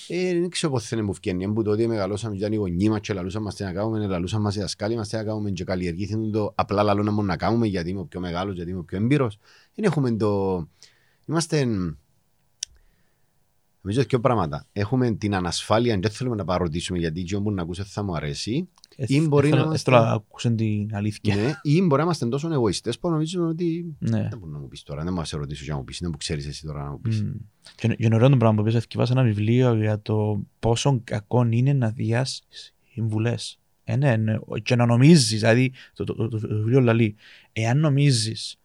Ε, 0.08 0.40
δεν 0.40 0.50
ξέρω 0.50 0.72
πώς 0.72 0.88
θέλει 0.88 1.02
μου 1.02 1.14
φκένει. 1.14 1.44
Εμπού 1.44 1.64
το 1.64 1.72
ότι 1.72 1.88
μεγαλώσαμε 1.88 2.34
και 2.34 2.40
ήταν 2.40 2.54
οι 2.54 2.56
γονείς 2.56 2.90
μας 2.90 3.00
και 3.00 3.14
λαλούσαμε 3.14 3.46
μας 3.46 3.60
να 3.60 3.74
κάνουμε, 3.74 4.08
λαλούσαμε 4.08 4.44
μας 4.44 4.56
οι 4.56 4.60
δασκάλοι 4.60 4.96
μας 4.96 5.12
να 5.12 5.24
κάνουμε 5.24 5.52
και 5.52 5.64
καλλιεργήθηκαν 5.64 6.32
το 6.32 6.54
απλά 6.56 6.84
λαλό 6.84 7.04
να 7.04 7.12
μόνο 7.12 7.28
να 7.28 7.38
κάνουμε 7.38 7.68
γιατί 7.68 7.90
είμαι 7.90 8.00
ο 8.00 8.06
πιο 8.06 8.20
μεγάλος, 8.20 8.56
γιατί 8.56 8.70
είμαι 8.70 8.80
ο 8.80 8.84
πιο 8.84 8.98
έμπειρος. 8.98 9.38
Δεν 9.76 9.86
έχουμε 9.86 10.16
το... 10.16 10.56
Είμαστε 11.26 11.68
Νομίζω 13.88 14.06
δύο 14.10 14.20
πράγματα. 14.20 14.66
Έχουμε 14.74 15.12
την 15.12 15.36
ανασφάλεια, 15.36 15.98
δεν 16.02 16.12
θέλουμε 16.12 16.36
να 16.36 16.46
παροτήσουμε 16.46 16.98
γιατί 16.98 17.24
και 17.24 17.36
όμως 17.36 17.54
να 17.54 17.62
ακούσε 17.62 17.84
θα 17.84 18.04
μου 18.04 18.16
αρέσει. 18.16 18.70
Ή 18.96 19.22
μπορεί 19.22 19.50
να 19.50 19.62
είμαστε... 19.62 19.92
να 19.92 20.12
ακούσουν 20.12 20.56
την 20.56 20.96
αλήθεια. 20.96 21.36
Ναι, 21.36 21.54
ή 21.62 21.82
μπορεί 21.82 21.98
να 21.98 22.04
είμαστε 22.04 22.28
τόσο 22.28 22.54
εγωιστές 22.54 23.00
που 23.00 23.10
νομίζουμε 23.10 23.48
ότι 23.48 23.96
ναι. 24.00 24.28
δεν 24.30 24.40
μπορεί 24.40 24.52
να 24.52 24.60
μου 24.60 24.68
πεις 24.68 24.84
τώρα, 24.84 25.04
δεν 25.04 25.14
μας 25.14 25.34
ερωτήσω 25.34 25.64
για 25.64 25.74
να 25.74 25.80
μου 25.80 25.86
πεις, 25.86 26.00
δεν 26.02 26.10
που 26.10 26.18
ξέρεις 26.18 26.48
εσύ 26.48 26.66
τώρα 26.66 26.84
να 26.84 26.92
μου 26.92 27.02
πεις. 27.02 27.24
Mm. 27.26 27.40
Και, 27.76 27.88
και 27.88 28.10
ωραίο 28.14 28.30
το 28.30 28.38
πράγμα 28.38 28.58
που 28.58 28.64
πες, 28.64 28.76
ευκαιβάσα 28.76 29.14
ένα 29.14 29.24
βιβλίο 29.24 29.76
για 29.76 30.02
το 30.02 30.42
πόσο 30.60 31.02
κακό 31.04 31.48
είναι 31.50 31.74
να 31.74 31.90
διάσεις 31.90 32.76
συμβουλές. 32.94 33.60
Ε, 33.84 33.96
ναι, 33.96 34.16
ναι, 34.16 34.38
και 34.64 34.76
να 34.76 34.86
νομίζεις, 34.86 35.40
δηλαδή 35.40 35.72
το, 35.94 36.04
το, 36.04 36.14
το, 36.14 36.28
το, 36.28 36.40
το 36.40 36.48
βιβλίο 36.48 36.80
λαλεί, 36.80 37.16
εάν 37.54 37.80
νομίζεις 37.80 38.60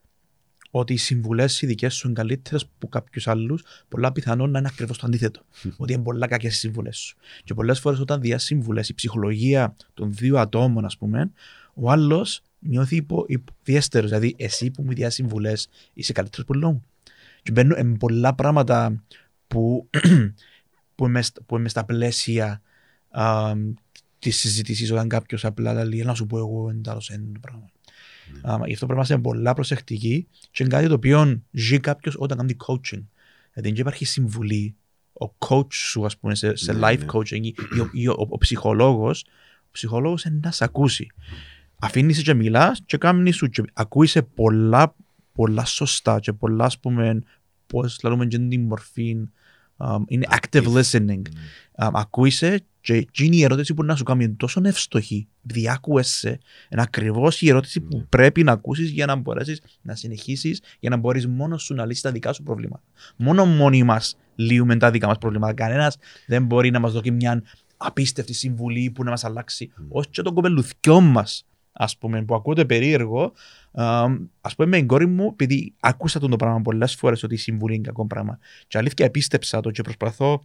ότι 0.75 0.93
οι 0.93 0.97
συμβουλές 0.97 1.63
οι 1.63 1.67
δικές 1.67 1.95
σου 1.95 2.07
είναι 2.07 2.17
καλύτερες 2.17 2.63
από 2.75 2.89
κάποιους 2.89 3.29
άλλους, 3.29 3.65
πολλά 3.89 4.13
πιθανόν 4.13 4.51
να 4.51 4.59
είναι 4.59 4.69
ακριβώς 4.71 4.99
το 4.99 5.07
αντίθετο. 5.07 5.41
ότι 5.77 5.93
είναι 5.93 6.03
πολλά 6.03 6.27
κακές 6.27 6.55
οι 6.55 6.59
συμβουλές 6.59 6.99
σου. 6.99 7.17
Και 7.45 7.55
πολλές 7.55 7.81
φορές 7.81 7.99
όταν 7.99 8.21
διά 8.21 8.39
συμβουλές, 8.39 8.89
η 8.89 8.95
ψυχολογία 8.95 9.77
των 9.95 10.13
δύο 10.13 10.39
ατόμων, 10.39 10.85
ας 10.85 10.97
πούμε, 10.97 11.31
ο 11.75 11.91
άλλος 11.91 12.43
νιώθει 12.59 12.97
υπο, 12.97 13.25
υποδιέστερο. 13.29 14.07
Δηλαδή, 14.07 14.35
εσύ 14.39 14.71
που 14.71 14.83
μου 14.83 14.93
διάς 14.93 15.15
συμβουλές 15.15 15.69
είσαι 15.93 16.13
καλύτερος 16.13 16.47
που 16.47 16.55
λόγω. 16.55 16.83
Και 17.43 17.51
μπαίνουν 17.51 17.97
πολλά 17.97 18.35
πράγματα 18.35 19.03
που, 19.47 19.89
που, 20.95 21.07
είμαι, 21.07 21.23
που 21.47 21.57
είμαι 21.57 21.69
στα 21.69 21.85
πλαίσια 21.85 22.63
της 24.19 24.39
συζήτηση 24.39 24.93
όταν 24.93 25.09
κάποιος 25.09 25.45
απλά 25.45 25.85
λέει 25.85 26.03
να 26.03 26.15
σου 26.15 26.27
πω 26.27 26.39
εγώ 26.39 26.71
εντάλλω 26.71 27.03
ένα 27.09 27.39
πράγμα. 27.41 27.71
Um, 28.45 28.61
γι' 28.67 28.73
αυτό 28.73 28.87
πρέπει 28.87 28.89
να 28.89 28.95
είμαστε 28.95 29.19
πολλά 29.19 29.55
προσεκτικοί 29.55 30.27
και 30.51 30.63
είναι 30.63 30.75
κάτι 30.75 30.89
το 30.89 30.95
οποίο 30.95 31.43
ζει 31.51 31.81
κάποιος 31.81 32.17
όταν 32.19 32.37
κάνει 32.39 32.57
coaching. 32.67 33.03
Δηλαδή 33.53 33.71
δεν 33.71 33.75
υπάρχει 33.75 34.05
συμβουλή. 34.05 34.75
Ο 35.13 35.35
coach 35.39 35.73
σου, 35.73 36.05
ας 36.05 36.17
πούμε, 36.17 36.35
σε, 36.35 36.57
σε 36.57 36.73
ναι, 36.73 36.79
life 36.83 36.99
ναι. 36.99 37.07
coaching 37.13 37.41
ή, 37.43 37.55
ή 37.93 38.09
ο, 38.09 38.15
ο, 38.19 38.27
ο 38.31 38.39
ψυχολόγος, 38.39 39.25
ο 39.59 39.69
ψυχολόγος 39.71 40.25
είναι 40.25 40.39
να 40.43 40.51
σε 40.51 40.65
ακούσει. 40.65 41.07
Αφήνει 41.79 42.15
και 42.15 42.35
μιλάς 42.35 42.81
και 42.87 42.97
κάνει 42.97 43.31
σου. 43.31 43.47
Και 43.47 43.63
ακούει 43.73 44.07
σε 44.07 44.23
πολλά, 44.23 44.95
πολλά 45.33 45.65
σωστά 45.65 46.21
και 46.21 46.33
πολλά, 46.33 46.65
ας 46.65 46.79
πούμε, 46.79 47.19
πώς 47.67 47.99
λέμε 48.03 48.27
την 48.27 48.61
μορφή. 48.61 49.17
Um, 49.77 50.03
είναι 50.07 50.27
active 50.31 50.65
listening. 50.65 51.23
Um, 51.79 51.91
ακούει 51.93 52.33
και 52.83 53.07
είναι 53.19 53.37
η 53.37 53.43
ερώτηση 53.43 53.75
που 53.75 53.85
να 53.85 53.97
σου 53.97 54.03
κάνει 54.03 54.31
τόσο 54.31 54.61
ευστοχή, 54.65 55.29
διάκουεσαι, 55.43 56.39
είναι 56.69 56.83
ακριβώς 56.83 57.43
η 57.43 57.49
ερώτηση 57.49 57.81
που 57.81 57.97
ναι. 57.97 58.03
πρέπει 58.03 58.43
να 58.43 58.53
ακούσεις 58.53 58.91
για 58.91 59.07
να 59.07 59.17
μπορέσεις 59.17 59.61
να 59.83 59.95
συνεχίσεις, 59.95 60.63
για 60.81 60.91
να 60.91 60.97
μπορείς 60.97 61.27
μόνος 61.27 61.63
σου 61.63 61.75
να 61.75 61.87
λύσεις 61.87 62.03
τα 62.03 62.11
δικά 62.11 62.33
σου 62.33 62.43
προβλήματα. 62.43 62.83
Μόνο 63.17 63.45
μόνοι 63.45 63.83
μας 63.83 64.17
λύουμε 64.35 64.77
τα 64.77 64.91
δικά 64.91 65.07
μας 65.07 65.19
προβλήματα. 65.19 65.53
Κανένας 65.53 65.97
δεν 66.27 66.45
μπορεί 66.45 66.71
να 66.71 66.79
μας 66.79 66.93
δώσει 66.93 67.11
μια 67.11 67.43
απίστευτη 67.77 68.33
συμβουλή 68.33 68.91
που 68.91 69.05
να 69.05 69.11
μας 69.11 69.25
αλλάξει. 69.25 69.73
Mm. 69.79 69.85
Όχι 69.89 70.09
και 70.09 70.23
τον 70.23 70.35
κοπελουθιό 70.35 71.01
μας, 71.01 71.47
ας 71.73 71.99
πούμε, 71.99 72.25
που 72.25 72.35
ακούτε 72.35 72.65
περίεργο, 72.65 73.33
ας 74.41 74.55
πούμε 74.57 74.69
με 74.69 74.77
την 74.77 74.87
κόρη 74.87 75.07
μου, 75.07 75.29
επειδή 75.33 75.75
άκουσα 75.81 76.19
τον 76.19 76.31
το 76.31 76.37
πράγμα 76.37 76.61
πολλές 76.61 76.95
φορές 76.95 77.23
ότι 77.23 77.35
η 77.35 77.37
συμβουλή 77.37 77.75
είναι 77.75 77.87
κακό 77.87 78.07
πράγμα. 78.07 78.39
Και 78.67 78.79
αλήθεια 78.79 79.07
επίστεψα 79.07 79.61
το 79.61 79.71
και 79.71 79.83
προσπαθώ 79.83 80.43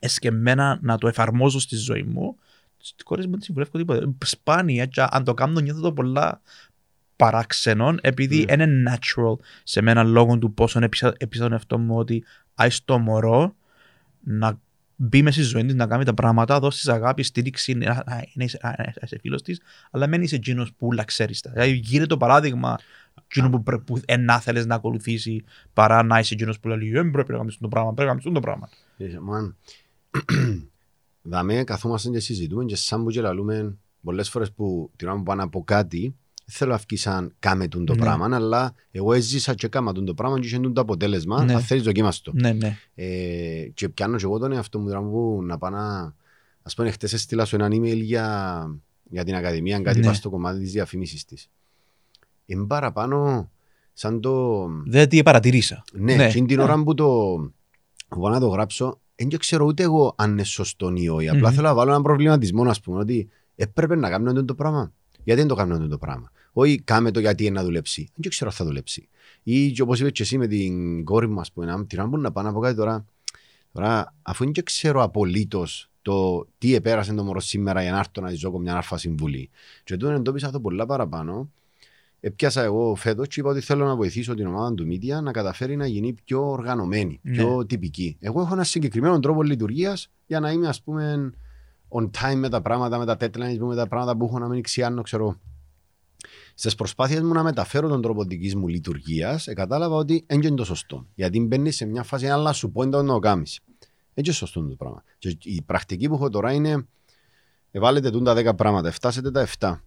εσκεμμένα 0.00 0.78
να 0.82 0.98
το 0.98 1.08
εφαρμόζω 1.08 1.58
στη 1.58 1.76
ζωή 1.76 2.02
μου, 2.02 2.36
στις 2.76 3.04
κόρες 3.04 3.24
μου 3.24 3.32
δεν 3.32 3.42
συμβουλεύω 3.42 3.78
τίποτα. 3.78 4.12
Σπάνια, 4.24 4.86
και 4.86 5.06
αν 5.10 5.24
το 5.24 5.34
κάνω 5.34 5.60
νιώθω 5.60 5.80
το 5.80 5.92
πολλά 5.92 6.40
παράξενο, 7.16 7.94
επειδή 8.00 8.46
mm. 8.48 8.52
είναι 8.52 8.68
natural 8.88 9.36
σε 9.62 9.80
μένα 9.82 10.02
λόγω 10.02 10.38
του 10.38 10.54
πόσο 10.54 10.80
έπεισα 11.16 11.42
τον 11.42 11.52
εαυτό 11.52 11.78
μου 11.78 11.96
ότι 11.96 12.24
άι 12.54 12.70
στο 12.70 12.98
μωρό 12.98 13.54
να 14.20 14.60
μπει 14.96 15.22
μέσα 15.22 15.40
στη 15.40 15.50
ζωή 15.50 15.64
της, 15.64 15.74
να 15.74 15.86
κάνει 15.86 16.04
τα 16.04 16.14
πράγματα, 16.14 16.58
δώσει 16.60 16.90
αγάπης, 16.90 17.26
στήριξη, 17.26 17.74
να, 17.74 18.04
είσαι 18.34 19.18
φίλος 19.20 19.42
της, 19.42 19.60
αλλά 19.90 20.06
μένει 20.06 20.24
είσαι 20.24 20.36
εκείνος 20.36 20.72
που 20.72 20.86
όλα 20.86 21.04
ξέρεις. 21.04 21.44
Δηλαδή, 21.52 21.72
γίνεται 21.72 22.06
το 22.06 22.16
παράδειγμα 22.16 22.78
εκείνο 23.24 23.50
που, 23.50 23.62
που 23.84 24.00
να 24.18 24.40
θέλεις 24.40 24.66
να 24.66 24.74
ακολουθήσει 24.74 25.44
παρά 25.72 26.02
να 26.02 26.18
είσαι 26.18 26.34
εκείνος 26.34 26.60
που 26.60 26.68
λέει 26.68 26.90
Δεν 26.90 27.10
πρέπει 27.10 27.32
να 27.32 27.38
κάνεις 27.38 27.58
το 27.58 27.68
πράγμα, 27.68 27.92
πρέπει 27.92 28.08
να 28.08 28.20
κάνεις 28.20 28.34
το 28.34 28.40
πράγμα. 28.40 28.68
Man, 30.32 30.68
δαμε 31.22 31.64
καθόμαστε 31.64 32.10
και 32.10 32.20
συζητούμε 32.20 32.64
και 32.64 32.76
σαν 32.76 33.04
που 33.04 33.10
και 33.10 33.20
λαλούμε 33.20 33.76
πολλές 34.02 34.28
φορές 34.28 34.52
που 34.52 34.90
την 34.96 35.08
ώρα 35.08 35.16
που 35.16 35.22
πάνε 35.22 35.42
από 35.42 35.64
κάτι 35.64 36.14
θέλω 36.44 36.70
να 36.70 36.76
αυκήσαν 36.76 37.34
κάμε 37.38 37.68
το 37.68 37.78
ναι. 37.78 37.96
πράγμα 37.96 38.36
αλλά 38.36 38.74
εγώ 38.90 39.12
έζησα 39.12 39.54
και 39.54 39.68
κάμα 39.68 39.92
το 39.92 40.14
πράγμα 40.14 40.40
και 40.40 40.46
είχε 40.46 40.58
το 40.58 40.80
αποτέλεσμα 40.80 41.44
ναι. 41.44 41.54
αν 41.54 41.60
θέλεις 41.60 41.82
δοκίμαστο 41.82 42.32
ναι, 42.34 42.52
ναι. 42.52 42.78
Ε, 42.94 43.68
και 43.74 43.88
πιάνω 43.88 44.16
και 44.16 44.24
εγώ 44.24 44.38
τον 44.38 44.52
εαυτό 44.52 44.78
μου 44.78 45.10
που 45.10 45.42
να 45.42 45.58
πάω 45.58 45.70
να 45.70 46.14
ας 46.62 46.74
πούμε 46.74 46.90
χτες 46.90 47.12
έστειλα 47.12 47.44
σου 47.44 47.56
ένα 47.56 47.66
email 47.66 48.00
για, 48.02 48.80
για 49.10 49.24
την 49.24 49.34
Ακαδημία 49.34 49.80
κάτι 49.80 50.00
ναι. 50.00 50.12
στο 50.12 50.30
κομμάτι 50.30 50.58
της 50.58 50.72
διαφήμισης 50.72 51.24
της 51.24 51.50
είναι 52.46 52.66
παραπάνω 52.66 53.50
σαν 53.92 54.20
το... 54.20 54.66
Δεν 54.86 55.08
τι 55.08 55.22
παρατηρήσα. 55.22 55.84
Ναι, 55.92 56.14
ναι. 56.14 56.28
την 56.28 56.60
ώρα 56.60 56.82
που 56.82 56.94
το 56.94 57.06
που 58.08 58.28
να 58.28 58.40
το 58.40 58.48
γράψω, 58.48 59.00
δεν 59.26 59.38
ξέρω 59.38 59.64
ούτε 59.64 59.82
εγώ 59.82 60.14
αν 60.16 60.30
είναι 60.30 60.44
σωστό 60.44 60.92
ή 60.94 61.08
όχι. 61.08 61.28
Απλά 61.28 61.48
Μμμ. 61.48 61.54
θέλω 61.54 61.66
να 61.66 61.74
βάλω 61.74 61.90
έναν 61.90 62.02
προβληματισμό, 62.02 62.62
α 62.62 62.74
πούμε, 62.82 62.98
ότι 62.98 63.28
έπρεπε 63.56 63.96
να 63.96 64.10
κάνουμε 64.10 64.30
αυτό 64.30 64.44
το 64.44 64.54
πράγμα. 64.54 64.92
Γιατί 65.24 65.40
δεν 65.40 65.48
το 65.48 65.54
κάνουμε 65.54 65.74
αυτό 65.74 65.88
το 65.88 65.98
πράγμα; 65.98 66.30
Όχι 66.52 66.80
κάμε 66.80 67.10
το 67.10 67.20
γιατί 67.20 67.44
είναι 67.44 67.58
να 67.58 67.64
δουλέψει. 67.64 68.08
Δεν 68.14 68.30
ξέρω 68.30 68.50
αν 68.50 68.56
θα 68.56 68.64
δουλέψει. 68.64 69.08
Ή 69.42 69.80
όπως 69.80 70.00
είπες 70.00 70.12
και 70.12 70.22
εσύ 70.22 70.38
με 70.38 70.46
την 70.46 71.04
κόρη 71.04 71.28
μου, 71.28 71.40
ας 71.40 71.52
πούμε, 71.52 71.66
να 71.66 71.86
την 71.86 72.02
να 72.18 72.32
πάω 72.32 72.44
να 72.44 72.52
πω 72.52 72.60
κάτι 72.60 72.76
τώρα. 72.76 73.04
Τώρα, 73.72 74.14
αφού 74.22 74.44
δεν 74.44 74.64
ξέρω 74.64 75.02
απολύτως 75.02 75.90
το 76.02 76.46
τι 76.58 76.74
επέρασε 76.74 77.14
το 77.14 77.24
μωρό 77.24 77.40
σήμερα 77.40 77.82
για 77.82 77.92
να 77.92 77.98
έρθω 77.98 78.20
να 78.20 78.34
ζω 78.34 78.58
μια 78.58 78.74
αλφα 78.76 78.96
συμβουλή. 78.98 79.50
Και 79.84 79.96
τότε 79.96 80.14
εντόπισα 80.14 80.46
αυτό 80.46 80.60
πολλά 80.60 80.86
παραπάνω. 80.86 81.50
Έπιασα 82.20 82.62
εγώ 82.62 82.94
φέτος 82.94 83.28
και 83.28 83.40
είπα 83.40 83.50
ότι 83.50 83.60
θέλω 83.60 83.86
να 83.86 83.96
βοηθήσω 83.96 84.34
την 84.34 84.46
ομάδα 84.46 84.74
του 84.74 84.86
Media 84.90 85.22
να 85.22 85.30
καταφέρει 85.32 85.76
να 85.76 85.86
γίνει 85.86 86.14
πιο 86.24 86.50
οργανωμένη, 86.50 87.20
Ναι. 87.22 87.32
πιο 87.32 87.66
τυπική. 87.66 88.16
Εγώ 88.20 88.40
έχω 88.40 88.52
ένα 88.52 88.64
συγκεκριμένο 88.64 89.18
τρόπο 89.20 89.42
λειτουργίας 89.42 90.10
για 90.26 90.40
να 90.40 90.50
είμαι, 90.50 90.68
ας 90.68 90.82
πούμε, 90.82 91.32
on 91.88 92.10
time 92.10 92.34
με 92.34 92.48
τα 92.48 92.60
πράγματα, 92.62 92.98
με 92.98 93.04
τα 93.04 93.16
deadlines 93.20 93.58
μου, 93.58 93.66
με 93.66 93.74
τα 93.74 93.86
πράγματα 93.86 94.16
που 94.16 94.24
έχω 94.24 94.38
να 94.38 94.48
μην 94.48 94.62
ξιάνω, 94.62 95.02
ξέρω. 95.02 95.36
Στις 96.54 96.74
προσπάθειες 96.74 97.20
μου 97.20 97.32
να 97.32 97.42
μεταφέρω 97.42 97.88
τον 97.88 98.02
τρόπο 98.02 98.24
δικής 98.24 98.54
μου 98.54 98.68
λειτουργίας, 98.68 99.48
κατάλαβα 99.54 99.96
ότι 99.96 100.24
δεν 100.26 100.42
είναι 100.42 100.54
το 100.56 100.64
σωστό. 100.64 101.06
Γιατί 101.14 101.40
μπαίνεις 101.40 101.76
σε 101.76 101.84
μια 101.84 102.02
φάση, 102.02 102.28
αλλά 102.28 102.52
σου 102.52 102.70
πω 102.70 102.84
να 102.84 103.04
το 103.04 103.18
κάνεις. 103.18 103.60
Έτσι 104.14 104.32
σωστό 104.32 104.60
είναι 104.60 104.68
το 104.68 104.74
πράγμα. 104.74 105.02
Και 105.18 105.36
η 105.42 105.62
πρακτική 105.62 106.08
που 106.08 106.14
έχω 106.14 106.28
τώρα 106.28 106.52
είναι, 106.52 106.86
βάλετε 107.72 108.10
τούν 108.10 108.24
τα 108.24 108.34
10 108.34 108.54
πράγματα, 108.54 108.90
φτάσετε 108.92 109.30
τα 109.30 109.40
7. 109.58 109.82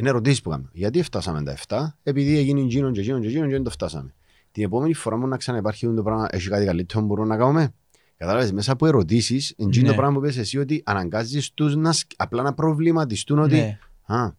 Είναι 0.00 0.08
ερωτήσεις 0.08 0.40
που 0.42 0.50
κάνω. 0.50 0.68
Γιατί 0.72 1.02
φτάσαμε 1.02 1.42
τα 1.42 1.56
7, 1.68 1.86
επειδή 2.02 2.36
έγινε 2.38 2.60
γίνον 2.60 2.92
και 2.92 3.00
γίνον 3.00 3.20
και 3.20 3.28
γίνον 3.28 3.46
και 3.48 3.54
δεν 3.54 3.62
το 3.62 3.70
φτάσαμε. 3.70 4.14
Την 4.52 4.64
επόμενη 4.64 4.94
φορά 4.94 5.16
μου 5.16 5.26
να 5.26 5.36
ξαναυπάρχει 5.36 5.84
αυτό 5.84 5.96
το 5.96 6.02
πράγμα, 6.02 6.26
έχει 6.30 6.48
κάτι 6.48 6.64
καλύτερο 6.64 7.00
που 7.00 7.06
μπορούμε 7.06 7.26
να 7.28 7.36
κάνουμε. 7.36 7.74
Κατάλαβες 8.16 8.52
μέσα 8.52 8.72
από 8.72 8.86
ερωτήσεις, 8.86 9.54
είναι 9.56 9.80
Ναι. 9.80 9.88
το 9.88 9.94
πράγμα 9.94 10.18
που 10.18 10.24
είπες 10.24 10.36
εσύ 10.36 10.58
ότι 10.58 10.82
αναγκάζεις 10.84 11.52
τους 11.54 11.76
να, 11.76 11.92
σκ- 11.92 12.10
απλά 12.16 12.42
να 12.42 12.54
προβληματιστούν 12.54 13.38
ότι 13.38 13.54
Ναι. 13.54 13.78
Α, 14.06 14.32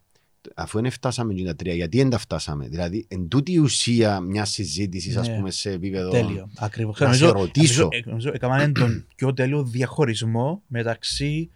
αφού 0.55 0.81
δεν 0.81 0.91
φτάσαμε 0.91 1.33
και 1.33 1.43
τα 1.43 1.55
τρία, 1.55 1.73
γιατί 1.73 1.97
δεν 1.97 2.09
τα 2.09 2.17
φτάσαμε. 2.17 2.67
Δηλαδή, 2.67 3.05
εν 3.07 3.27
τούτη 3.27 3.51
η 3.51 3.57
ουσία 3.57 4.19
μιας 4.19 4.49
συζήτησης, 4.49 5.17
ας 5.17 5.27
Ναι. 5.27 5.35
πούμε, 5.35 5.51
σε 5.51 5.71
επίπεδο. 5.71 6.09
Τέλειο. 6.09 6.49
Ακριβώς. 6.57 6.99
Να 6.99 7.13
σε 7.13 7.27
ρωτήσω. 7.29 7.87
Νομίζω 8.05 8.29
έκαναν 8.33 8.73
τον 8.73 9.07
πιο 9.15 9.33
τέλειο 9.33 9.63
διαχωρισμό 9.63 10.63
μεταξύ 10.67 11.51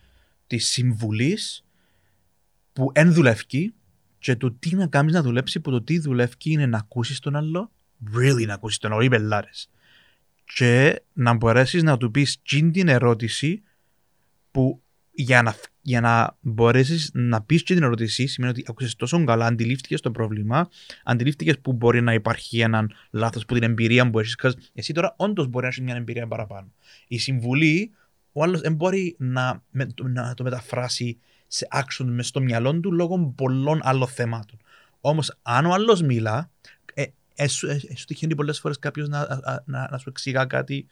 της 0.48 0.68
συμβουλής 0.68 1.64
που 2.74 2.90
εν 2.94 3.14
δουλεύει 3.14 3.74
και 4.26 4.36
το 4.36 4.52
τι 4.52 4.76
να 4.76 4.88
κάνεις 4.88 5.14
να 5.14 5.22
δουλέψεις 5.22 5.62
που 5.62 5.72
το 5.72 5.82
τι 5.82 6.00
δουλεύει 6.00 6.34
είναι 6.44 6.66
να 6.66 6.78
ακούσεις 6.78 7.20
τον 7.20 7.36
άλλο, 7.36 7.72
really 8.18 8.46
να 8.46 8.54
ακούσεις 8.54 8.78
τον 8.78 8.92
άλλο, 8.92 9.02
οι 9.02 9.10
πελάρε. 9.10 9.50
Και 10.54 11.02
να 11.14 11.34
μπορέσεις 11.34 11.84
να 11.84 11.98
του 11.98 12.12
πεις 12.12 12.42
την 12.42 12.88
ερώτηση 12.88 13.64
που 14.52 14.82
για 15.12 15.42
να, 15.42 15.56
για 15.82 16.02
να 16.02 16.38
μπορέσεις 16.42 17.12
να 17.14 17.42
πεις 17.42 17.64
και 17.64 17.74
την 17.74 17.84
ερώτηση 17.84 18.28
σημαίνει 18.28 18.52
ότι 18.52 18.66
άκουσες 18.68 18.96
τόσο 18.96 19.24
καλά, 19.24 19.46
αντιλήφθηκες 19.46 20.02
το 20.02 20.12
πρόβλημα, 20.12 20.70
αντιλήφθηκες 21.04 21.60
που 21.60 21.74
μπορεί 21.74 22.02
να 22.02 22.14
υπάρχει 22.14 22.60
έναν 22.60 22.92
λάθος 23.12 23.46
που 23.46 23.54
την 23.54 23.64
εμπειρία 23.64 24.10
που 24.10 24.20
έχεις. 24.20 24.38
Εσύ 24.74 24.94
τώρα 24.94 25.14
όντως 25.18 25.48
μπορεί 25.48 25.64
να 25.64 25.70
έχεις 25.72 25.82
μια 25.84 25.96
εμπειρία 25.96 26.28
παραπάνω. 26.28 26.72
Η 27.08 27.18
συμβουλή, 27.18 27.92
ο 28.32 28.44
άλλος 28.44 28.62
δεν 28.62 28.74
μπορεί 28.74 29.16
να, 29.18 29.64
με- 29.70 29.88
να 30.04 30.34
το 30.34 30.44
μεταφράσει 30.44 31.18
σε 31.48 31.68
action 31.72 32.06
μες 32.06 32.28
στο 32.28 32.42
μυαλό 32.42 32.80
του 32.80 32.92
λόγω 32.92 33.34
πολλών 33.36 33.80
άλλων 33.84 34.08
θεμάτων. 34.08 34.60
Όμως, 35.02 35.38
αν 35.42 35.66
ο 35.66 35.74
άλλος 35.74 36.02
μιλά, 36.02 36.50
ε, 36.94 37.06
ε, 37.36 37.48
σου, 37.48 37.68
ε, 37.68 37.82
ε, 37.88 37.96
σου 37.96 38.06
τυχαίνει 38.06 38.36
πολλές 38.36 38.60
φορές 38.60 38.80
κάποιος 38.80 39.08
να, 39.10 39.20
α- 39.20 39.64
να, 39.66 39.88
να 39.92 39.98
σου 39.98 40.10
εξηγά 40.10 40.46
κάτι 40.46 40.86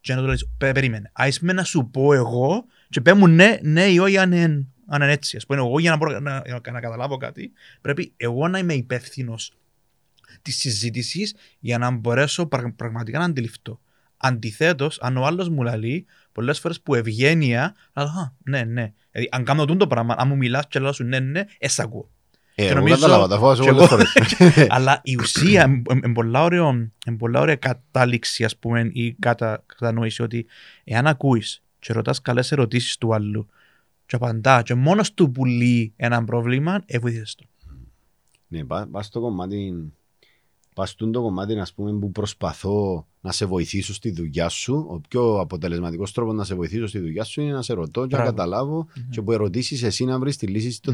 και 0.00 0.14
να 0.14 0.20
του 0.20 0.26
λέει: 0.26 0.36
«Πε- 0.58 0.72
Περίμενε. 0.72 1.10
Α 1.14 1.26
με 1.40 1.52
να 1.52 1.64
σου 1.64 1.88
πω 1.92 2.14
εγώ, 2.14 2.64
και 2.88 3.00
πέ 3.00 3.14
μου 3.14 3.26
ναι, 3.26 3.58
ναι 3.62 3.84
ή 3.84 3.98
όχι 3.98 4.18
αν 4.18 4.32
είναι, 4.32 4.66
αν 4.86 5.02
είναι 5.02 5.12
έτσι. 5.12 5.36
Α 5.36 5.40
πούμε, 5.46 5.58
εγώ 5.58 5.78
για 5.78 5.90
να, 5.90 5.96
μπορώ, 5.96 6.20
να, 6.20 6.42
να, 6.46 6.70
να 6.70 6.80
καταλάβω 6.80 7.16
κάτι, 7.16 7.52
πρέπει 7.80 8.12
εγώ 8.16 8.48
να 8.48 8.58
είμαι 8.58 8.74
υπεύθυνος 8.74 9.52
της 10.42 10.56
συζήτησης 10.56 11.34
για 11.58 11.78
να 11.78 11.90
μπορέσω 11.90 12.46
πραγ- 12.46 12.72
πραγματικά 12.76 13.18
να 13.18 13.24
αντιληφθώ. 13.24 13.80
Αντιθέτως, 14.16 15.00
αν 15.00 15.16
ο 15.16 15.26
άλλος 15.26 15.48
μου 15.48 15.62
λέει, 15.62 16.06
πολλές 16.38 16.58
φορές 16.58 16.80
που 16.80 16.94
ευγένεια, 16.94 17.74
αλλά 17.92 18.08
α, 18.08 18.32
ναι, 18.44 18.62
ναι. 18.62 18.92
Δηλαδή, 19.10 19.28
αν 19.32 19.44
κάνω 19.44 19.64
τούτο 19.64 19.86
πράγμα, 19.86 20.14
αν 20.18 20.28
μου 20.28 20.36
μιλάς 20.36 20.64
και 20.68 20.78
λέω 20.78 20.92
σου 20.92 21.04
ναι, 21.04 21.18
ναι, 21.20 21.44
εσ' 21.58 21.78
ακούω. 21.78 22.10
Ε, 22.54 22.62
Και 22.62 22.68
εγώ 22.68 22.78
νομίζω- 22.78 22.94
κατάλαβα, 22.94 23.28
τα 23.28 23.38
φοβάσαι 23.38 23.62
και 23.62 23.70
πολλές 23.72 23.90
εγώ- 23.90 24.04
φορές. 24.04 24.66
Αλλά 24.76 25.00
η 25.04 25.16
ουσία 25.16 25.82
είναι 25.92 26.12
πολλά 26.12 26.42
ωραίο- 26.44 26.90
εν 27.06 27.16
πολλά 27.16 27.40
ωραία 27.40 27.56
κατάληξη, 27.56 28.44
ας 28.44 28.56
πούμε, 28.56 28.90
ή 28.92 29.12
κατα, 29.12 29.62
κατανόηση 29.66 30.22
ότι 30.22 30.46
εάν 30.84 31.06
ακούεις 31.06 31.62
και 31.78 31.92
ρωτάς 31.92 32.20
καλές 32.22 32.52
ερωτήσεις 32.52 32.96
του 32.98 33.14
άλλου, 33.14 33.46
και 34.06 34.16
απαντάς, 34.16 34.62
και 34.62 34.74
μόνος 34.74 35.14
του 35.14 35.30
που 35.30 35.44
λύει 35.44 35.92
ένα 35.96 36.24
πρόβλημα, 36.24 36.82
ε, 36.86 36.98
βοήθησε 36.98 37.34
το. 37.36 37.44
Ναι, 38.48 38.64
πά, 38.64 38.88
πας 38.90 39.06
στο 39.06 39.20
κομμάτι, 39.20 39.92
πας 40.78 40.90
στο 40.90 41.10
το 41.10 41.22
κομμάτι 41.22 41.58
ας 41.58 41.72
πούμε, 41.72 41.92
που 41.98 42.10
προσπαθώ 42.10 43.06
να 43.20 43.32
σε 43.32 43.46
βοηθήσω 43.46 43.94
στη 43.94 44.10
δουλειά 44.10 44.48
σου. 44.48 44.86
Ο 44.90 45.00
πιο 45.08 45.38
αποτελεσματικός 45.40 46.12
τρόπος 46.12 46.34
να 46.34 46.44
σε 46.44 46.54
βοηθήσω 46.54 46.86
στη 46.86 46.98
δουλειά 46.98 47.24
σου 47.24 47.40
είναι 47.40 47.52
να 47.52 47.62
σε 47.62 47.72
ρωτώ 47.72 48.06
και 48.06 48.16
να 48.16 48.22
Μπράβο. 48.22 48.36
καταλάβω 48.36 48.86
και 49.10 49.22
που 49.22 49.32
ερωτήσεις 49.32 49.82
εσύ 49.82 50.04
να 50.04 50.18
βρεις 50.18 50.36
τη 50.36 50.46
λύση. 50.46 50.70
στο- 50.70 50.92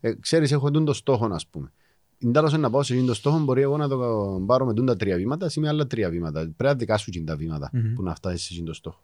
Ε, 0.00 0.12
ξέρεις, 0.12 0.52
έχω 0.52 0.70
τον 0.70 0.84
το 0.84 0.92
στόχο, 0.92 1.24
α 1.26 1.40
πούμε. 1.50 1.72
Είναι 2.18 2.32
τέλος 2.32 2.52
να 2.58 2.70
πάω 2.70 2.82
σε 2.82 2.92
εκείνο 2.92 3.06
το 3.08 3.14
στόχο, 3.14 3.38
μπορεί 3.38 3.62
εγώ 3.62 3.76
να 3.76 3.88
το 3.88 3.96
πάρω 4.46 4.64
με 4.66 4.74
τούν 4.74 4.86
τα 4.86 4.96
τρία 4.96 5.16
βήματα, 5.16 5.46
εσύ 5.46 5.60
με 5.60 5.68
άλλα 5.68 5.86
τρία 5.86 6.10
βήματα. 6.10 6.40
Πρέπει 6.40 6.56
να 6.64 6.74
δικά 6.74 6.96
σου 6.96 7.04
εκείνα 7.08 7.24
τα 7.24 7.36
βήματα 7.36 7.70
Μμμ. 7.72 7.94
που 7.94 8.02
να 8.02 8.14
φτάσεις 8.14 8.42
σε 8.42 8.48
εκείνο 8.52 8.66
το 8.66 8.74
στόχο. 8.74 9.00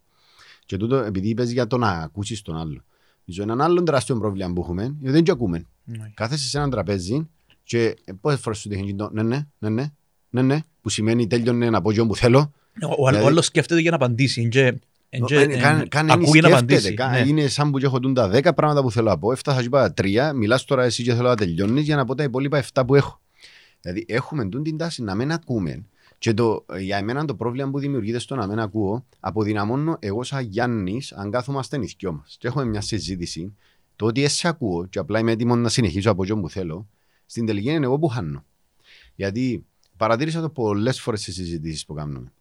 Και 0.66 0.76
τούτο, 0.76 0.96
επειδή 0.96 1.28
είπες 1.28 1.52
για 1.52 1.66
το 1.66 1.76
να 1.78 1.88
ακούσεις 1.90 2.42
τον 2.42 2.56
άλλο. 2.56 2.82
Νομίζω 3.24 3.42
έναν 3.42 3.60
άλλο 3.60 3.82
τεράστιο 3.82 4.18
πρόβλημα 4.18 4.52
που 4.52 4.60
έχουμε, 4.60 4.82
γιατί 4.82 5.10
δεν 5.10 5.22
και 5.24 5.30
ακούμε. 5.30 5.66
Ναι. 5.84 6.10
Κάθεσαι 6.14 6.48
σε 6.48 6.58
έναν 6.58 6.70
τραπέζι 6.70 7.28
και 7.64 7.96
πόσες 8.20 8.40
φορές 8.40 8.58
σου 8.58 8.68
τύχει 8.68 8.94
το 8.94 9.10
ναι, 9.12 9.22
ναι, 9.22 9.46
ναι, 9.58 9.68
ναι, 9.68 9.92
ναι, 10.30 10.42
ναι, 10.42 10.58
που 10.82 10.88
σημαίνει 10.88 11.26
τέλειωνε 11.26 11.70
να 11.70 11.80
πω 11.80 11.92
και 11.92 12.00
όπου 12.00 12.16
θέλω. 12.16 12.52
Ο, 12.82 12.86
ο, 13.04 13.06
Δηλαδή- 13.08 13.24
ο 13.24 13.28
άλλος 13.28 13.44
σκέφτεται 13.46 13.80
για 13.80 13.90
να 13.90 13.96
απαντήσει. 13.96 14.48
Και, 14.48 14.74
και, 15.26 15.36
Ε, 15.38 15.46
καν- 15.46 15.82
ε, 15.82 15.88
καν 15.88 16.06
δεν 16.06 16.10
ακούει 16.10 16.40
να 16.40 16.48
σκέφτεται, 16.48 16.54
απαντήσει. 16.56 16.94
καν- 16.94 17.10
ναι. 17.12 17.18
Είναι 17.28 17.46
σαν 17.48 17.70
που 17.70 17.78
και 17.78 17.84
έχω 17.86 18.00
τούν 18.00 18.14
τα 18.14 18.28
10 18.28 18.54
πράγματα 18.54 18.82
που 18.82 18.90
θέλω 18.90 19.08
να 19.08 19.18
πω. 19.18 19.32
Έφτασα 19.32 19.60
και 19.60 19.66
είπα 19.66 19.80
τα 19.82 19.92
τρία, 19.92 20.32
μιλάς 20.32 20.64
τώρα 20.64 20.84
εσύ 20.84 21.02
και 21.02 21.14
θέλω 21.14 21.28
να 21.28 21.36
τελειώνεις 21.36 21.84
για 21.84 21.96
να 21.96 22.04
πω 22.04 22.14
τα 22.14 22.22
υπόλοιπα 22.22 22.58
7 22.72 22.82
που 22.86 22.94
έχω. 22.94 23.20
Δηλαδή 23.80 24.04
έχουμε 24.08 24.48
τούν 24.48 24.62
την 24.62 24.76
τάση 24.76 25.02
να 25.02 25.14
μην 25.14 25.32
ακούμε. 25.32 25.84
Και 26.18 26.34
το, 26.34 26.64
για 26.80 26.96
εμένα 26.96 27.24
το 27.24 27.34
πρόβλημα 27.34 27.70
που 27.70 27.78
δημιουργείται 27.78 28.18
στο 28.18 28.34
να 28.36 28.46
μην 28.46 28.58
ακούω, 28.58 29.04
αποδυναμώνω 29.20 29.96
εγώ 30.00 30.22
σαν 30.22 30.44
Γιάννης, 30.44 31.12
αν 31.12 31.30
κάθομαστε 31.30 31.76
νηθιό 31.76 32.12
μας 32.12 32.36
και 32.38 32.46
έχουμε 32.46 32.64
μια 32.64 32.80
συζήτηση, 32.80 33.56
το 33.96 34.06
ότι 34.06 34.24
εσύ 34.24 34.48
ακούω 34.48 34.86
και 34.86 34.98
απλά 34.98 35.18
είμαι 35.18 35.32
έτοιμος 35.32 35.58
να 35.58 35.68
συνεχίσω 35.68 36.10
από 36.10 36.22
ό,τι 36.22 36.34
που 36.34 36.48
θέλω, 36.50 36.88
στην 37.26 37.46
τελική 37.46 37.70
είναι 37.70 37.84
εγώ 37.84 37.98
που 37.98 38.08
χάνω. 38.08 38.44
Γιατί 39.14 39.64
παρατήρησα 40.00 40.40
το 40.40 40.50
πολλές 40.50 41.00
φορές 41.00 41.20
στις 41.20 41.34
συζητήσεις 41.34 41.84
που 41.86 41.94
κάνουμε. 41.94 42.32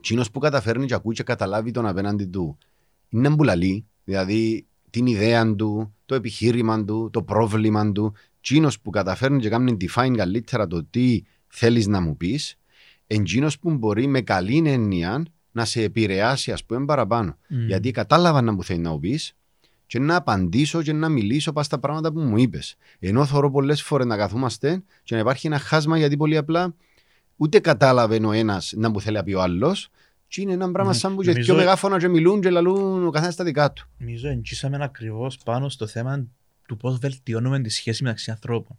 Τσίνο 0.00 0.24
που 0.32 0.38
καταφέρνει 0.38 0.86
και 0.86 0.94
ακούει 0.94 1.14
και 1.14 1.22
καταλάβει 1.22 1.70
τον 1.70 1.86
απέναντι 1.86 2.24
του 2.24 2.58
είναι 3.08 3.28
μπουλαλή, 3.28 3.86
δηλαδή 4.04 4.66
την 4.90 5.06
ιδέα 5.06 5.54
του, 5.54 5.94
το 6.06 6.14
επιχείρημα 6.14 6.84
του, 6.84 7.10
το 7.12 7.22
πρόβλημα 7.22 7.92
του. 7.92 8.14
Τσίνο 8.40 8.70
που 8.82 8.90
καταφέρνει 8.90 9.40
και 9.40 9.48
κάνει 9.48 9.76
define 9.80 10.14
καλύτερα 10.16 10.66
το 10.66 10.84
τι 10.84 11.22
θέλεις 11.48 11.86
να 11.86 12.00
μου 12.00 12.16
πεις, 12.16 12.58
εντζίνο 13.06 13.50
που 13.60 13.70
μπορεί 13.70 14.06
με 14.06 14.20
καλή 14.20 14.62
έννοια 14.66 15.24
να 15.52 15.64
σε 15.64 15.82
επηρεάσει, 15.82 16.52
ας 16.52 16.64
πούμε, 16.64 16.84
παραπάνω. 16.84 17.36
Μμ. 17.48 17.66
Γιατί 17.66 17.90
κατάλαβα 17.90 18.42
να 18.42 18.52
μου 18.52 18.64
θέλει 18.64 18.80
να 18.80 18.90
μου 18.90 18.98
πεις 18.98 19.36
και 19.92 19.98
να 19.98 20.16
απαντήσω 20.16 20.82
και 20.82 20.92
να 20.92 21.08
μιλήσω 21.08 21.52
πας 21.52 21.66
στα 21.66 21.78
πράγματα 21.78 22.12
που 22.12 22.20
μου 22.20 22.36
είπες. 22.36 22.76
Ενώ 22.98 23.26
θεωρώ 23.26 23.50
πολλές 23.50 23.82
φορές 23.82 24.06
να 24.06 24.16
καθόμαστε 24.16 24.82
και 25.02 25.14
να 25.14 25.20
υπάρχει 25.20 25.46
ένα 25.46 25.58
χάσμα 25.58 25.98
γιατί 25.98 26.16
πολύ 26.16 26.36
απλά 26.36 26.74
ούτε 27.36 27.58
κατάλαβε 27.58 28.26
ο 28.26 28.32
ένας 28.32 28.72
να 28.76 28.88
μου 28.88 29.00
θέλει 29.00 29.16
να 29.16 29.22
πει 29.22 29.32
ο 29.32 29.42
άλλος. 29.42 29.88
Και 30.28 30.40
είναι 30.40 30.52
ένα 30.52 30.70
πράγμα 30.72 30.92
Ναι, 30.92 30.98
σαν 30.98 31.14
που 31.14 31.22
και 31.22 31.30
νομίζω- 31.30 31.46
πιο 31.54 31.54
μεγάφωνα 31.64 31.98
και 31.98 32.08
μιλούν 32.08 32.40
και 32.40 32.50
λαλούν 32.50 33.06
ο 33.06 33.10
καθένας 33.10 33.36
τα 33.36 33.44
δικά 33.44 33.72
του. 33.72 33.88
Νομίζω 33.98 34.28
εγγύσαμε 34.28 34.78
ακριβώς 34.84 35.38
πάνω 35.38 35.68
στο 35.68 35.86
θέμα 35.86 36.26
του 36.68 36.76
πώς 36.76 36.98
βελτιώνουμε 36.98 37.60
τη 37.60 37.68
σχέση 37.70 38.02
μεταξύ 38.02 38.30
ανθρώπων. 38.30 38.78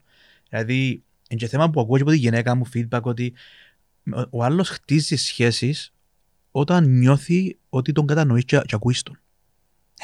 Δηλαδή, 0.50 1.04
είναι 1.30 1.40
και 1.40 1.48
θέμα 1.48 1.70
που 1.70 1.82
ακούω 1.82 1.96
και 1.96 2.02
από 2.02 2.12
τη 2.12 2.18
γυναίκα 2.18 2.56
μου 2.56 2.64
feedback 2.74 3.02
ότι 3.02 3.34
ο- 4.16 4.28
ο 4.30 4.44
άλλος 4.44 4.70
χτίζει 4.70 5.16
σχέσεις 5.16 5.94
όταν 6.52 6.90
νιώθει 6.98 7.58
ότι 7.70 7.92
τον 7.92 8.06
κατανοείς 8.08 8.46
και, 8.46 8.62
και 8.66 8.76
ακούεις 8.76 9.04
τον. 9.04 9.18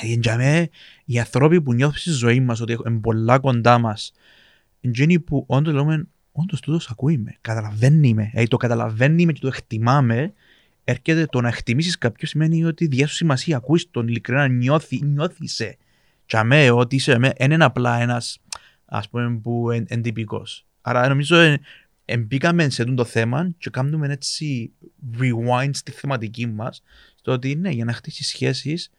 Δηλαδή, 0.01 0.19
για 0.21 0.37
μέ, 0.37 0.69
οι 1.05 1.19
άνθρωποι 1.19 1.61
που 1.61 1.73
νιώθουν 1.73 1.97
στη 1.97 2.11
ζωή 2.11 2.39
μας 2.39 2.61
ότι 2.61 2.77
είναι 2.87 2.99
πολλά 2.99 3.39
κοντά 3.39 3.77
μας, 3.77 4.11
είναι 4.81 5.19
που 5.19 5.43
όντως 5.47 5.73
λέμε, 5.73 6.07
όντως 6.31 6.59
τούτος 6.59 6.89
ακούει 6.89 7.17
με, 7.17 7.37
καταλαβαίνει 7.41 8.13
με. 8.13 8.27
Δηλαδή, 8.31 8.47
το 8.47 8.57
καταλαβαίνει 8.57 9.25
με 9.25 9.31
και 9.33 9.39
το 9.39 9.47
εκτιμάμε, 9.47 10.33
έρχεται 10.83 11.25
το 11.25 11.41
να 11.41 11.47
εκτιμήσεις 11.47 11.97
κάποιον 11.97 12.29
σημαίνει 12.29 12.65
ότι 12.65 12.87
διάσου 12.87 13.15
σημασία, 13.15 13.57
ακούεις 13.57 13.91
τον 13.91 14.07
ειλικρινά, 14.07 14.47
νιώθει, 14.47 15.05
νιώθησε. 15.05 15.77
Για 16.29 16.43
μέ, 16.43 16.69
ότι 16.71 16.95
είσαι 16.95 17.17
με, 17.17 17.33
δεν 17.37 17.51
είναι 17.51 17.63
απλά 17.63 17.99
ένας, 18.01 18.39
ας 18.85 19.09
πούμε, 19.09 19.39
που 19.43 19.71
είναι 19.71 19.85
εντυπικό. 19.87 20.43
Άρα 20.81 21.07
νομίζω 21.07 21.35
ε, 21.35 21.59
ε, 22.11 22.17
μπήκαμε 22.17 22.69
σε 22.69 22.81
αυτό 22.81 22.93
το 22.93 23.05
θέμα 23.05 23.49
και 23.57 23.69
κάνουμε 23.69 24.07
έτσι 24.07 24.71
rewind 25.19 25.69
στη 25.71 25.91
θεματική 25.91 26.47
μας 26.47 26.83
Στο 27.15 27.31
ότι 27.31 27.55
ναι, 27.55 27.69
για 27.69 27.85
να 27.85 27.93
χτίσεις 27.93 28.27
σχέσεις 28.27 28.89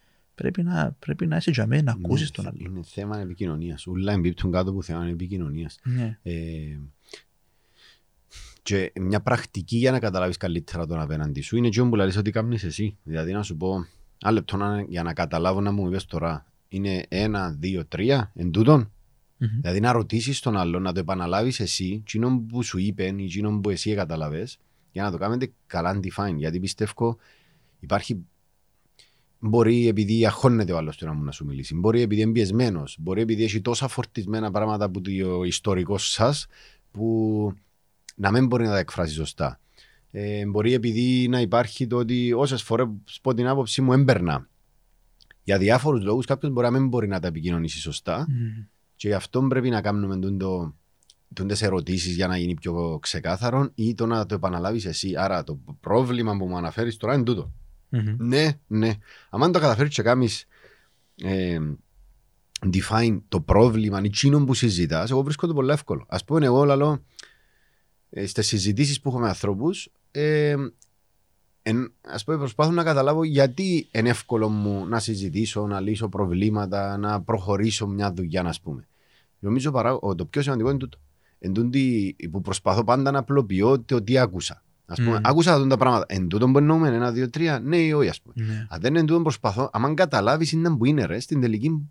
πρέπει 0.40 0.62
να, 0.62 0.96
πρέπει 0.98 1.26
να 1.26 1.36
είσαι 1.36 1.50
τζαμέ, 1.50 1.82
να 1.82 1.92
ακούσεις 1.92 2.30
Ναι, 2.30 2.34
τον 2.44 2.46
άλλο. 2.46 2.70
Είναι 2.70 2.80
θέμα 2.84 3.18
επικοινωνίας. 3.20 3.86
Ούλα 3.86 4.12
εμπίπτουν 4.12 4.50
κάτω 4.52 4.70
από 4.70 4.82
θέμα 4.82 5.06
επικοινωνίας. 5.06 5.78
Ναι. 5.82 6.18
Ε, 6.22 6.78
και 8.62 8.92
μια 9.00 9.20
πρακτική 9.20 9.76
για 9.76 9.90
να 9.90 9.98
καταλάβεις 9.98 10.36
καλύτερα 10.36 10.86
τον 10.86 11.00
απέναντι 11.00 11.40
σου 11.40 11.56
είναι 11.56 11.68
αυτό 11.68 11.86
που 11.88 11.96
λέει 11.96 12.16
ότι 12.18 12.30
κάνεις 12.30 12.64
εσύ. 12.64 12.96
Δηλαδή 13.02 13.32
να 13.32 13.42
σου 13.42 13.56
πω, 13.56 13.86
ένα 14.22 14.32
λεπτό 14.32 14.56
να- 14.56 14.82
για 14.82 15.02
να 15.02 15.12
καταλάβω 15.12 15.60
να 15.60 15.72
μου 15.72 15.86
είπες 15.86 16.04
τώρα, 16.06 16.46
είναι 16.68 17.04
ένα, 17.08 17.50
δύο, 17.50 17.86
τρία, 17.86 18.32
εν 18.34 18.50
τούτον. 18.50 18.90
Μμμ. 19.36 19.48
Δηλαδή 19.60 19.80
να 19.80 19.92
ρωτήσεις 19.92 20.40
τον 20.40 20.56
άλλον, 20.56 20.82
να 20.82 20.92
το 20.92 21.00
επαναλάβεις 21.00 21.60
εσύ, 21.60 22.02
εκείνον 22.06 22.46
που 22.46 22.62
σου 22.62 22.78
είπε 22.78 23.04
ή 23.16 23.24
εκείνον 23.24 23.60
που 23.60 23.70
εσύ 23.70 23.94
καταλαβέ, 23.94 24.48
για 24.92 25.02
να 25.02 25.10
το 25.10 25.18
κάνετε 25.18 25.52
καλά 25.66 26.00
define. 26.02 26.34
Γιατί 26.36 26.60
πιστεύω 26.60 27.16
υπάρχει. 27.80 28.24
Μπορεί 29.42 29.88
επειδή 29.88 30.26
αγχώνεται 30.26 30.72
ο 30.72 30.76
άλλος 30.76 30.96
του 30.96 31.06
να 31.06 31.12
μου 31.12 31.24
να 31.24 31.30
σου 31.30 31.44
μιλήσει, 31.44 31.74
μπορεί 31.74 32.00
επειδή 32.00 32.20
είναι 32.20 32.32
πιεσμένος, 32.32 32.96
μπορεί 33.00 33.20
επειδή 33.20 33.44
έχει 33.44 33.60
τόσα 33.60 33.88
φορτισμένα 33.88 34.50
πράγματα 34.50 34.84
από 34.84 35.00
το 35.00 35.10
ιστορικό 35.44 35.98
σας 35.98 36.46
που 36.90 37.52
να 38.14 38.30
μην 38.30 38.46
μπορεί 38.46 38.64
να 38.64 38.70
τα 38.70 38.78
εκφράσει 38.78 39.14
σωστά. 39.14 39.60
Ε, 40.10 40.46
μπορεί 40.46 40.72
επειδή 40.72 41.28
να 41.28 41.40
υπάρχει 41.40 41.86
το 41.86 41.96
ότι 41.96 42.32
όσες 42.32 42.62
φορές 42.62 42.88
πω 43.22 43.34
την 43.34 43.46
άποψή 43.46 43.82
μου 43.82 43.92
έμπαιρνα. 43.92 44.48
Για 45.42 45.58
διάφορους 45.58 46.02
λόγους, 46.02 46.26
κάποιο 46.26 46.48
μπορεί 46.48 46.66
να 46.66 46.78
μην 46.78 46.88
μπορεί 46.88 47.08
να 47.08 47.20
τα 47.20 47.26
επικοινωνήσει 47.26 47.80
σωστά. 47.80 48.26
Μμμ. 48.28 48.66
Και 48.96 49.08
γι' 49.08 49.14
αυτό 49.14 49.42
πρέπει 49.42 49.70
να 49.70 49.80
κάνουμε 49.80 50.18
τούντο, 50.18 50.74
τούντες 51.34 51.62
ερωτήσεις 51.62 52.14
για 52.14 52.26
να 52.26 52.38
γίνει 52.38 52.54
πιο 52.54 52.98
ξεκάθαρο 53.02 53.70
ή 53.74 53.94
το 53.94 54.06
να 54.06 54.26
το 54.26 54.34
επαναλάβεις 54.34 54.84
εσύ. 54.84 55.16
Άρα 55.16 55.44
το 55.44 55.58
πρόβλημα 55.80 56.36
που 56.36 56.46
μου 56.46 56.56
αναφέρεις 56.56 56.96
τώρα 56.96 57.14
είναι 57.14 57.22
τούτο. 57.22 57.52
Μμμ. 57.90 58.16
Ναι, 58.18 58.58
ναι. 58.66 58.92
Αν 59.30 59.52
το 59.52 59.58
καταφέρεις 59.58 59.94
και 59.94 60.02
κάνεις 60.02 60.46
ε, 61.22 61.58
define 62.72 63.20
το 63.28 63.40
πρόβλημα, 63.40 64.00
εκείνο 64.04 64.44
που 64.44 64.54
συζητάς, 64.54 65.10
εγώ 65.10 65.22
βρίσκω 65.22 65.46
το 65.46 65.54
πολύ 65.54 65.72
εύκολο. 65.72 66.04
Ας 66.08 66.24
πούμε 66.24 66.46
εγώ 66.46 66.64
λαλώ 66.64 67.04
ε, 68.10 68.26
στις 68.26 68.46
συζητήσεις 68.46 69.00
που 69.00 69.08
έχω 69.08 69.18
με 69.18 69.28
ανθρώπους 69.28 69.88
ε, 70.10 70.54
εν, 71.62 71.92
ας 72.00 72.24
πούμε 72.24 72.38
προσπάθω 72.38 72.70
να 72.70 72.84
καταλάβω 72.84 73.24
γιατί 73.24 73.88
είναι 73.92 74.08
εύκολο 74.08 74.48
μου 74.48 74.86
να 74.86 74.98
συζητήσω, 74.98 75.66
να 75.66 75.80
λύσω 75.80 76.08
προβλήματα, 76.08 76.96
να 76.96 77.22
προχωρήσω 77.22 77.86
μια 77.86 78.12
δουλειά, 78.12 78.42
ας 78.42 78.60
πούμε. 78.60 78.88
Νομίζω 79.38 79.70
παρά, 79.70 79.94
ο, 79.94 80.14
το 80.14 80.24
πιο 80.24 80.42
σημαντικό 80.42 80.68
είναι 80.68 80.78
τούτο. 80.78 80.98
Εν 81.38 81.52
τούτη 81.52 82.16
που 82.30 82.40
προσπαθώ 82.40 82.84
πάντα 82.84 83.10
να 83.10 83.18
απλοποιώ 83.18 83.80
το 83.80 84.02
τι 84.02 84.18
άκουσα. 84.18 84.62
Ας 84.90 84.98
πούμε, 84.98 85.10
Μμμ. 85.16 85.20
άκουσα 85.22 85.54
αυτά 85.54 85.66
τα 85.66 85.76
πράγματα. 85.76 86.04
Εν 86.08 86.28
τούτο 86.28 86.50
που 86.50 86.58
εννοούμε, 86.58 86.88
ένα, 86.88 87.12
δύο, 87.12 87.30
τρία, 87.30 87.60
ναι 87.60 87.76
ή 87.76 87.92
όχι, 87.92 88.08
ας 88.08 88.20
πούμε. 88.20 88.34
Ναι. 88.46 88.66
Αν 88.68 88.80
δεν 88.80 88.94
είναι 88.94 89.04
τούτο 89.04 89.22
προσπαθώ, 89.22 89.70
αν 89.72 89.94
καταλάβεις 89.94 90.52
είναι 90.52 90.76
που 90.76 90.84
είναι 90.84 91.04
ρε, 91.04 91.20
στην 91.20 91.40
τελική 91.40 91.88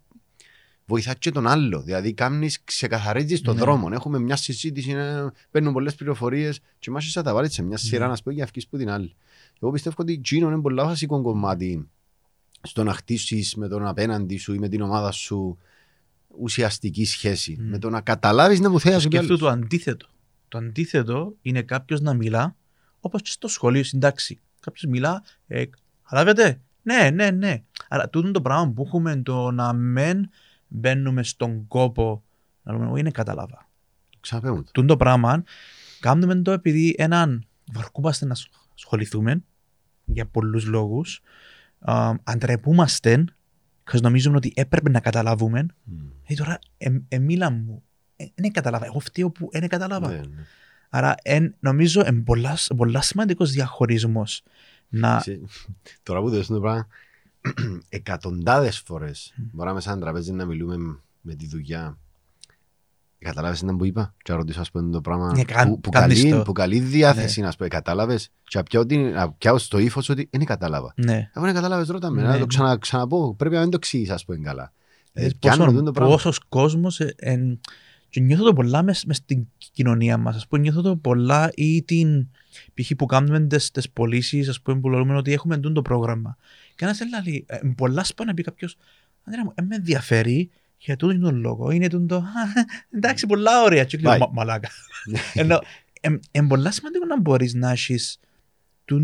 βοηθάς 0.85 1.15
και 1.19 1.31
τον 1.31 1.47
άλλο. 1.47 1.81
Δηλαδή, 1.81 2.13
κάνεις, 2.13 2.63
ξεκαθαρίζεις 2.63 3.41
τον 3.41 3.55
Ναι. 3.55 3.61
δρόμο. 3.61 3.89
Έχουμε 3.91 4.19
μια 4.19 4.35
συζήτηση, 4.35 4.91
ε, 4.91 5.25
παίρνουν 5.51 5.73
πολλές 5.73 5.95
πληροφορίες 5.95 6.59
και 6.79 6.91
μάχεις 6.91 7.15
να 7.15 7.23
τα 7.23 7.33
βάλεις 7.33 7.53
σε 7.53 7.63
μια 7.63 7.77
σειρά, 7.77 8.03
Ναι. 8.03 8.09
να 8.09 8.15
σου 8.15 8.23
πω, 8.23 8.31
για 8.31 8.43
να 8.43 8.49
βγεις 8.51 8.67
που 8.67 8.77
την 8.77 8.89
άλλη. 8.89 9.15
Εγώ 9.61 9.71
πιστεύω 9.71 9.95
ότι 9.99 10.13
εκείνο 10.13 10.47
είναι 10.47 10.61
πολύ 10.61 10.75
βασικό 10.81 11.21
κομμάτι 11.21 11.87
στο 12.61 12.83
να 12.83 12.93
χτίσεις 12.93 13.55
με 13.55 13.67
τον 13.67 13.87
απέναντι 13.87 14.37
σου 14.37 14.53
ή 14.53 14.59
με 14.59 14.67
την 14.67 14.81
ομάδα 14.81 15.11
σου 15.11 15.57
ουσιαστική 16.39 17.05
σχέση. 17.05 17.57
Μμ. 17.59 17.69
Με 17.69 17.77
το 17.77 17.89
να 17.89 18.01
καταλάβεις 18.01 18.59
να 18.59 18.69
μου 18.69 18.79
θέλει 18.79 18.99
Σκέφτομαι 19.01 19.37
το 19.39 19.47
αντίθετο. 19.47 20.07
Το 20.47 20.57
αντίθετο 20.57 21.33
είναι 21.41 21.61
κάποιος 21.61 22.01
να 22.01 22.13
μιλά 22.13 22.55
όπως 22.99 23.21
και 23.21 23.31
στο 23.31 23.47
σχολείο, 23.47 23.83
στην 23.83 23.99
τάξη. 23.99 24.39
Κάποιος 24.59 24.91
μιλά, 24.91 25.23
ε, 25.47 25.63
καταλάβετε. 26.03 26.61
Ναι, 26.81 27.09
ναι, 27.09 27.31
ναι. 27.31 27.63
Άρα, 27.87 28.09
τούτο 28.09 28.31
το 28.31 28.41
πράγμα 28.41 28.71
που 28.71 28.83
έχουμε 28.85 29.15
το 29.15 29.51
να 29.51 29.73
μην 29.73 30.29
μπαίνουμε 30.67 31.23
στον 31.23 31.67
κόπο 31.67 32.23
να 32.63 32.73
λέμε, 32.73 32.91
όχι, 32.91 32.99
είναι 32.99 33.11
κατάλαβα. 33.11 33.69
Ξαναπέ 34.19 34.51
μου 34.51 34.63
το. 34.63 34.71
Τούτο 34.71 34.87
το 34.87 34.97
πράγμα 34.97 35.43
κάνουμε 35.99 36.35
το 36.35 36.51
επειδή 36.51 36.95
έναν 36.97 37.47
βαρκούμαστε 37.71 38.25
να 38.25 38.35
ασχοληθούμε 38.73 39.43
για 40.05 40.25
πολλούς 40.25 40.65
λόγους. 40.65 41.21
Α, 41.79 42.11
αντρεπούμαστε, 42.23 43.25
because 43.83 44.01
νομίζουμε 44.01 44.35
ότι 44.35 44.53
έπρεπε 44.55 44.89
να 44.89 44.99
καταλάβουμε. 44.99 45.65
Μμ. 45.83 45.97
Ε, 46.25 46.33
τώρα, 46.33 46.59
ε, 46.77 46.89
ε, 47.07 47.19
μίλα 47.19 47.49
μου. 47.49 47.83
Ε, 48.15 48.25
δεν 48.35 48.51
καταλάβα. 48.51 48.85
Εγώ 48.85 48.99
φταίω 48.99 49.29
που 49.29 49.49
δεν 49.51 49.67
καταλάβα. 49.67 50.07
Ναι, 50.07 50.17
ναι. 50.17 50.45
Άρα, 50.89 51.15
εν, 51.21 51.55
νομίζω 51.59 52.01
είναι 52.07 52.21
πολλάς, 52.21 52.69
πολλάς 52.77 53.05
σημαντικός 53.05 53.51
διαχωρισμός. 53.51 54.41
Να. 54.89 55.19
Σε- 55.19 55.39
Τώρα 56.03 56.21
που 56.21 56.29
το 56.29 56.45
το 56.53 56.59
πράγμα, 56.59 56.87
εκατοντάδες 57.89 58.79
φορές 58.79 59.33
μπορούμε 59.37 59.73
μέσα 59.75 59.91
ένα 59.91 59.99
τραπέζι 60.01 60.31
να 60.31 60.45
μιλούμε 60.45 60.99
με 61.21 61.35
τη 61.35 61.47
δουλειά. 61.47 61.97
Κατάλαβε 63.19 63.55
τι 63.55 63.73
που 63.75 63.85
είπα, 63.85 64.13
και 64.23 64.31
να 64.31 64.37
ρωτήσω 64.37 64.61
ας 64.61 64.71
πούμε 64.71 64.91
το 64.91 65.01
πράγμα 65.01 65.31
Ναι, 65.35 65.43
κα- 65.43 65.67
που, 65.67 65.79
που, 65.79 65.89
κάνεις 65.89 66.21
καλή, 66.21 66.31
το. 66.35 66.41
που 66.41 66.51
καλή 66.51 66.79
διάθεση 66.79 67.41
να 67.41 67.51
σου 67.51 67.57
πω, 67.57 67.67
κατάλαβες; 67.67 68.29
Και 68.43 68.57
να 68.57 68.63
πιάω, 68.63 68.85
την, 68.85 69.09
να 69.11 69.31
πιάω 69.31 69.57
στο 69.57 69.77
ύφος 69.77 70.09
ότι 70.09 70.29
δεν 70.31 70.45
κατάλαβα. 70.45 70.93
Ναι. 70.95 71.29
Αφού 71.33 71.45
δεν 71.45 71.53
κατάλαβες, 71.55 71.87
ρώτα 71.87 72.09
με, 72.09 72.21
Ναι, 72.21 72.27
να 72.27 72.33
το 72.33 72.39
ναι. 72.39 72.45
ξανα, 72.45 72.77
ξαναπώ. 72.77 73.35
Πρέπει 73.35 73.55
να 73.55 73.61
μην 73.61 73.69
το 73.69 73.75
εξηγήσει, 73.77 74.11
ας 74.11 74.25
πούμε, 74.25 74.37
καλά. 74.37 74.73
Ε, 75.13 75.25
Ε, 75.25 75.29
πιάνω 75.39 75.57
πόσο- 75.57 75.69
αυτό 75.69 75.83
το 75.83 75.91
πράγμα. 75.91 76.13
Πόσος 76.13 76.39
κόσμος 76.49 76.99
ε, 76.99 77.13
εν- 77.17 77.59
και 78.09 78.19
νιώθω 78.19 78.43
το 78.43 78.53
πολλά 78.53 78.83
μες, 78.83 79.05
μες 79.05 79.17
στην 79.17 79.47
κοινωνία 79.73 80.17
μας. 80.17 80.35
Ας 80.35 80.47
πούμε, 80.47 80.61
νιώθω 80.61 80.81
το 80.81 80.95
πολλά 80.95 81.51
ή 81.53 81.83
την 81.83 82.27
π.χ. 82.73 82.91
που 82.97 83.05
κάνουμε 83.05 83.39
τις, 83.39 83.71
τις 83.71 83.89
πωλήσεις, 83.89 84.49
ας 84.49 84.61
πούμε, 84.61 84.79
που 84.79 84.89
λέμε 84.89 85.15
ότι 85.15 85.33
έχουμε 85.33 85.55
τούτο 85.55 85.73
το 85.73 85.81
πρόγραμμα. 85.81 86.37
Και 86.75 86.85
ένας 86.85 86.99
λέει, 87.25 87.45
ε, 87.47 87.59
πολλά 87.75 88.03
σπάνια 88.03 88.31
να 88.31 88.37
πει 88.37 88.43
κάποιος, 88.43 88.77
Αντρέα 89.23 89.43
μου, 89.43 89.51
ε, 89.55 89.61
με 89.61 89.75
ενδιαφέρει 89.75 90.49
για 90.77 90.95
τούτο 90.95 91.13
είναι 91.13 91.23
τον 91.23 91.35
λόγο. 91.35 91.71
Είναι 91.71 91.87
τούτο, 91.87 92.15
«Α, 92.15 92.21
εντάξει, 92.89 93.25
πολλά 93.25 93.61
ωραία. 93.63 93.83
Και 93.83 93.97
λέω, 93.97 94.09
Πάει. 94.09 94.19
«Μα- 94.19 94.29
μαλάκα. 94.33 94.69
Ενώ, 95.33 95.59
είναι 96.31 96.47
πολλά 96.47 96.71
σημαντικό 96.71 97.05
να 97.05 97.19
μπορείς 97.21 97.53
να 97.53 97.71
έχεις 97.71 98.19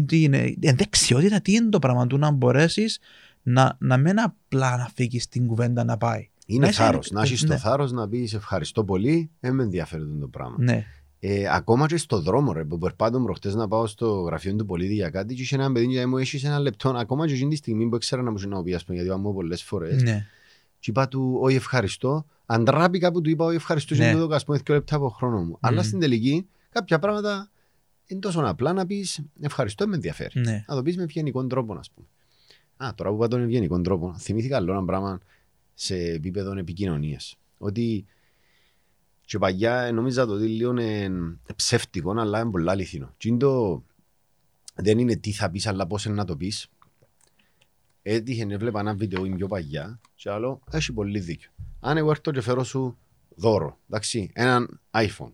την 0.06 0.34
ε, 0.34 0.54
δεξιότητα, 0.60 1.42
τι 1.42 1.54
είναι 1.54 1.70
το 1.70 1.80
πράγμα 1.80 2.08
του 2.08 2.18
να 2.18 2.32
μπορέσεις 2.32 3.00
να, 3.44 3.78
να 3.80 3.98
μην 3.98 4.20
απλά 4.20 4.78
να 4.78 4.90
φύγεις 4.96 5.28
την 5.28 5.48
κουβέντα 5.48 5.84
να 5.84 5.98
πάει. 5.98 6.30
Είναι 6.46 6.60
να 6.60 6.68
είσαι- 6.68 6.82
θάρρο. 6.84 7.00
Να 7.12 7.22
έχεις 7.22 7.44
ναι. 7.44 7.50
το 7.50 7.58
θάρρος 7.58 7.92
να 7.92 8.08
πεις 8.10 8.34
ευχαριστώ 8.34 8.84
πολύ, 8.84 9.30
δεν 9.40 9.54
με 9.56 9.64
ενδιαφέρει 9.64 10.04
αυτό 10.04 10.16
το 10.20 10.28
πράγμα. 10.28 10.56
Ναι. 10.60 10.86
Ε, 11.20 11.48
ακόμα 11.52 11.86
και 11.88 11.98
στο 11.98 12.20
δρόμο, 12.22 12.54
ρε, 12.54 12.64
που 12.64 12.78
περπάτω 12.78 13.20
προχτές 13.20 13.56
να 13.56 13.68
πάω 13.68 13.88
στο 13.88 14.12
γραφείο 14.22 14.56
του 14.56 14.66
πολίτη 14.66 14.94
για 14.94 15.10
κάτι 15.10 15.36
και 15.36 15.42
είχε 15.42 15.56
ένα 15.56 15.72
παιδί 15.72 15.88
και 15.88 16.06
μου 16.06 16.18
έχεις 16.18 16.44
ένα 16.44 16.60
λεπτό, 16.60 16.90
ακόμα 16.90 17.28
και 17.28 17.34
εκείνη 17.34 17.50
τη 17.50 17.56
στιγμή 17.56 17.90
που 17.90 17.96
ήξερα 17.96 18.22
να 18.22 18.32
μου 18.32 18.38
συνοποιεί, 18.38 18.74
ας 18.74 18.84
πούμε, 18.86 18.98
γιατί 18.98 19.12
είπα 19.14 19.20
μου 19.20 19.34
πολλές 19.34 19.64
φορές. 19.64 20.04
Ναι. 20.04 20.26
Και 20.80 20.90
είπα 20.92 21.08
του, 21.08 21.38
όχι 21.42 21.56
ευχαριστώ. 21.56 22.26
Αντράπηκα 22.46 23.12
που 23.12 23.22
του 23.22 23.30
είπα, 23.30 23.46
όχι 23.46 23.56
ευχαριστώ, 23.56 23.96
Ναι. 23.96 24.06
και 24.06 24.12
του 24.14 24.20
δώκα, 24.20 24.36
ας 24.36 24.46
πούμε, 24.46 24.58
δύο 24.66 24.76
λεπτά 24.76 24.96
από 24.96 25.10
χρόνο 25.10 25.44
μου. 25.44 25.58
Αλλά 25.60 25.78
Μμμ. 25.78 25.84
στην 25.88 26.00
τελική, 26.00 26.48
κάποια 26.70 27.00
πράγματα 27.00 27.50
είναι 28.06 28.20
τόσο 28.20 28.42
απλά 28.42 28.74
να 28.74 28.86
πεις 28.86 29.20
ευχαριστώ, 29.42 29.88
με 29.88 29.96
ενδιαφέρει. 29.96 30.40
Ναι. 30.40 30.64
Να 30.68 30.76
το 30.76 30.82
πεις 30.82 30.98
με 30.98 31.04
ευγενικό 31.04 31.46
τρόπο, 31.46 31.74
ας 31.74 31.90
πούμε. 31.92 32.08
Α, 32.78 32.94
τώρα 32.96 33.10
που 33.10 33.16
είπα 33.16 33.28
τον 33.28 33.42
ευγενικό 33.42 33.82
τρόπο, 33.82 34.16
θυμήθηκα 34.20 34.56
άλλο 34.56 34.72
ένα 34.72 34.86
πράγμα 34.86 35.20
σε 35.76 35.96
επίπεδο 35.96 36.58
επικοινωνίας. 36.58 37.36
Ότι 37.58 38.06
και 39.26 39.38
παλιά 39.38 39.92
νόμιζα 39.94 40.26
το 40.26 40.34
ότι 40.34 40.46
λίγο 40.46 40.72
είναι 40.72 41.12
ψεύτικο, 41.56 42.12
αλλά 42.12 42.40
είναι 42.40 42.52
πολύ 42.52 42.70
αληθινό. 42.70 43.14
Και 43.18 43.28
είναι 43.28 43.38
το, 43.38 43.84
δεν 44.76 45.00
είναι 45.00 45.16
τι 45.16 45.32
θα 45.32 45.50
πεις, 45.50 45.68
αλλά 45.68 45.88
πώς 45.88 46.06
είναι 46.06 46.16
να 46.16 46.26
το 46.26 46.38
πεις. 46.38 46.68
Έτυχε, 48.02 48.46
έβλεπα 48.50 48.80
ένα 48.80 48.96
βίντεο 48.96 49.26
είναι 49.26 49.36
πιο 49.36 49.48
παλιά 49.48 50.00
και 50.16 50.30
άλλο, 50.30 50.62
έχει 50.72 50.94
πολύ 50.94 51.20
δίκιο. 51.20 51.50
Αν 51.80 51.98
εγώ 51.98 52.10
έρθω 52.10 52.32
και 52.32 52.42
φέρω 52.42 52.64
σου 52.64 52.98
δώρο, 53.36 53.80
εντάξει, 53.90 54.32
έναν 54.34 54.80
iPhone 54.92 55.32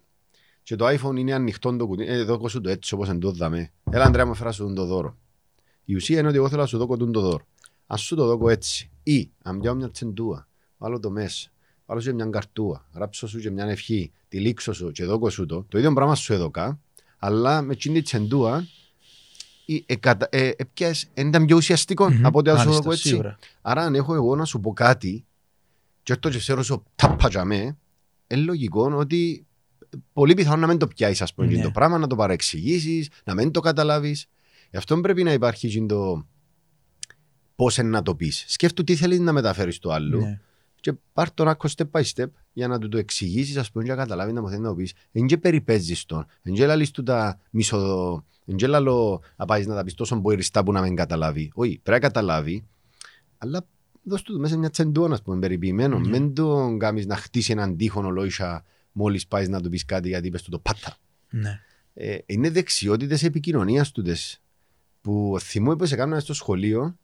και 0.64 0.76
το 0.76 0.88
iPhone 0.88 1.18
είναι 1.18 1.34
ανοιχτό 1.34 1.76
το 1.76 1.88
κουτί, 1.88 2.06
ε, 2.08 2.24
δώκω 2.24 2.48
σου 2.48 2.62
το 2.62 2.70
έτσι 2.70 2.94
όπως 2.94 3.10
εντό 3.10 3.32
δαμέ. 3.32 3.72
Έλα 3.92 4.04
Αντρέα 4.04 4.26
μου 4.26 4.36
φέρα 4.36 4.52
σου 4.52 4.74
το 4.74 4.86
δώρο. 4.86 5.18
Η 5.86 5.96
ουσία 5.96 6.20
είναι 6.20 6.28
ότι 6.28 6.38
εγώ 6.38 6.50
θέλω 6.50 6.62
να 6.62 6.68
σου 6.68 6.78
δώκω 6.78 6.98
τούτο 6.98 7.12
το 7.12 7.22
δώρο. 7.22 7.46
Ας 7.88 8.02
σου 8.02 8.16
το 8.16 8.26
δώκω 8.26 8.50
έτσι. 8.50 8.91
Ή, 9.04 9.32
αν 9.43 9.60
πιάω 9.60 9.74
μια 9.76 9.91
τσεντούα, 9.91 10.47
βάλω 10.78 10.99
το 10.99 11.10
μέσα, 11.10 11.49
βάλω 11.86 11.99
σου 12.02 12.08
και 12.10 12.14
μια 12.16 12.26
καρτούα, 12.26 12.86
γράψω 12.93 13.28
σου 13.28 13.39
και 13.39 13.49
μια 13.49 13.66
ευχή, 13.66 14.12
τη 14.28 14.39
λήξω 14.39 14.74
σου 14.74 14.91
και 14.91 15.06
δώκω 15.06 15.30
σου 15.30 15.45
το, 15.45 15.66
το 15.70 15.78
ίδιο 15.78 15.93
πράγμα 15.93 16.16
σου 16.16 16.34
έδωκα, 16.34 16.80
αλλά 17.18 17.62
με 17.62 17.76
τσίνη 17.76 18.02
τσεντούα, 18.02 18.68
ή, 19.66 19.84
ε, 19.86 19.95
κατα- 19.95 20.28
ε, 20.32 20.47
ε, 20.47 20.64
πιάσεις, 20.74 21.10
εν 21.14 21.28
ήταν 21.28 21.45
πιο 21.45 21.56
ουσιαστικό 21.56 22.10
Μμμ. 22.12 22.26
από 22.26 22.39
ότι 22.39 22.49
να 22.49 22.56
σου 22.56 22.60
Μάλιστα, 22.62 22.82
δώκω 22.82 22.93
έτσι. 22.93 23.08
σίγουρα. 23.08 23.38
Άρα 23.62 23.82
αν 23.82 23.95
έχω 23.95 24.14
εγώ 24.16 24.36
να 24.36 24.45
σου 24.45 24.60
πω 24.60 24.74
κάτι 24.74 25.26
και 26.04 26.12
αυτό 26.14 26.30
και 26.30 26.38
ξέρω 26.38 26.64
σου 26.64 26.84
τάπα 26.95 27.28
για 27.30 27.45
με, 27.45 27.56
είναι 28.28 28.41
λογικό 28.41 28.91
ότι 28.95 29.45
πολύ 30.14 30.34
πιθανό 30.34 30.58
να 30.62 30.68
μην 30.68 30.78
το 30.78 30.88
πιάσεις 30.88 31.22
ας 31.22 31.34
πούμε 31.34 31.47
Ναι. 31.47 31.56
ναι. 31.58 31.62
το 31.64 31.72
πράγμα, 31.72 31.97
να 31.97 32.08
το 32.08 32.16
παρεξηγήσεις, 32.16 33.10
να 33.24 33.34
μην 33.34 33.52
το 33.52 33.60
καταλάβεις. 33.60 34.26
Γι' 34.72 34.78
αυτό 34.78 34.99
πρέπει 35.02 35.24
να 35.24 35.34
υπάρχει 35.34 35.68
και 35.70 35.82
το 35.82 36.26
πώς 37.56 37.78
είναι 37.78 37.89
να 37.89 38.02
το 38.02 38.16
πεις. 38.16 38.43
Σκέφτου 38.47 38.84
τι 38.84 38.95
θέλεις 38.95 39.20
να 39.20 39.32
μεταφέρεις 39.32 39.76
στο 39.76 39.91
άλλο 39.91 40.20
Ναι. 40.20 40.39
και 40.80 40.93
πάρ' 41.14 41.32
τον 41.34 41.47
άκρο 41.47 41.70
step 41.76 41.91
by 41.91 42.04
step 42.16 42.26
για 42.54 42.68
να 42.68 42.80
του 42.80 42.89
το 42.89 42.97
εξηγήσεις 42.97 43.58
ας 43.58 43.72
πούμε 43.72 43.84
και 43.84 43.89
να 43.89 43.95
καταλάβεις 43.95 44.34
να 44.34 44.41
μου 44.41 44.49
θέλει 44.49 44.62
να 44.62 44.70
το 44.70 44.76
πεις. 44.76 44.93
Εν 45.12 45.26
και 45.26 45.38
περιπέζεις 45.38 46.06
τον, 46.06 46.26
εν 46.41 46.54
και 46.54 46.66
λαλείς 46.66 46.91
του 46.91 47.04
τα 47.04 47.39
μισο, 47.49 48.24
Δεν 48.45 48.56
και 48.56 48.68
λαλό 48.68 49.22
να 49.36 49.45
πάεις 49.45 49.68
να 49.68 49.76
τα 49.76 49.84
πεις 49.84 49.93
τόσο 49.93 50.16
μποηριστά 50.16 50.64
που 50.64 50.72
να 50.72 50.82
μην 50.82 50.95
καταλάβει. 50.95 51.52
Όχι, 51.54 51.80
πρέπει 51.84 52.02
να 52.02 52.08
καταλάβει, 52.08 52.66
αλλά 53.38 53.66
δώσ' 54.04 54.22
του 54.22 54.39
μέσα 54.39 54.58
μια 54.58 54.70
τσεντούα, 54.70 55.12
ας 55.12 55.22
πούμε, 55.22 55.39
περιποιημένο. 55.39 55.99
Ναι. 55.99 56.10
Μην 56.10 56.34
τον 56.34 56.80
κάνεις 56.80 57.06
να 57.06 57.16
χτίσει 57.16 57.52
έναν 57.52 57.78
τείχο 57.78 58.02
ολόισα 58.06 58.64
μόλις 58.91 59.28
πάεις 59.28 59.49
να 59.49 59.62
του 59.62 59.70
πεις 59.70 59.86
κάτι 59.86 60.08
γιατί 60.08 60.28
είπες 60.28 60.41
του 60.41 60.49
το 60.52 60.60
πάτα. 60.60 60.97
Ναι. 61.30 61.60
Ε, 61.93 62.18
είναι 62.26 62.49
δεξιότητες 62.49 63.24
επικοινωνίας 63.24 63.91
του 63.91 64.04
που 65.02 65.36
θυμούμαι 65.39 65.76
που 65.76 65.86
σε 65.86 65.95
κάνανε 65.95 66.22
στο 66.22 66.34
σχολείο 66.34 66.97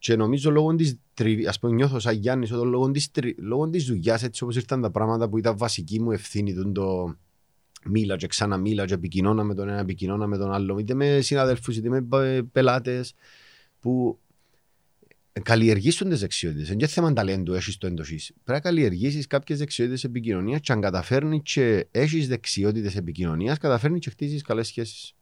και 0.00 0.16
νομίζω 0.16 0.50
λόγω 0.50 0.74
της 0.74 0.98
τριβή, 1.14 1.46
ας 1.46 1.58
πούμε 1.58 1.74
νιώθω 1.74 1.98
σαν 1.98 2.14
Γιάννης 2.14 2.52
ότι 2.52 2.66
λόγω 2.68 2.90
της, 2.90 3.10
τρι, 3.10 3.34
λόγω 3.38 3.68
της 3.68 3.84
δουλειάς 3.84 4.22
έτσι 4.22 4.42
όπως 4.42 4.56
ήρθαν 4.56 4.80
τα 4.80 4.90
πράγματα 4.90 5.28
που 5.28 5.38
ήταν 5.38 5.56
βασική 5.56 6.00
μου 6.00 6.12
ευθύνη 6.12 6.54
τον 6.54 6.72
το 6.72 7.16
μίλα 7.84 8.16
και 8.16 8.26
ξαναμίλα 8.26 8.84
και 8.84 8.94
επικοινώνα 8.94 9.44
με 9.44 9.54
τον 9.54 9.68
ένα, 9.68 9.78
επικοινώνα 9.78 10.26
με 10.26 10.36
τον 10.36 10.52
άλλο 10.52 10.78
είτε 10.78 10.94
με 10.94 11.20
συναδέλφους 11.20 11.76
είτε 11.76 11.88
με 11.88 12.02
πε- 12.02 12.42
πελάτες 12.42 13.14
που 13.80 14.18
καλλιεργήσουν 15.42 16.08
τις 16.08 16.20
δεξιότητες. 16.20 16.68
Είναι 16.68 16.76
και 16.76 16.86
θέμα 16.86 17.12
ταλέντου, 17.12 17.54
έχεις 17.54 17.78
το 17.78 17.86
εντοχής. 17.86 18.32
Πρέπει 18.44 18.52
να 18.52 18.60
καλλιεργήσεις 18.60 19.26
κάποιες 19.26 19.58
δεξιότητες 19.58 20.04
επικοινωνίας 20.04 20.60
και 20.60 20.72
αν 20.72 20.80
καταφέρνεις 20.80 21.40
και 21.44 21.86
έχεις 21.90 22.28
δεξιότητες 22.28 22.96
επικοινωνίας, 22.96 23.58
καταφέρνεις 23.58 24.00
και 24.00 24.10
χτίζεις 24.10 24.42
καλές 24.42 24.66
σχέσεις. 24.66 25.14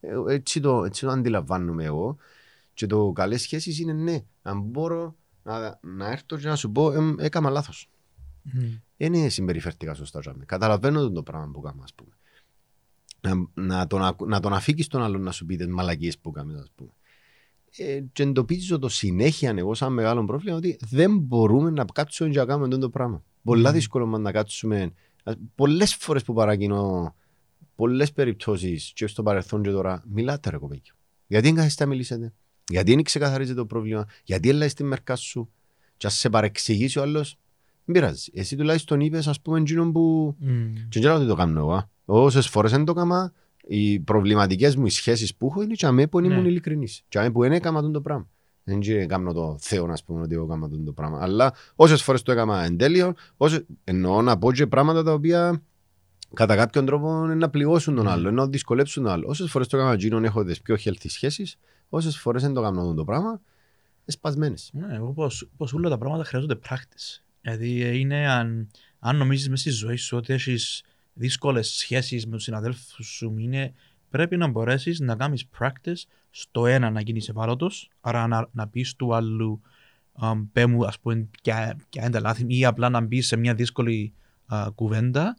Ε, 0.00 0.14
Έτσι 0.28 0.60
το, 0.60 0.84
έτσι 0.84 1.04
το 1.04 1.10
αντιλαμβάνομαι 1.10 1.84
εγώ. 1.84 2.16
Και 2.74 2.86
το 2.86 3.12
καλές 3.12 3.42
σχέσεις 3.42 3.78
είναι 3.78 3.92
ναι, 3.92 4.24
αν 4.42 4.60
μπορώ 4.60 5.16
να, 5.42 5.78
να 5.82 6.10
έρθω 6.10 6.36
και 6.38 6.48
να 6.48 6.56
σου 6.56 6.72
πω 6.72 6.92
«Εμ, 6.92 7.14
έκανα 7.18 7.50
λάθος. 7.50 7.88
Μμ. 8.42 8.60
Δεν 8.96 9.30
συμπεριφέρθηκα 9.30 9.94
σωστά. 9.94 10.20
τζάμε. 10.20 10.44
Καταλαβαίνω 10.44 11.00
τον 11.00 11.14
το 11.14 11.22
πράγμα 11.22 11.50
που 11.52 11.60
κάνω, 11.60 11.82
ας 11.82 11.94
πούμε. 11.94 12.10
Να, 13.20 13.64
να, 13.64 13.86
τον, 13.86 14.04
ακου- 14.04 14.28
να 14.28 14.40
τον 14.40 14.52
αφήκεις 14.52 14.86
τον 14.86 15.02
άλλον 15.02 15.22
να 15.22 15.32
σου 15.32 15.46
πει 15.46 15.56
τις 15.56 15.66
μαλακίες 15.66 16.18
που 16.18 16.30
κάνεις, 16.30 16.56
ας 16.60 16.70
πούμε. 16.74 16.90
Ε, 17.76 18.00
και 18.12 18.22
εντοπίζω 18.22 18.78
το 18.78 18.88
συνέχεια 18.88 19.54
εγώ 19.56 19.74
σαν 19.74 19.92
μεγάλο 19.92 20.24
πρόβλημα 20.24 20.56
ότι 20.56 20.78
δεν 20.88 21.18
μπορούμε 21.18 21.70
να 21.70 21.84
κάτσουμε 21.84 22.30
και 22.30 22.38
να 22.38 22.44
κάνουμε 22.44 22.66
αυτό 22.66 22.78
το 22.78 22.90
πράγμα. 22.90 23.22
Πολλά 23.42 23.68
Μμμ. 23.68 23.74
δύσκολο 23.74 24.06
μας 24.06 24.20
να 24.20 24.32
κάτσουμε. 24.32 24.92
Πολλές 25.54 25.94
φορές 25.94 26.22
που 26.24 26.32
παρακινώ, 26.32 27.14
πολλές 27.74 28.12
περιπτώσεις 28.12 28.92
και 28.94 29.06
στο 29.06 29.22
παρελθόν 29.22 29.62
και 29.62 29.70
τώρα, 29.70 30.02
μιλάτε 30.06 30.50
ρε 30.50 30.56
κοπέκι. 30.56 30.90
Γιατί 31.26 31.46
δεν 31.46 31.54
κάθεστε 31.56 31.84
να 31.84 31.90
μιλήσετε, 31.90 32.32
γιατί 32.68 32.94
δεν 32.94 33.02
ξεκαθαρίζετε 33.02 33.58
το 33.60 33.66
πρόβλημα, 33.66 34.06
γιατί 34.24 34.48
έλα 34.48 34.68
στη 34.68 34.84
μερκά 34.84 35.16
σου, 35.16 35.50
και 35.96 36.06
ας 36.06 36.14
σε 36.14 36.28
παρεξηγήσει 36.30 36.98
ο 36.98 37.02
άλλος, 37.02 37.36
δεν 37.84 37.94
πειράζει. 37.94 38.30
Εσύ 38.34 38.56
τουλάχιστον 38.56 39.00
είπες, 39.00 39.26
ας 39.26 39.40
πούμε, 39.40 39.58
εκείνον 39.58 39.92
που. 39.92 40.34
Μμ. 40.38 40.72
Και 40.74 40.88
δεν 40.92 41.00
ξέρω 41.02 41.14
ότι 41.14 41.26
το 41.26 41.34
κάνω 41.34 41.58
εγώ. 41.60 41.90
Όσες 42.04 42.48
φορές 42.48 42.70
δεν 42.70 42.84
το 42.84 42.92
έκανα, 42.96 43.32
οι 43.66 44.00
προβληματικές 44.00 44.76
μου 44.76 44.86
οι 44.86 44.90
σχέσεις 44.90 45.34
που 45.36 45.46
έχω 45.46 45.62
είναι 45.62 45.74
και 45.74 45.86
αμέ 45.86 46.06
που 46.06 46.20
δεν 46.20 46.30
ήμουν 46.30 46.42
Ναι. 46.42 46.48
ειλικρινής. 46.48 47.02
Και 47.08 47.18
αμέ 47.18 47.30
που 47.30 47.40
δεν 47.40 47.52
έκανα 47.52 47.78
αυτό 47.78 47.90
το 47.90 48.00
πράγμα. 48.00 48.28
Δεν 48.64 48.80
και 48.80 49.06
κάνω 49.06 49.32
το 49.32 49.56
Θεό 49.60 49.86
να 49.86 49.94
πούμε 50.06 50.20
ότι 50.20 50.34
εγώ 50.34 50.44
έκανα 50.44 50.64
αυτό 50.66 50.78
το 50.78 50.92
πράγμα. 50.92 51.18
Αλλά 51.22 51.52
όσες 51.74 52.02
φορές 52.02 52.22
το 52.22 52.32
έκανα 52.32 52.64
εν 52.64 52.76
τέλειο, 52.76 53.14
όσες... 53.36 53.64
εννοώ 53.84 54.22
να 54.22 54.38
πω 54.38 54.52
και 54.52 54.66
πράγματα 54.66 55.02
τα 55.02 55.12
οποία 55.12 55.62
κατά 56.34 56.56
κάποιον 56.56 56.84
τρόπο 56.86 57.24
είναι 57.24 57.34
να 57.34 57.50
πληγώσουν 57.50 57.94
τον 57.94 58.04
Ναι. 58.04 58.10
άλλο, 58.10 58.30
να 58.30 58.46
δυσκολέψουν 58.48 59.02
τον 59.02 59.12
άλλο. 59.12 59.26
Όσες 59.28 59.50
φορές 59.50 59.66
το 59.68 59.76
έκανα 59.76 59.92
εκείνον 59.92 60.24
έχω 60.24 60.44
τις 60.44 60.60
πιο 60.62 60.76
healthy 60.84 61.06
σχέσεις, 61.06 61.56
όσες 61.94 62.18
φορές 62.18 62.42
δεν 62.42 62.52
το 62.52 62.60
έκανα 62.60 62.80
αυτό 62.80 62.94
το 62.94 63.04
πράγμα, 63.04 63.40
εσπασμένες. 64.04 64.70
Ναι, 64.72 64.94
εγώ 64.94 65.12
πως, 65.12 65.48
πως 65.56 65.72
όλα 65.72 65.88
τα 65.88 65.98
πράγματα 65.98 66.24
χρειάζονται 66.24 66.58
practice. 66.68 67.22
Δηλαδή 67.40 67.82
ε, 67.82 67.98
είναι 67.98 68.28
αν, 68.28 68.70
αν 68.98 69.16
νομίζεις 69.16 69.48
μέσα 69.48 69.60
στη 69.60 69.70
ζωή 69.70 69.96
σου 69.96 70.16
ότι 70.16 70.32
έχεις 70.32 70.82
δύσκολες 71.12 71.68
σχέσεις 71.68 72.26
με 72.26 72.32
τους 72.32 72.42
συναδέλφους 72.42 73.06
σου 73.06 73.34
είναι 73.38 73.72
πρέπει 74.10 74.36
να 74.36 74.46
μπορέσεις 74.46 75.00
να 75.00 75.16
κάνεις 75.16 75.48
practice 75.58 76.02
στο 76.30 76.66
ένα 76.66 76.90
να 76.90 77.00
γίνεις 77.00 77.28
ευάλωτος 77.28 77.90
άρα 78.00 78.26
να, 78.26 78.48
να 78.52 78.68
πεις 78.68 78.94
του 78.96 79.14
άλλου 79.14 79.60
um, 80.22 80.46
πέ 80.52 80.66
μου 80.66 80.86
ας 80.86 80.98
πούμε 81.00 81.28
ποια, 81.42 81.76
ποια 81.90 82.02
είναι 82.02 82.10
τα 82.10 82.20
λάθη 82.20 82.44
ή 82.48 82.64
απλά 82.64 82.88
να 82.88 83.00
μπεις 83.00 83.26
σε 83.26 83.36
μια 83.36 83.54
δύσκολη 83.54 84.14
α, 84.46 84.70
κουβέντα 84.74 85.36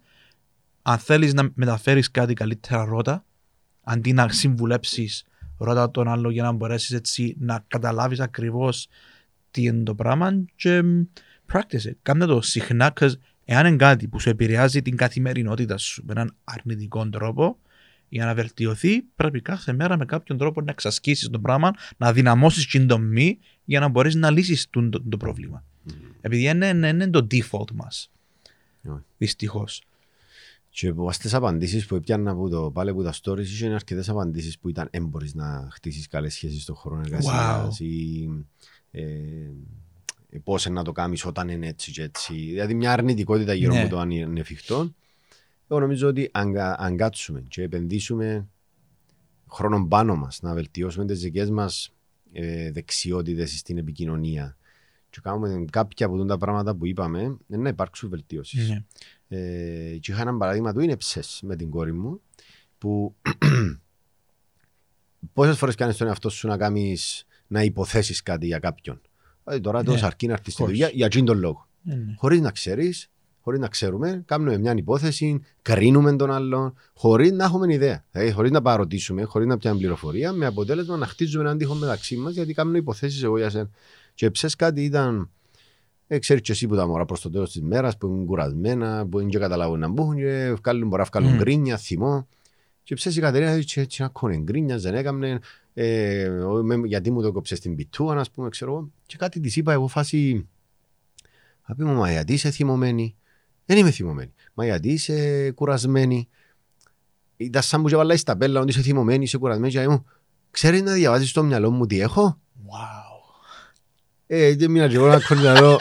αν 0.81 0.97
θέλεις 0.97 1.33
να 1.33 1.51
μεταφέρεις 1.53 2.11
κάτι 2.11 2.33
καλύτερα 2.33 2.85
ρώτα 2.85 3.25
αντί 3.83 4.13
να 4.13 4.29
συμβουλέψεις 4.29 5.23
ρώτα 5.63 5.91
τον 5.91 6.07
άλλο 6.07 6.29
για 6.29 6.43
να 6.43 6.51
μπορέσεις 6.51 6.91
έτσι 6.91 7.35
να 7.39 7.63
καταλάβεις 7.67 8.19
ακριβώς 8.19 8.87
τι 9.51 9.63
είναι 9.63 9.83
το 9.83 9.95
πράγμα 9.95 10.43
και 10.55 10.81
μ, 10.81 11.01
practice 11.53 11.87
it. 11.87 11.95
Κάνε 12.01 12.25
το 12.25 12.41
συχνά, 12.41 12.93
cause 12.99 13.13
εάν 13.45 13.65
είναι 13.65 13.75
κάτι 13.75 14.07
που 14.07 14.19
σου 14.19 14.29
επηρεάζει 14.29 14.81
την 14.81 14.95
καθημερινότητα 14.95 15.77
σου 15.77 16.03
με 16.05 16.11
έναν 16.11 16.35
αρνητικό 16.43 17.09
τρόπο, 17.09 17.57
για 18.09 18.25
να 18.25 18.33
βελτιωθεί 18.33 19.01
πρέπει 19.01 19.41
κάθε 19.41 19.73
μέρα 19.73 19.97
με 19.97 20.05
κάποιον 20.05 20.37
τρόπο 20.37 20.61
να 20.61 20.71
εξασκήσεις 20.71 21.29
το 21.29 21.39
πράγμα, 21.39 21.71
να 21.97 22.13
δυναμώσεις 22.13 22.67
την 22.67 22.87
τομή 22.87 23.39
για 23.63 23.79
να 23.79 23.87
μπορείς 23.87 24.15
να 24.15 24.31
λύσεις 24.31 24.67
το, 24.69 24.89
το, 24.89 25.01
το 25.09 25.17
πρόβλημα. 25.17 25.63
Επειδή 26.21 26.43
είναι, 26.43 26.67
είναι, 26.67 26.87
είναι 26.87 27.09
το 27.09 27.27
default 27.31 27.71
μας. 27.73 28.11
Ναι. 28.81 28.93
Δυστυχώς. 29.17 29.83
Και 30.75 30.87
από 30.87 31.09
τις 31.19 31.33
απαντήσεις 31.33 31.85
που 31.85 31.95
έπιανα 31.95 32.31
από 32.31 32.49
το 32.49 32.71
πάλι 32.71 32.89
από 32.89 33.03
τα 33.03 33.13
stories 33.21 33.39
είχε 33.39 33.67
αρκετές 33.67 34.09
απαντήσεις 34.09 34.59
που 34.59 34.69
ήταν 34.69 34.87
«Εν 34.91 35.05
μπορείς 35.05 35.33
να 35.33 35.67
χτίσεις 35.71 36.07
καλές 36.07 36.33
σχέσεις 36.33 36.61
στον 36.63 36.75
χρόνο 36.75 37.01
εργασίας» 37.05 37.79
ή 37.79 38.29
ε, 38.91 39.01
ε, 40.29 40.37
πώς 40.43 40.65
να 40.69 40.83
το 40.83 40.91
κάνεις 40.91 41.25
όταν 41.25 41.49
είναι 41.49 41.67
έτσι 41.67 41.91
και 41.91 42.01
έτσι. 42.03 42.33
Δηλαδή 42.33 42.73
μια 42.73 42.91
αρνητικότητα 42.91 43.53
γύρω 43.53 43.73
Ναι. 43.73 43.81
από 43.81 43.89
το 43.89 43.99
αν 43.99 44.11
είναι 44.11 44.39
εφικτό. 44.39 44.93
Εγώ 45.67 45.79
νομίζω 45.79 46.07
ότι 46.07 46.29
αν, 46.33 46.53
κα- 46.53 46.75
αν 46.79 46.97
κάτσουμε 46.97 47.43
και 47.47 47.61
επενδύσουμε 47.61 48.47
χρόνο 49.51 49.87
πάνω 49.87 50.15
μας 50.15 50.41
να 50.41 50.53
βελτιώσουμε 50.53 51.05
τις 51.05 51.19
δικές 51.21 51.49
μας 51.49 51.93
ε, 52.31 52.71
δεξιότητες 52.71 53.57
στην 53.57 53.77
επικοινωνία 53.77 54.57
και 55.09 55.19
κάνουμε 55.23 55.65
κάποια 55.71 56.05
από 56.05 56.25
τα 56.25 56.37
πράγματα 56.37 56.75
που 56.75 56.85
είπαμε, 56.85 57.37
ε, 57.49 57.57
να 57.57 57.69
υπάρξουν 57.69 58.09
βελτιώσεις. 58.09 58.69
Ναι. 58.69 58.83
Ε, 59.27 59.97
και 59.99 60.11
είχα 60.11 60.21
ένα 60.21 60.37
παράδειγμα 60.37 60.73
του 60.73 60.79
είναι 60.79 60.97
ψες 60.97 61.39
με 61.43 61.55
την 61.55 61.69
κόρη 61.69 61.93
μου 61.93 62.21
που 62.77 63.15
πόσες 65.33 65.57
φορές 65.57 65.75
κάνεις 65.75 65.97
τον 65.97 66.07
εαυτό 66.07 66.29
σου 66.29 66.47
να 66.47 66.57
κάνεις 66.57 67.25
να 67.47 67.63
υποθέσεις 67.63 68.23
κάτι 68.23 68.45
για 68.45 68.59
κάποιον. 68.59 69.01
Δηλαδή 69.43 69.61
τώρα 69.61 69.77
Ναι, 69.77 69.83
τόσο 69.83 70.05
αρκεί 70.05 70.27
να 70.27 70.33
έρθει 70.33 70.51
στη 70.51 70.63
course. 70.63 70.67
δουλειά 70.67 70.89
για 70.93 71.05
εκείνον 71.05 71.25
τον 71.25 71.37
λόγο. 71.39 71.67
Ναι, 71.81 71.95
ναι. 71.95 72.13
Χωρίς 72.17 72.41
να 72.41 72.51
ξέρεις, 72.51 73.09
χωρίς 73.41 73.59
να 73.59 73.67
ξέρουμε, 73.67 74.23
κάνουμε 74.25 74.57
μια 74.57 74.73
υπόθεση, 74.77 75.41
κρίνουμε 75.61 76.15
τον 76.15 76.31
άλλον, 76.31 76.73
χωρίς 76.93 77.31
να 77.31 77.43
έχουμε 77.43 77.73
ιδέα. 77.73 78.05
Δηλαδή 78.11 78.31
χωρίς 78.31 78.51
να 78.51 78.61
παροτήσουμε, 78.61 79.23
χωρίς 79.23 79.47
να 79.47 79.57
πιάνουμε 79.57 79.81
πληροφορία, 79.81 80.31
με 80.31 80.45
αποτέλεσμα 80.45 80.97
να 80.97 81.05
χτίζουμε 81.07 81.43
έναν 81.43 81.57
τείχο 81.57 81.73
μεταξύ 81.73 82.15
μας 82.17 82.33
γιατί 82.33 82.53
κάνουμε 82.53 82.77
υποθέσεις 82.77 83.23
εγώ 83.23 83.37
για 83.37 83.49
σένα. 83.49 83.69
Και 84.13 84.31
ψες 84.31 84.55
κάτι 84.55 84.83
ήταν 84.83 85.29
ε, 86.13 86.19
ξέρεις 86.19 86.41
και 86.43 86.51
εσύ 86.51 86.67
που 86.67 86.75
τα 86.75 86.87
μωρά 86.87 87.05
προς 87.05 87.21
το 87.21 87.29
τέλος 87.29 87.51
της 87.51 87.61
μέρας 87.61 87.97
που 87.97 88.07
είναι 88.07 88.25
κουρασμένα, 88.25 89.07
που 89.07 89.19
είναι 89.19 89.29
και 89.29 89.37
καταλάβουν 89.39 89.79
να 89.79 89.87
μπουν 89.87 90.15
και 90.15 90.53
βγάλουν, 90.61 90.87
μπορεί 90.87 91.01
να 91.01 91.07
βγάλουν 91.11 91.29
Μμμ. 91.29 91.37
γκρίνια, 91.37 91.77
θυμό. 91.77 92.27
Και 92.83 92.95
ψες 92.95 93.15
η 93.15 93.19
Κατερίνα 93.19 93.51
έτσι, 93.51 93.81
έτσι 93.81 94.01
να 94.01 94.07
κόνε 94.07 94.37
γκρίνιας, 94.37 94.81
δεν 94.81 94.95
έκαμνε, 94.95 95.39
ε, 95.73 96.27
ο- 96.29 96.63
με- 96.63 96.87
γιατί 96.87 97.11
μου 97.11 97.21
το 97.21 97.31
κόψε 97.31 97.55
στην 97.55 97.75
πιτούα, 97.75 98.15
ας 98.19 98.31
πούμε, 98.31 98.49
ξέρω 98.49 98.71
εγώ. 98.71 98.89
Και 99.05 99.15
κάτι 99.17 99.39
της 99.39 99.55
είπα 99.55 99.73
εγώ 99.73 99.87
φάση, 99.87 100.47
θα 101.61 101.75
πει 101.75 101.83
μου, 101.83 101.93
μα 101.93 102.11
γιατί 102.11 102.33
είσαι 102.33 102.49
θυμωμένη. 102.51 103.15
Δεν 103.65 103.77
είμαι 103.77 103.91
θυμωμένη. 103.91 104.33
Μα 104.53 104.65
γιατί 104.65 104.89
είσαι 104.91 105.51
κουρασμένη. 105.51 106.27
Ήταν 107.37 107.61
σαν 107.61 107.81
που 107.81 107.87
και 107.87 107.95
βάλα 107.95 108.17
στα 108.17 108.37
πέλα, 108.37 108.59
ότι 108.59 108.69
είσαι 108.69 108.81
θυμωμένη, 108.81 109.23
είσαι 109.23 109.37
κουρασμένη. 109.37 109.71
Και 109.71 109.77
λέει 109.79 109.87
μου, 109.87 110.05
ξέρεις 110.51 110.81
να 110.81 110.93
διαβάζεις 110.93 111.29
στο 111.29 111.43
μυαλό 111.43 111.71
μου 111.71 111.85
τι 111.85 111.99
έχω; 111.99 112.39
Wow. 112.65 113.11
Ε, 114.27 114.55
δεν 114.55 114.71
μείνα 114.71 114.87
και 114.87 114.95
εγώ 114.95 115.07
να 115.07 115.19
κόλλει 115.27 115.41
να 115.41 115.53
δω. 115.53 115.77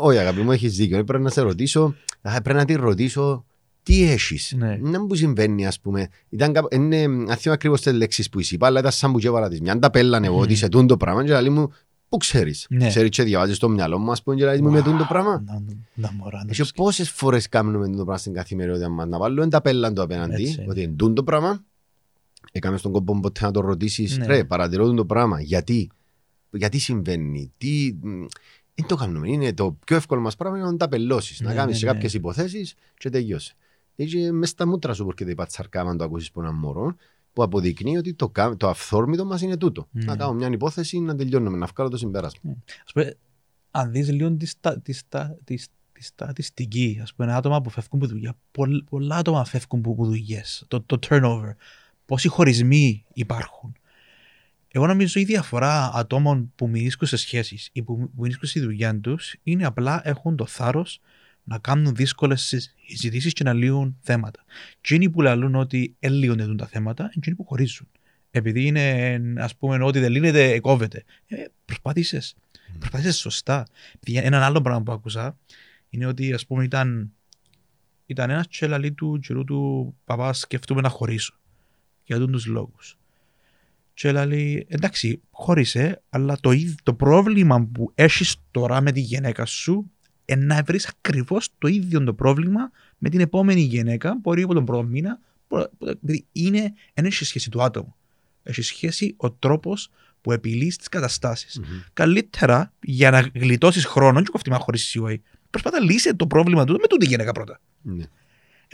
Όχι 0.00 0.18
αγάπη 0.18 0.40
μου, 0.40 0.52
έχεις 0.52 0.76
δίκιο. 0.76 0.98
Ε, 0.98 1.02
Πρέπει 1.02 1.22
να 1.22 1.30
σε 1.30 1.40
ρωτήσω, 1.40 1.94
α, 2.22 2.40
πρέπει 2.42 2.58
να 2.58 2.64
τη 2.64 2.74
ρωτήσω 2.74 3.44
τι 3.82 4.10
έχεις; 4.10 4.54
Ναι. 4.56 4.76
Να 4.80 5.00
μου 5.00 5.14
συμβαίνει 5.14 5.66
ας 5.66 5.80
πούμε. 5.80 6.08
Ήταν 6.28 6.52
κάπου, 6.52 6.68
είναι, 6.70 6.96
αν 7.02 7.08
θυμάμαι 7.08 7.36
ακριβώς 7.52 7.80
τις 7.80 7.92
λέξεις 7.92 8.28
που 8.28 8.38
είπα, 8.50 8.66
αλλά 8.66 8.80
ήταν 8.80 8.92
σαν 8.92 9.12
που 9.12 9.18
και 9.18 9.26
έβαλα 9.26 9.48
τις. 9.48 9.60
Μια 9.60 9.78
τα 9.78 9.90
πέλανε 9.90 10.26
εγώ 10.26 10.34
Μμμ. 10.36 10.42
ότι 10.42 10.54
σε 10.54 10.68
τούν 10.68 10.86
το 10.86 10.96
πράγμα 10.96 11.24
και 11.24 11.40
λέει 11.40 11.48
μου, 11.50 11.72
πού 12.08 12.16
ξέρεις; 12.16 12.66
Ναι. 12.70 12.88
Ξέρεις 12.88 13.08
και 13.10 13.22
διαβάζεις 13.22 13.56
στο 13.56 13.68
μυαλό 13.68 13.98
μου 13.98 14.10
ας 14.10 14.22
πούμε 14.22 14.36
και 14.36 14.44
λέει 14.44 14.60
μου 14.60 14.70
με 14.70 14.82
τούν 14.82 14.98
το 14.98 15.04
πράγμα. 15.08 15.42
Να, 15.46 15.62
να 15.94 16.12
μπορώ 16.16 16.38
να 16.46 16.52
Και 16.52 16.62
το 16.62 16.68
πόσες 16.74 17.10
φορές 17.10 17.48
κάνουμε 17.48 17.86
το 17.86 17.92
πράγμα 17.94 18.16
στην 18.18 18.32
καθημερινότητα 18.32 18.88
μας 18.88 19.06
να 19.08 19.18
βάλουμε 19.18 19.48
τα 19.48 19.60
πέλαν 19.60 19.94
το 19.94 20.02
απέναντι, 20.02 20.42
Έτσι 20.42 20.52
είναι. 20.60 20.70
ότι 20.70 20.82
είναι 20.82 20.92
τούν 20.96 21.14
το 21.14 21.22
πράγμα. 21.22 21.64
Έκαμε 22.52 22.76
στον 22.76 22.92
κόμπο 22.92 23.20
ποτέ 23.20 23.44
να 23.44 23.50
το 23.50 23.60
ρωτήσεις, 23.60 24.18
Ναι. 24.18 24.26
ρε 24.26 24.44
παρατηρώ 24.44 24.86
τούν 24.86 24.96
το 24.96 25.04
πράγμα, 25.04 25.40
γιατί, 25.40 25.90
γιατί 26.50 26.78
συμβαίνει, 26.78 27.52
τι... 27.58 27.92
μ, 28.78 28.80
Δεν 28.80 28.86
το 28.88 28.94
κάνουμε. 28.96 29.28
Είναι 29.28 29.52
το 29.54 29.76
πιο 29.84 29.96
εύκολο 29.96 30.20
μας 30.20 30.36
πράγμα 30.36 30.58
είναι 30.58 30.66
να 30.70 30.76
τα 30.76 30.88
πελώσεις, 30.88 31.40
να 31.40 31.48
Ναι, 31.48 31.54
κάνεις 31.54 31.72
ναι, 31.72 31.78
σε 31.78 31.86
ναι. 31.86 31.92
κάποιες 31.92 32.14
υποθέσεις 32.14 32.74
και 32.96 33.10
τελειώσε. 33.10 33.54
Έτσι 33.96 34.32
μες 34.32 34.48
στα 34.48 34.66
μούτρα 34.66 34.92
σου 34.94 35.06
έρχεται 35.08 35.30
η 35.30 35.34
πατσαρκά 35.34 35.80
αν 35.80 35.96
το 35.96 36.04
ακούσεις 36.04 36.28
από 36.28 36.40
έναν 36.40 36.54
μωρό 36.54 36.96
που 37.32 37.42
αποδεικνύει 37.42 37.96
ότι 37.96 38.14
το, 38.14 38.28
κα- 38.28 38.56
το 38.56 38.68
αυθόρμητο 38.68 39.24
μας 39.24 39.40
είναι 39.42 39.56
τούτο. 39.56 39.88
Ναι. 39.90 40.04
Να 40.04 40.16
κάνω 40.16 40.32
μια 40.32 40.48
υπόθεση, 40.48 40.98
να 41.00 41.14
τελειώνουμε, 41.16 41.56
να 41.56 41.66
βγάλω 41.66 41.90
το 41.90 41.96
συμπέρασμα. 41.96 42.56
Ας 42.86 42.92
πούμε, 42.92 43.16
αν 43.70 43.90
δεις 43.92 44.10
λίγο 44.10 44.32
τη, 44.36 44.46
στα, 44.46 44.80
τη, 44.80 44.92
στα, 44.92 45.36
τη, 45.44 45.54
τη 45.92 46.02
στατιστική, 46.04 46.98
ας 47.02 47.14
πούμε, 47.14 47.34
άτομα 47.34 47.60
που 47.60 47.70
φεύγουν 47.70 48.00
από 48.02 48.06
δουλειά, 48.12 48.36
πολλ, 48.50 48.82
πολλά 48.82 49.16
άτομα 49.16 49.44
φεύγουν 49.44 49.82
από 49.86 50.04
δουλειές, 50.04 50.64
το, 50.68 50.80
το 50.82 50.98
turnover. 51.08 51.52
πόσοι 52.06 52.28
χωρισμοί 52.28 53.04
υπάρχουν; 53.12 53.72
Εγώ 54.68 54.86
νομίζω 54.86 55.20
η 55.20 55.24
διαφορά 55.24 55.90
ατόμων 55.94 56.52
που 56.54 56.68
μιλήσουν 56.68 57.06
σε 57.06 57.16
σχέσεις 57.16 57.68
ή 57.72 57.82
που 57.82 58.10
μιλήσουν 58.16 58.48
στη 58.48 58.60
δουλειά 58.60 59.00
τους 59.00 59.34
είναι 59.42 59.64
απλά 59.64 60.00
έχουν 60.04 60.36
το 60.36 60.46
θάρρος 60.46 61.00
να 61.44 61.58
κάνουν 61.58 61.94
δύσκολες 61.94 62.72
συζητήσεις 62.86 63.32
και 63.32 63.44
να 63.44 63.52
λύουν 63.52 63.96
θέματα. 64.00 64.44
Εκείνοι 64.78 65.10
που 65.10 65.22
λαλούν 65.22 65.54
ότι 65.54 65.96
ελύονται 65.98 66.54
τα 66.54 66.66
θέματα, 66.66 67.02
είναι 67.02 67.12
εκείνοι 67.16 67.36
που 67.36 67.44
χωρίζουν. 67.44 67.88
Επειδή 68.30 68.66
είναι, 68.66 69.20
ας 69.38 69.56
πούμε, 69.56 69.84
ότι 69.84 69.98
δεν 70.00 70.10
λύνεται, 70.10 70.60
κόβεται. 70.60 71.04
Ε, 71.26 71.44
προσπάθησες. 71.64 72.36
Mm. 72.36 72.76
Προσπάθησες 72.78 73.16
σωστά. 73.16 73.66
Ένα 74.04 74.44
άλλο 74.44 74.60
πράγμα 74.60 74.82
που 74.82 74.92
άκουσα 74.92 75.38
είναι 75.88 76.06
ότι, 76.06 76.32
ας 76.32 76.46
πούμε, 76.46 76.64
ήταν, 76.64 77.12
ήταν 78.06 78.30
ένας 78.30 78.48
τσέλαλι 78.48 78.92
του 78.92 79.18
καιρού 79.22 79.44
του 79.44 79.94
παπά, 80.04 80.32
σκεφτούμε 80.32 80.80
να 80.80 80.88
χωρίσω. 80.88 81.34
Για 82.04 82.16
αυτού 82.16 82.30
τους 82.30 82.46
λόγους. 82.46 82.98
Και 83.98 84.12
λέει, 84.12 84.66
εντάξει, 84.68 85.20
χώρισε, 85.30 86.02
αλλά 86.08 86.36
το, 86.40 86.50
το 86.82 86.94
πρόβλημα 86.94 87.68
που 87.72 87.92
έχεις 87.94 88.36
τώρα 88.50 88.80
με 88.80 88.92
τη 88.92 89.00
γυναίκα 89.00 89.44
σου 89.44 89.90
είναι 90.24 90.44
να 90.44 90.62
βρεις 90.62 90.86
ακριβώς 90.86 91.48
το 91.58 91.68
ίδιο 91.68 92.04
το 92.04 92.14
πρόβλημα 92.14 92.70
με 92.98 93.08
την 93.08 93.20
επόμενη 93.20 93.60
γυναίκα, 93.60 94.18
μπορεί 94.20 94.42
από 94.42 94.54
τον 94.54 94.64
πρώτο 94.64 94.82
μήνα, 94.82 95.20
είναι, 96.32 96.72
δεν 96.94 97.04
έχει 97.04 97.24
σχέση 97.24 97.50
του 97.50 97.62
άτομου. 97.62 97.94
Έχει 98.42 98.62
σχέση 98.62 99.14
ο 99.16 99.30
τρόπος 99.30 99.90
που 100.20 100.32
επιλύεις 100.32 100.76
τις 100.76 100.88
καταστάσεις. 100.88 101.60
Mm-hmm. 101.60 101.84
Καλύτερα 101.92 102.72
για 102.80 103.10
να 103.10 103.30
γλιτώσεις 103.34 103.84
χρόνο, 103.84 104.22
και 104.22 104.30
κοφτήμα 104.30 104.58
χωρίς 104.58 104.96
COA, 104.98 105.16
προσπάθα 105.50 105.78
να 105.78 105.84
λύσει 105.84 106.16
το 106.16 106.26
πρόβλημα 106.26 106.64
του 106.64 106.72
με 106.72 106.86
τούτη 106.86 107.06
γυναίκα 107.06 107.32
πρώτα. 107.32 107.60
Mm-hmm. 107.88 108.08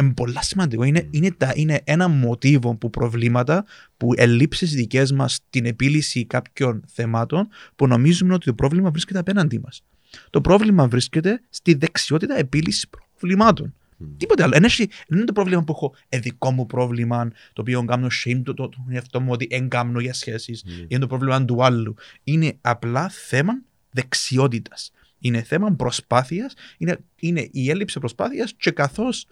Είναι 0.01 0.13
πολύ 0.13 0.37
σημαντικό. 0.41 0.83
Είναι, 0.83 1.01
mm. 1.01 1.09
είναι, 1.11 1.31
τα, 1.31 1.53
είναι 1.55 1.81
ένα 1.85 2.09
μοτίβο 2.09 2.77
που 2.77 2.91
προβλήματα, 2.91 3.65
που 3.97 4.13
ελλείψεις 4.17 4.75
δικές 4.75 5.13
μας 5.13 5.35
στην 5.35 5.67
επίλυση 5.67 6.25
κάποιων 6.25 6.85
θεμάτων, 6.87 7.49
που 7.77 7.87
νομίζουμε 7.87 8.35
ότι 8.35 8.47
το 8.47 8.55
πρόβλημα 8.55 8.91
βρίσκεται 8.91 9.19
απέναντί 9.19 9.59
μας. 9.59 9.85
Το 10.31 10.41
πρόβλημα 10.41 10.89
βρίσκεται 10.89 11.43
στη 11.51 11.75
δεξιότητα 11.75 12.39
επίλυσης 12.39 12.87
προβλημάτων. 12.89 13.75
Mm. 14.01 14.07
Τίποτε 14.17 14.43
άλλο. 14.43 14.53
Δεν 14.53 14.89
είναι 15.09 15.25
το 15.25 15.33
πρόβλημα 15.33 15.65
που 15.65 15.73
έχω 15.73 15.95
ε, 16.09 16.19
δικό 16.19 16.51
μου 16.51 16.67
πρόβλημα, 16.67 17.29
το 17.53 17.61
οποίο 17.61 17.85
κάνω 17.85 18.07
shame 18.25 18.41
το, 18.45 18.55
το, 18.55 18.69
το 18.69 18.85
εαυτό 18.89 19.21
μου 19.21 19.33
ότι 19.33 19.47
δεν 19.51 19.69
κάνω 19.69 20.01
για 20.01 20.15
σχέσεις, 20.15 20.65
mm. 20.67 20.85
είναι 20.89 21.01
το 21.01 21.07
πρόβλημα 21.07 21.45
του 21.45 21.65
άλλου. 21.65 21.95
Είναι 22.25 22.57
απλά 22.61 23.09
θέμα 23.09 23.53
δεξιότητας. 23.91 24.93
Είναι 25.19 25.43
θέμα 25.43 25.73
προσπάθειας, 25.73 26.55
είναι, 26.79 26.99
είναι 27.21 27.49
η 27.53 27.71
έλλειψη 27.71 27.99
προσπάθειας 27.99 28.55
και 28.57 28.71
καθώς 28.71 29.27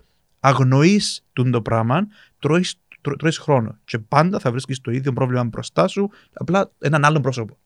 αγνοείς 0.45 1.25
το 1.33 1.63
πράγμα, 1.63 2.07
τρώεις 2.39 2.77
τρώεις 3.19 3.39
χρόνο. 3.39 3.79
Και 3.85 3.99
πάντα 3.99 4.39
θα 4.39 4.51
βρίσκεις 4.51 4.81
το 4.81 4.91
ίδιο 4.91 5.13
πρόβλημα 5.13 5.45
μπροστά 5.45 5.89
σου, 5.89 6.11
απλά 6.33 6.71
έναν 6.79 7.05
άλλο 7.05 7.21
πρόσωπο. 7.21 7.59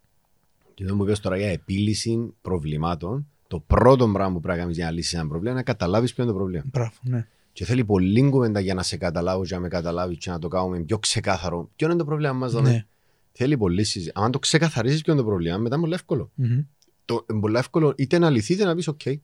Και 0.75 0.85
εδώ 0.85 0.95
μου 0.95 1.05
πει 1.05 1.13
τώρα 1.13 1.37
για 1.37 1.51
επίλυση 1.51 2.35
προβλημάτων. 2.43 3.27
Το 3.47 3.61
πρώτο 3.61 4.09
πράγμα 4.09 4.35
που 4.35 4.41
πρέπει 4.41 4.57
να 4.57 4.63
κάνεις 4.63 4.77
για 4.77 4.87
να 4.87 4.91
λύσεις 4.91 5.13
ένα 5.13 5.27
πρόβλημα 5.27 5.51
είναι 5.51 5.59
να 5.59 5.65
καταλάβεις 5.65 6.15
ποιο 6.15 6.23
είναι 6.23 6.33
το 6.33 6.39
πρόβλημα. 6.39 6.65
Μπράβο, 6.73 6.95
ναι. 7.03 7.27
Και 7.53 7.65
θέλει 7.65 7.85
πολύ 7.85 8.31
κουβέντα 8.31 8.61
για 8.61 8.75
να 8.75 8.83
σε 8.83 8.97
καταλάβω, 8.97 9.45
για 9.45 9.57
να 9.57 9.63
με 9.63 9.69
καταλάβεις 9.69 10.19
και 10.19 10.31
να 10.31 10.39
το 10.39 10.49
κάνουμε 10.49 10.81
πιο 10.81 10.99
ξεκάθαρο. 10.99 11.71
Ποιο 11.77 11.87
είναι 11.87 11.97
το 11.97 12.05
πρόβλημα 12.05 12.33
μας, 12.33 12.53
ναι. 12.53 12.87
Θέλει 13.33 13.57
πολύ 13.57 13.85
συζήτηση. 13.85 14.13
Αν 14.15 14.31
το 14.31 14.39
ξεκαθαρίσει 14.39 15.03
ποιο 15.03 15.13
είναι 15.13 15.23
το 15.23 15.29
πρόβλημα, 15.29 15.59
μετά 15.59 15.75
είναι 15.75 15.85
πολύ 15.85 15.95
εύκολο. 15.95 16.31
Mm-hmm. 16.43 16.65
Το 17.05 17.27
πολύ 17.41 17.57
εύκολο 17.57 17.95
είτε 17.97 18.19
να 18.19 18.31
λυθείς 18.31 18.57
είτε 18.57 18.65
να 18.65 18.75
πεις: 18.75 18.91
OK, 18.91 19.15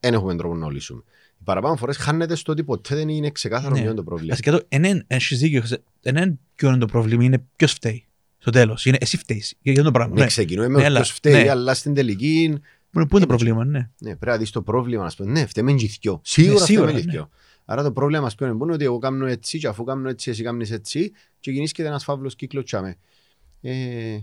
δεν 0.00 0.14
έχουμε 0.14 0.36
τρόπο 0.36 0.54
να 0.54 0.70
λύσουμε. 0.70 1.02
Οι 1.40 1.44
παραπάνω 1.44 1.76
φορές 1.76 1.96
χάνεται 1.96 2.34
στο 2.34 2.52
ότι 2.52 2.64
ποτέ 2.64 2.94
δεν 2.94 3.08
είναι 3.08 3.30
ξεκάθαρο 3.30 3.74
ναι. 3.74 3.80
ποιο 3.80 3.86
είναι 3.86 3.96
το 3.96 4.04
πρόβλημα. 4.04 4.32
Ασχέτω, 4.32 4.62
έναν 4.68 5.04
έχει 5.06 5.34
δίκιο. 5.34 5.62
Έναν 6.02 6.38
ποιο 6.54 6.68
είναι 6.68 6.78
το 6.78 6.86
πρόβλημα, 6.86 7.24
είναι 7.24 7.44
ποιος 7.56 7.72
φταίει. 7.72 8.04
Στο 8.38 8.50
τέλος. 8.50 8.86
Είναι 8.86 8.96
εσύ 9.00 9.16
φταίεις. 9.16 9.54
Για 9.62 9.82
το 9.82 9.90
πράγμα. 9.90 10.14
Ναι, 10.14 10.20
ναι. 10.20 10.26
ξεκινούμε 10.26 10.68
με 10.68 10.82
ναι, 10.82 10.94
ποιος 10.94 11.12
φταίει, 11.12 11.42
ναι. 11.42 11.50
αλλά 11.50 11.74
στην 11.74 11.94
τελική. 11.94 12.58
Πού 12.90 12.98
είναι 12.98 13.20
το 13.20 13.26
πρόβλημα, 13.26 13.64
ναι. 13.64 13.90
Ναι, 13.98 14.16
πρέπει 14.16 14.26
να 14.26 14.36
δεις 14.36 14.50
το 14.50 14.62
πρόβλημα, 14.62 15.04
ας 15.04 15.16
πούμε. 15.16 15.30
Ναι, 15.30 15.46
φταίμε 15.46 15.74
τζιθιό. 15.74 16.20
Σίγουρα, 16.24 16.60
ναι, 16.60 16.64
σίγουρα 16.64 16.88
φταίμε 16.88 17.12
ναι. 17.12 17.22
Άρα 17.64 17.82
το 17.82 17.92
πρόβλημα 17.92 18.22
μα 18.22 18.30
ποιο 18.36 18.46
είναι 18.46 18.72
ότι 18.72 18.84
εγώ 18.84 18.98
κάνω 18.98 19.26
έτσι, 19.26 19.58
και 19.58 19.66
αφού 19.66 19.84
κάνω 19.84 20.08
έτσι, 20.08 20.30
εσύ 20.30 20.42
κάνεις 20.42 20.70
έτσι, 20.70 21.12
και 21.40 21.50
γεννήσκεται 21.50 21.88
ένας 21.88 22.04
φαύλος 22.04 22.34
κύκλος 22.34 22.64
τσάμε. 22.64 22.96
Ε, 23.60 24.18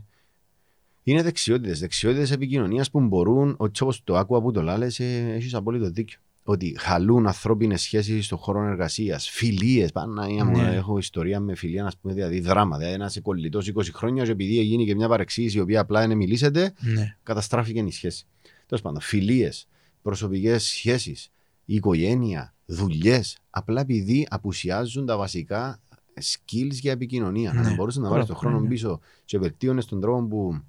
είναι 1.03 1.22
δεξιότητες. 1.22 1.80
Δεξιότητες 1.80 2.32
επικοινωνίας 2.32 2.91
που 2.91 2.99
μπορούν, 2.99 3.55
όπως 3.57 4.03
το 4.03 4.18
άκουγα 4.18 4.41
που 4.41 4.51
το 4.51 4.61
λάλες, 4.61 4.99
ε, 4.99 5.34
έχεις 5.36 5.53
απόλυτο 5.53 5.89
δίκιο 5.89 6.20
ότι 6.48 6.76
χαλούν 6.80 7.28
ανθρώπινες 7.28 7.82
σχέσεις 7.82 8.26
στον 8.26 8.38
χώρο 8.38 8.64
εργασίας, 8.64 9.30
φιλίες. 9.30 9.91
Παναγία 9.91 10.46
μου, 10.46 10.58
ναι. 10.58 10.76
έχω 10.76 10.98
ιστορία 10.98 11.39
με 11.39 11.56
φιλία, 11.56 11.84
να 11.84 11.91
πούμε, 12.02 12.14
δηλαδή 12.14 12.39
δράμα. 12.39 12.78
Δηλαδή, 12.78 12.96
ένας 12.96 13.20
κολλητό 13.22 13.60
20 13.60 13.91
χρόνιας, 13.93 14.26
και 14.26 14.32
επειδή 14.32 14.60
έγινε 14.60 14.84
και 14.84 14.96
μια 14.96 15.08
παρεξήγηση 15.08 15.58
η 15.58 15.60
οποία 15.60 15.80
απλά 15.80 16.04
είναι 16.04 16.16
μιλήσετε, 16.16 16.74
ναι. 16.80 17.18
καταστράφηκε 17.24 17.80
η 17.80 17.91
σχέση. 17.91 18.26
Τέλος 18.66 18.84
πάντων, 18.84 19.02
φιλίες, 19.02 19.68
προσωπικές 20.02 20.64
σχέσεις, 20.64 21.32
οικογένεια, 21.66 22.54
δουλειές, 22.66 23.38
απλά 23.50 23.82
επειδή 23.82 24.28
απουσιάζουν 24.30 25.06
τα 25.06 25.18
βασικά 25.18 25.80
skills 26.16 26.72
για 26.72 26.91
επικοινωνία. 26.91 27.54
Ναι. 27.54 27.60
Αν 27.60 27.76
μπορούσες 27.76 28.02
να 28.02 28.10
βάλεις 28.10 28.26
τον 28.26 28.36
χρόνο 28.36 28.60
ναι. 28.60 28.68
πίσω 28.68 29.00
και 29.26 29.39
βελτίωνες 29.39 29.86
τον 29.86 30.02
τρόπο 30.02 30.28
που 30.28 30.62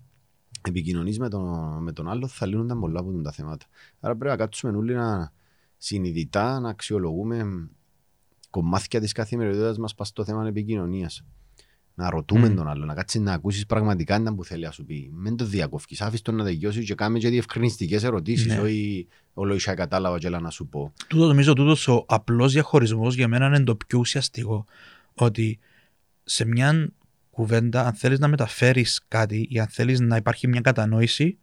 επικοινωνείς 0.63 1.19
με 1.19 1.29
τον, 1.29 1.77
με 1.83 1.93
τον 1.93 2.09
άλλο, 2.09 2.27
θα 2.27 2.47
λύνονταν 2.47 2.81
πολλά 2.81 3.01
από 3.01 3.13
τα 3.23 3.33
θέματα. 3.33 3.67
Άρα 4.01 4.17
πρέπει 4.17 4.31
να 4.31 4.37
κάτσουμε 4.37 4.77
όλοι 4.77 4.95
να, 4.95 5.33
συνειδητά 5.77 6.61
να 6.61 6.69
αξιολογούμε 6.69 7.69
κομμάτια 8.51 9.01
της 9.01 9.13
καθημερινότητας 9.13 9.79
μας 9.79 9.95
πα 9.95 10.05
στο 10.05 10.25
θέμα 10.25 10.47
επικοινωνίας. 10.47 11.25
Να 11.95 12.11
ρωτούμε 12.11 12.49
mm. 12.49 12.55
τον 12.55 12.69
άλλο, 12.69 12.85
να 12.85 12.95
κάτσεις 12.95 13.21
να 13.21 13.33
ακούσεις 13.33 13.67
πραγματικά 13.67 14.23
τι 14.23 14.35
που 14.35 14.45
θέλει 14.45 14.65
να 14.65 14.71
σου 14.71 14.85
πει. 14.85 15.11
Μην 15.15 15.37
το 15.37 15.45
διακόφεις. 15.45 16.01
Άφησε 16.01 16.23
τον 16.23 16.35
να 16.35 16.45
τελειώσει 16.45 16.85
και 16.85 16.95
κάμε 16.95 17.19
και 17.19 17.29
διευκρινιστικές 17.29 18.03
ερωτήσεις. 18.03 18.47
Ναι. 18.47 18.59
Όχι 18.59 19.07
όλο 19.35 19.55
ισά 19.55 19.75
κατάλαβα 19.75 20.19
και 20.19 20.29
να 20.29 20.51
σου 20.51 20.67
πω. 20.67 20.93
Τούτο 21.07 21.27
νομίζω 21.27 21.53
τούτος 21.53 21.89
ο 21.89 22.05
απλός 22.09 22.53
διαχωρισμός 22.53 23.15
για 23.15 23.29
μένα 23.29 23.47
είναι 23.47 23.65
το 23.65 23.77
πιο 23.77 23.99
ουσιαστικό. 23.99 24.65
Ότι 25.15 25.59
σε 26.25 26.45
μια 26.45 26.93
κουβέντα, 27.31 27.87
αν 27.87 27.93
θέλεις 27.93 28.19
να 28.19 28.29
μεταφέρεις 28.29 29.05
κάτι 29.09 29.47
ή 29.51 29.59
αν 29.59 29.67
θέλεις 29.67 30.01
να 30.01 30.17
υπάρχει 30.17 30.49
μια 30.49 30.61
κατανόηση, 30.61 31.39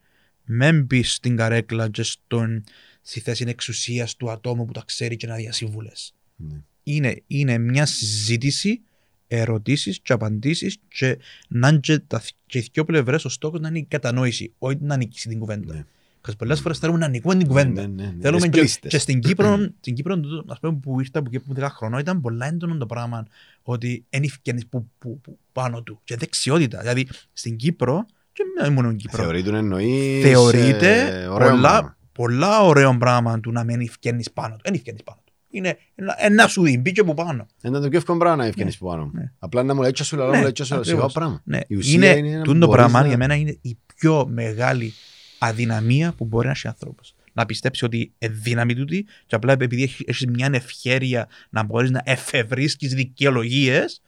μην 0.46 0.86
μπει 0.86 1.04
στην 1.04 1.36
καρέκλα 1.36 1.90
και 1.90 2.04
στον 2.04 2.64
στη 3.02 3.20
θέση 3.20 3.46
εξουσίας 3.48 4.16
του 4.16 4.32
ατόμου 4.32 4.66
που 4.66 4.72
τα 4.72 4.84
ξέρει 4.86 5.16
και 5.16 5.28
να 5.28 5.36
διασύμβουλε. 5.36 5.92
Ναι. 6.36 6.56
Είναι, 6.84 7.22
είναι 7.28 7.58
μια 7.58 7.86
συζήτηση, 7.86 8.82
ερωτήσεις 9.28 10.00
και 10.00 10.14
απαντήσεις 10.14 10.78
και 10.88 11.18
να 11.48 11.68
είναι 11.68 11.80
και, 11.80 12.00
τα, 12.00 12.22
και 12.46 12.58
οι 12.58 12.70
δύο 12.72 12.86
πλευρές 12.86 13.26
ο 13.26 13.30
στόχο 13.30 13.58
να 13.58 13.68
είναι 13.68 13.78
η 13.78 13.86
κατανόηση, 13.88 14.54
όχι 14.58 14.78
να 14.82 14.98
νικήσει 14.98 15.28
την 15.28 15.40
κουβέντα. 15.40 15.74
Ναι. 15.74 15.86
Πολλέ 16.22 16.36
πολλές 16.36 16.60
φορές 16.60 16.80
θέλουμε 16.80 16.98
να 16.98 17.08
νικούμε 17.08 17.36
την 17.36 17.48
κουβέντα. 17.48 17.88
Ναι, 17.88 18.04
ναι, 18.04 18.12
ναι. 18.12 18.22
Θέλουμε 18.22 18.48
και, 18.48 18.70
και, 18.88 18.98
στην 18.98 19.20
Κύπρο, 19.20 19.58
στην 19.80 19.94
Κύπρο 19.96 20.20
ας 20.48 20.60
πούμε, 20.60 20.74
που 20.74 21.00
ήρθα 21.00 21.20
από 21.20 21.30
εκεί 21.34 21.46
10 21.56 21.68
χρονών 21.70 22.00
ήταν 22.00 22.22
πολλά 22.22 22.46
έντονο 22.46 22.78
το 22.78 22.86
πράγμα 22.86 23.28
ότι 23.64 24.06
είναι 24.10 24.26
ευκαινής 24.26 24.68
που, 24.68 24.90
που, 24.98 25.20
που, 25.22 25.38
πάνω 25.52 25.82
του 25.84 26.00
και 26.04 26.16
δεξιότητα. 26.16 26.80
Δηλαδή 26.80 27.08
στην 27.34 27.56
Κύπρο 27.56 28.06
και 28.34 28.70
μόνο 28.72 28.88
στην 28.88 29.00
Κύπρο. 29.00 29.24
Θεωρείται 29.24 29.58
εννοείς. 29.58 30.24
Θεωρείται 30.24 31.22
ε, 31.24 31.28
πολλά, 31.28 31.98
πολλά 32.12 32.62
ωραίο 32.62 32.98
πράγμα 32.98 33.40
του 33.40 33.52
να 33.52 33.64
μην 33.64 33.82
ευκαινείς 33.82 34.32
πάνω 34.32 34.56
του. 34.56 34.62
Δεν 34.64 34.74
ευκαινείς 34.74 35.04
πάνω 35.04 35.20
του. 35.26 35.34
Είναι 35.50 35.78
ένα 36.18 36.48
σου 36.48 36.64
δει, 36.64 36.78
μπήκε 36.78 37.02
από 37.02 37.14
πάνω. 37.14 37.48
Είναι 37.64 37.80
το 37.80 37.90
πιο 37.90 37.98
εύκολο 37.98 38.18
πράγμα 38.18 38.38
να 38.38 38.46
ευκαινείς 38.46 38.82
ναι. 38.82 38.88
πάνω. 38.88 39.12
Ναι. 39.14 39.32
Απλά 39.40 39.64
να 39.64 39.76
μου 39.76 39.82
λέει 39.82 39.92
σου, 39.96 40.22
αλλά 40.22 40.36
μου 40.36 40.42
λέει 40.42 40.54
σου, 40.56 40.84
σιγά 40.84 41.06
πράγμα. 41.06 41.42
Ναι. 41.44 41.60
Η 41.68 41.76
ουσία 41.76 42.18
είναι, 42.18 42.28
είναι 42.28 42.58
το 42.58 42.68
πράγμα 42.68 43.02
να... 43.02 43.08
για 43.08 43.18
μένα 43.18 43.36
είναι 43.36 43.58
η 43.62 43.78
πιο 43.96 44.28
μεγάλη 44.28 44.94
αδυναμία 45.40 46.14
που 46.18 46.26
μπορεί 46.26 46.46
να 46.46 46.52
έχει 46.52 46.68
άνθρωπος. 46.68 47.16
Να 47.34 47.46
πιστέψει 47.46 47.86
ότι 47.86 48.14
είναι 48.18 48.34
δύναμη 48.34 48.74
του 48.74 48.86
και 49.26 49.36
απλά 49.36 49.54
επειδή 49.54 49.92
έχει 50.06 50.28
μια 50.28 50.50
ευχαίρεια 50.54 51.28
να 51.50 51.64
μπορείς 51.64 51.92
να 51.92 52.02
εφευρίσκεις 52.06 52.94
δικαιολογίες, 52.94 54.02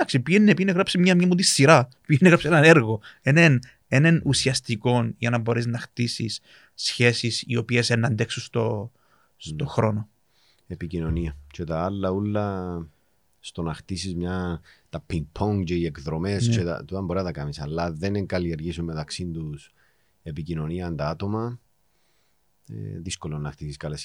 εντάξει, 0.00 0.20
πήγαινε, 0.20 0.54
πήγαινε 0.54 0.72
γράψει 0.72 0.98
μια, 0.98 1.14
μια 1.14 1.26
μου 1.26 1.34
τη 1.34 1.42
σειρά, 1.42 1.88
πήγαινε 2.06 2.28
γράψει 2.28 2.46
ένα 2.46 2.58
έργο. 2.58 3.00
Έναν 3.88 4.22
ουσιαστικό 4.24 5.12
για 5.18 5.30
να 5.30 5.38
μπορείς 5.38 5.66
να 5.66 5.78
χτίσεις 5.78 6.40
σχέσεις 6.74 7.44
οι 7.46 7.56
οποίες 7.56 7.90
να 7.90 8.06
αντέξουν 8.06 8.42
στο, 8.42 8.92
στο 9.36 9.64
ναι. 9.64 9.70
χρόνο. 9.70 10.08
Επικοινωνία. 10.66 11.36
Και 11.50 11.64
τα 11.64 11.84
άλλα 11.84 12.10
όλα 12.10 12.88
στο 13.40 13.62
να 13.62 13.74
χτίσεις 13.74 14.14
μια. 14.14 14.60
τα 14.88 15.04
ping-pong 15.12 15.62
και 15.64 15.74
οι 15.74 15.84
εκδρομές, 15.84 16.48
ναι. 16.48 16.56
και 16.56 16.64
τα, 16.64 17.02
μπορεί 17.02 17.18
να 17.18 17.24
τα 17.24 17.32
κάνεις. 17.32 17.60
Αλλά 17.60 17.92
δεν 17.92 18.26
καλλιεργήσουν 18.26 18.84
μεταξύ 18.84 19.26
τους 19.26 19.72
επικοινωνία 20.22 20.94
τα 20.94 21.08
άτομα. 21.08 21.60
Ε, 22.68 22.98
δύσκολο 22.98 23.38
να 23.38 23.50
χτίσεις 23.50 23.76
καλές 23.76 24.04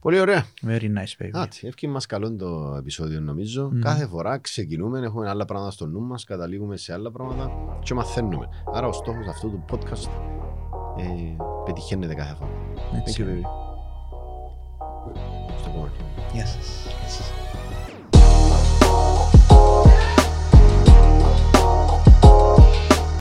Πολύ 0.00 0.20
ωραία. 0.20 0.44
Very 0.66 0.82
nice, 0.82 1.22
baby. 1.22 1.30
Άτσι, 1.32 1.66
εύχη 1.66 1.86
μας 1.86 2.06
καλό 2.06 2.36
το 2.36 2.74
επεισόδιο 2.78 3.20
νομίζω. 3.20 3.70
Mm. 3.74 3.78
Κάθε 3.80 4.06
φορά 4.06 4.38
ξεκινούμε, 4.38 5.00
έχουμε 5.00 5.28
άλλα 5.28 5.44
πράγματα 5.44 5.70
στο 5.70 5.86
νου 5.86 6.00
μας, 6.00 6.24
καταλήγουμε 6.24 6.76
σε 6.76 6.92
άλλα 6.92 7.10
πράγματα 7.10 7.50
και 7.82 7.94
μαθαίνουμε. 7.94 8.48
Άρα 8.74 8.86
ο 8.86 8.92
στόχος 8.92 9.26
αυτού 9.26 9.50
του 9.50 9.64
podcast 9.70 10.08
ε, 10.98 11.36
πετυχαίνεται 11.64 12.14
κάθε 12.14 12.34
φορά. 12.34 12.50
Έτσι. 12.96 13.24
Thank 13.24 13.28
you, 13.28 13.30
baby. 13.30 13.46
Στο 15.58 15.70
επόμενο. 15.70 15.92
Γεια 16.32 16.46
σας. 16.46 16.86
Γεια 17.00 17.08
σας. 17.08 17.32